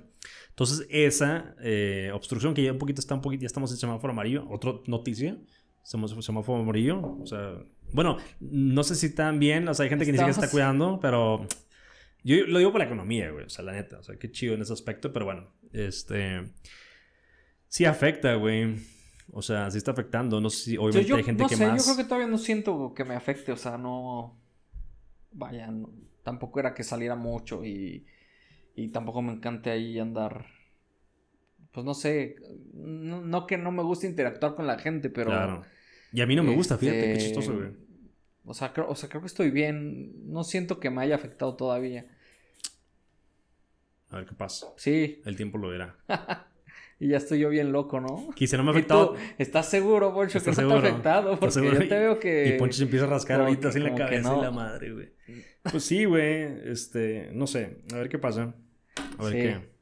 Entonces, 0.49 0.87
esa 0.91 1.55
eh, 1.61 2.11
obstrucción 2.15 2.55
que 2.55 2.63
ya 2.63 2.73
un 2.73 2.79
poquito 2.79 3.01
está 3.01 3.15
un 3.15 3.21
poquito, 3.21 3.43
ya 3.43 3.47
estamos 3.49 3.71
en 3.73 3.77
semáforo 3.77 4.13
amarillo, 4.13 4.47
otra 4.49 4.73
noticia, 4.87 5.37
semáforo, 5.83 6.23
semáforo 6.23 6.63
amarillo, 6.63 7.19
o 7.21 7.27
sea, 7.27 7.55
bueno, 7.93 8.17
no 8.41 8.83
sé 8.85 8.95
si 8.95 9.15
tan 9.15 9.39
bien, 9.39 9.69
o 9.69 9.75
sea, 9.75 9.85
hay 9.85 9.91
gente 9.91 10.05
que 10.07 10.13
ni 10.13 10.19
siquiera 10.19 10.31
está 10.31 10.47
Estamos- 10.47 10.53
cuidando, 10.53 10.99
pero 11.01 11.47
yo 12.25 12.47
lo 12.47 12.59
digo 12.59 12.73
por 12.73 12.81
la 12.81 12.87
economía, 12.87 13.31
güey, 13.31 13.45
o 13.45 13.49
sea, 13.51 13.65
la 13.65 13.73
neta, 13.73 13.99
o 13.99 14.03
sea, 14.03 14.17
qué 14.17 14.31
chido 14.31 14.55
en 14.55 14.63
ese 14.63 14.73
aspecto, 14.73 15.13
pero 15.13 15.25
bueno, 15.27 15.49
este, 15.73 16.43
sí 17.69 17.85
afecta, 17.85 18.35
güey. 18.35 18.77
O 19.33 19.43
sea, 19.43 19.69
sí 19.73 19.79
está 19.79 19.91
afectando. 19.91 20.41
No 20.41 20.51
sé 20.51 20.59
si 20.65 20.73
Yo, 20.75 20.83
obviamente 20.83 21.09
yo 21.09 21.17
hay 21.17 21.25
gente 21.25 21.43
no 21.43 21.49
que 21.49 21.57
sé, 21.57 21.67
más. 21.67 21.79
yo 21.79 21.85
creo 21.93 21.97
que 21.97 22.09
todavía 22.09 22.29
no 22.29 22.39
siento 22.39 22.95
que 22.95 23.05
me 23.05 23.17
afecte, 23.17 23.51
o 23.51 23.57
sea, 23.57 23.77
no... 23.77 24.41
Vaya, 25.37 25.69
no- 25.71 25.91
tampoco 26.23 26.59
era 26.61 26.75
que 26.75 26.83
saliera 26.83 27.15
mucho 27.15 27.65
y, 27.65 28.05
y 28.75 28.89
tampoco 28.89 29.23
me 29.23 29.33
encante 29.33 29.71
ahí 29.71 29.99
andar... 29.99 30.47
Pues 31.73 31.85
no 31.85 31.93
sé, 31.93 32.37
no, 32.73 33.21
no 33.21 33.47
que 33.47 33.59
no 33.59 33.71
me 33.71 33.83
guste 33.83 34.07
interactuar 34.07 34.55
con 34.55 34.67
la 34.67 34.79
gente, 34.79 35.11
pero... 35.11 35.31
Claro. 35.31 35.63
Y 36.13 36.23
a 36.23 36.27
mí 36.27 36.35
no 36.35 36.43
me 36.43 36.55
gusta, 36.55 36.79
fíjate, 36.79 36.99
qué 36.99 37.13
este, 37.13 37.25
chistoso, 37.27 37.55
güey. 37.55 37.69
O 38.47 38.55
sea, 38.55 38.73
creo, 38.73 38.89
o 38.89 38.95
sea, 38.95 39.09
creo 39.09 39.21
que 39.21 39.27
estoy 39.27 39.51
bien. 39.51 40.33
No 40.33 40.45
siento 40.45 40.81
que 40.81 40.89
me 40.89 41.03
haya 41.03 41.17
afectado 41.17 41.57
todavía. 41.57 42.07
A 44.11 44.17
ver 44.17 44.27
qué 44.27 44.35
pasa. 44.35 44.69
Sí, 44.77 45.21
El 45.25 45.37
tiempo 45.37 45.59
lo 45.59 45.69
verá. 45.69 45.97
y 46.99 47.09
ya 47.09 47.19
estoy 47.19 47.41
yo 47.41 47.49
bien 47.51 47.73
loco, 47.73 48.01
¿no? 48.01 48.29
Quizá 48.35 48.57
no 48.57 48.63
me 48.65 48.71
ha 48.71 48.73
¿Y 48.73 48.77
afectado. 48.77 49.13
tú, 49.13 49.19
¿Estás 49.39 49.69
seguro, 49.69 50.15
Poncho, 50.15 50.39
que 50.41 50.47
no 50.47 50.51
¿Estás 50.53 50.67
te 50.67 50.73
ha 50.73 50.79
afectado? 50.79 51.33
¿Estás 51.35 51.55
Porque 51.55 51.71
yo 51.71 51.89
te 51.89 51.99
veo 51.99 52.19
que... 52.19 52.55
Y 52.55 52.59
Poncho 52.59 52.79
se 52.79 52.85
empieza 52.85 53.05
a 53.07 53.09
rascar 53.09 53.37
como 53.39 53.49
ahorita 53.49 53.69
así 53.69 53.79
en 53.79 53.85
la 53.85 53.95
cabeza 53.95 54.31
no. 54.31 54.39
y 54.39 54.43
la 54.43 54.51
madre, 54.51 54.93
güey. 54.93 55.09
Pues 55.71 55.85
sí, 55.85 56.05
güey. 56.05 56.71
Este, 56.71 57.31
no 57.33 57.47
sé. 57.47 57.79
A 57.93 57.97
ver 57.97 58.09
qué 58.09 58.19
pasa. 58.19 58.55
A 59.19 59.25
ver 59.25 59.33
Sí. 59.33 59.39
qué. 59.39 59.77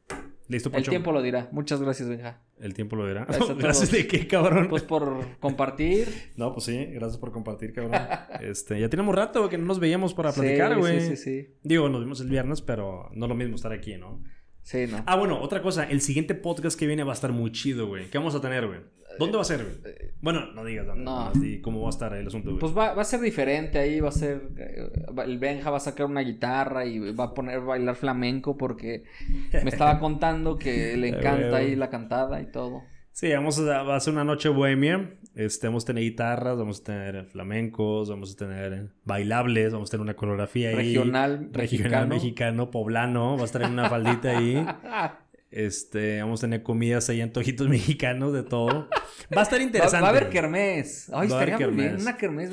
¿Listo, 0.48 0.68
El 0.68 0.74
Poncho? 0.74 0.90
tiempo 0.90 1.12
lo 1.12 1.22
dirá. 1.22 1.48
Muchas 1.52 1.80
gracias, 1.80 2.08
Benja. 2.08 2.42
El 2.60 2.74
tiempo 2.74 2.96
lo 2.96 3.04
verá. 3.04 3.24
Gracias 3.24 3.56
Gracias 3.58 3.90
de 3.92 4.06
qué, 4.06 4.26
cabrón. 4.26 4.68
Pues 4.68 4.82
por 4.82 5.38
compartir. 5.38 6.08
No, 6.36 6.52
pues 6.52 6.66
sí. 6.66 6.84
Gracias 6.92 7.18
por 7.18 7.32
compartir, 7.32 7.72
cabrón. 7.72 8.00
Este, 8.40 8.78
ya 8.80 8.88
tenemos 8.88 9.14
rato 9.14 9.48
que 9.48 9.56
no 9.56 9.64
nos 9.64 9.78
veíamos 9.78 10.12
para 10.14 10.32
platicar, 10.32 10.76
güey. 10.78 11.00
Sí, 11.00 11.16
sí, 11.16 11.16
sí. 11.16 11.54
Digo, 11.62 11.88
nos 11.88 12.02
vimos 12.02 12.20
el 12.20 12.28
viernes, 12.28 12.60
pero 12.60 13.08
no 13.14 13.26
lo 13.28 13.34
mismo 13.34 13.54
estar 13.56 13.72
aquí, 13.72 13.96
¿no? 13.96 14.22
Sí, 14.64 14.86
no. 14.90 15.02
Ah, 15.06 15.16
bueno, 15.16 15.38
otra 15.40 15.60
cosa. 15.60 15.84
El 15.84 16.00
siguiente 16.00 16.34
podcast 16.34 16.78
que 16.78 16.86
viene 16.86 17.04
va 17.04 17.12
a 17.12 17.14
estar 17.14 17.32
muy 17.32 17.52
chido, 17.52 17.86
güey. 17.86 18.08
¿Qué 18.10 18.16
vamos 18.18 18.34
a 18.34 18.40
tener, 18.40 18.66
güey? 18.66 18.80
¿Dónde 19.18 19.36
va 19.36 19.42
a 19.42 19.44
ser, 19.44 19.62
güey? 19.62 19.94
Bueno, 20.22 20.52
no 20.54 20.64
digas 20.64 20.86
dónde. 20.86 21.04
No. 21.04 21.30
di 21.34 21.60
cómo 21.60 21.82
va 21.82 21.88
a 21.88 21.90
estar 21.90 22.14
el 22.14 22.26
asunto, 22.26 22.48
güey. 22.50 22.60
Pues 22.60 22.76
va, 22.76 22.94
va 22.94 23.02
a 23.02 23.04
ser 23.04 23.20
diferente 23.20 23.78
ahí, 23.78 24.00
va 24.00 24.08
a 24.08 24.12
ser... 24.12 24.40
eh, 24.56 24.90
El 25.24 25.38
Benja 25.38 25.70
va 25.70 25.76
a 25.76 25.80
sacar 25.80 26.06
una 26.06 26.22
guitarra 26.22 26.86
y 26.86 27.12
va 27.12 27.24
a 27.24 27.34
poner 27.34 27.56
a 27.56 27.60
bailar 27.60 27.94
flamenco 27.94 28.56
porque 28.56 29.04
me 29.52 29.68
estaba 29.68 30.00
contando 30.00 30.58
que 30.58 30.96
le 30.96 31.08
encanta 31.16 31.58
ahí 31.58 31.76
la 31.76 31.90
cantada 31.90 32.40
y 32.40 32.46
todo. 32.50 32.82
Sí, 33.12 33.30
vamos 33.32 33.58
a, 33.60 33.82
va 33.82 33.94
a 33.96 34.00
ser 34.00 34.14
una 34.14 34.24
noche 34.24 34.48
bohemia. 34.48 35.14
Este, 35.34 35.66
vamos 35.66 35.82
a 35.82 35.86
tener 35.88 36.04
guitarras, 36.04 36.56
vamos 36.56 36.80
a 36.80 36.84
tener 36.84 37.24
flamencos, 37.26 38.08
vamos 38.08 38.32
a 38.32 38.36
tener 38.36 38.92
bailables, 39.04 39.72
vamos 39.72 39.88
a 39.88 39.92
tener 39.92 40.02
una 40.02 40.14
coreografía 40.14 40.68
ahí. 40.68 40.76
Regional, 40.94 41.48
Regional 41.52 41.56
mexicano. 41.56 42.06
mexicano, 42.14 42.70
poblano. 42.70 43.36
Va 43.36 43.42
a 43.42 43.46
estar 43.46 43.62
en 43.62 43.72
una 43.72 43.88
faldita 43.90 44.36
ahí. 44.38 44.64
Este, 45.56 46.20
vamos 46.20 46.40
a 46.40 46.48
tener 46.48 46.64
comidas 46.64 47.08
ahí, 47.10 47.20
antojitos 47.20 47.68
mexicanos, 47.68 48.32
de 48.32 48.42
todo. 48.42 48.88
Va 49.36 49.40
a 49.40 49.44
estar 49.44 49.60
interesante. 49.60 50.00
va 50.02 50.08
a 50.08 50.10
haber 50.10 50.28
kermés. 50.28 51.08
Ay, 51.10 51.28
Va 51.28 51.40
estaría 51.44 51.56
muy 51.68 51.76
bien. 51.76 51.86
kermés. 51.90 52.02
Una 52.02 52.16
kermés. 52.16 52.50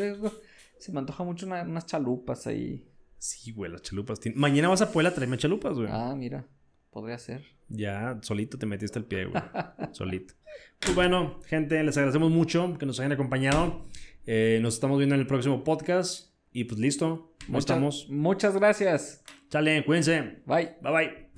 Se 0.78 0.92
me 0.92 1.00
antoja 1.00 1.24
mucho 1.24 1.48
una- 1.48 1.64
unas 1.64 1.88
chalupas 1.88 2.46
ahí. 2.46 2.86
Sí, 3.18 3.54
güey, 3.54 3.72
las 3.72 3.82
chalupas. 3.82 4.20
tienen- 4.20 4.40
Mañana 4.40 4.70
vas 4.70 4.84
a 4.84 4.92
Puebla 4.92 5.10
a 5.10 5.14
traerme 5.16 5.38
chalupas, 5.40 5.74
güey. 5.74 5.88
Ah, 5.92 6.14
mira. 6.16 6.46
Podría 6.92 7.18
ser. 7.18 7.44
Ya, 7.70 8.20
solito 8.22 8.60
te 8.60 8.68
metiste 8.68 9.00
el 9.00 9.06
pie, 9.06 9.26
güey. 9.26 9.42
solito. 9.94 10.36
Pues 10.80 10.96
bueno, 10.96 11.40
gente, 11.46 11.82
les 11.84 11.96
agradecemos 11.98 12.32
mucho 12.32 12.78
que 12.80 12.86
nos 12.86 13.00
hayan 13.00 13.12
acompañado. 13.12 13.86
Eh, 14.26 14.60
nos 14.62 14.74
estamos 14.76 14.98
viendo 14.98 15.16
en 15.16 15.22
el 15.22 15.28
próximo 15.28 15.64
podcast. 15.64 16.32
Y 16.54 16.66
pues 16.66 16.80
listo, 16.80 17.34
¿cómo 17.46 17.54
Muchas- 17.58 17.60
estamos? 17.62 18.08
Muchas 18.10 18.56
gracias. 18.56 19.24
Chale, 19.50 19.86
cuídense. 19.86 20.42
Bye. 20.46 20.76
Bye 20.82 20.92
bye. 20.92 21.31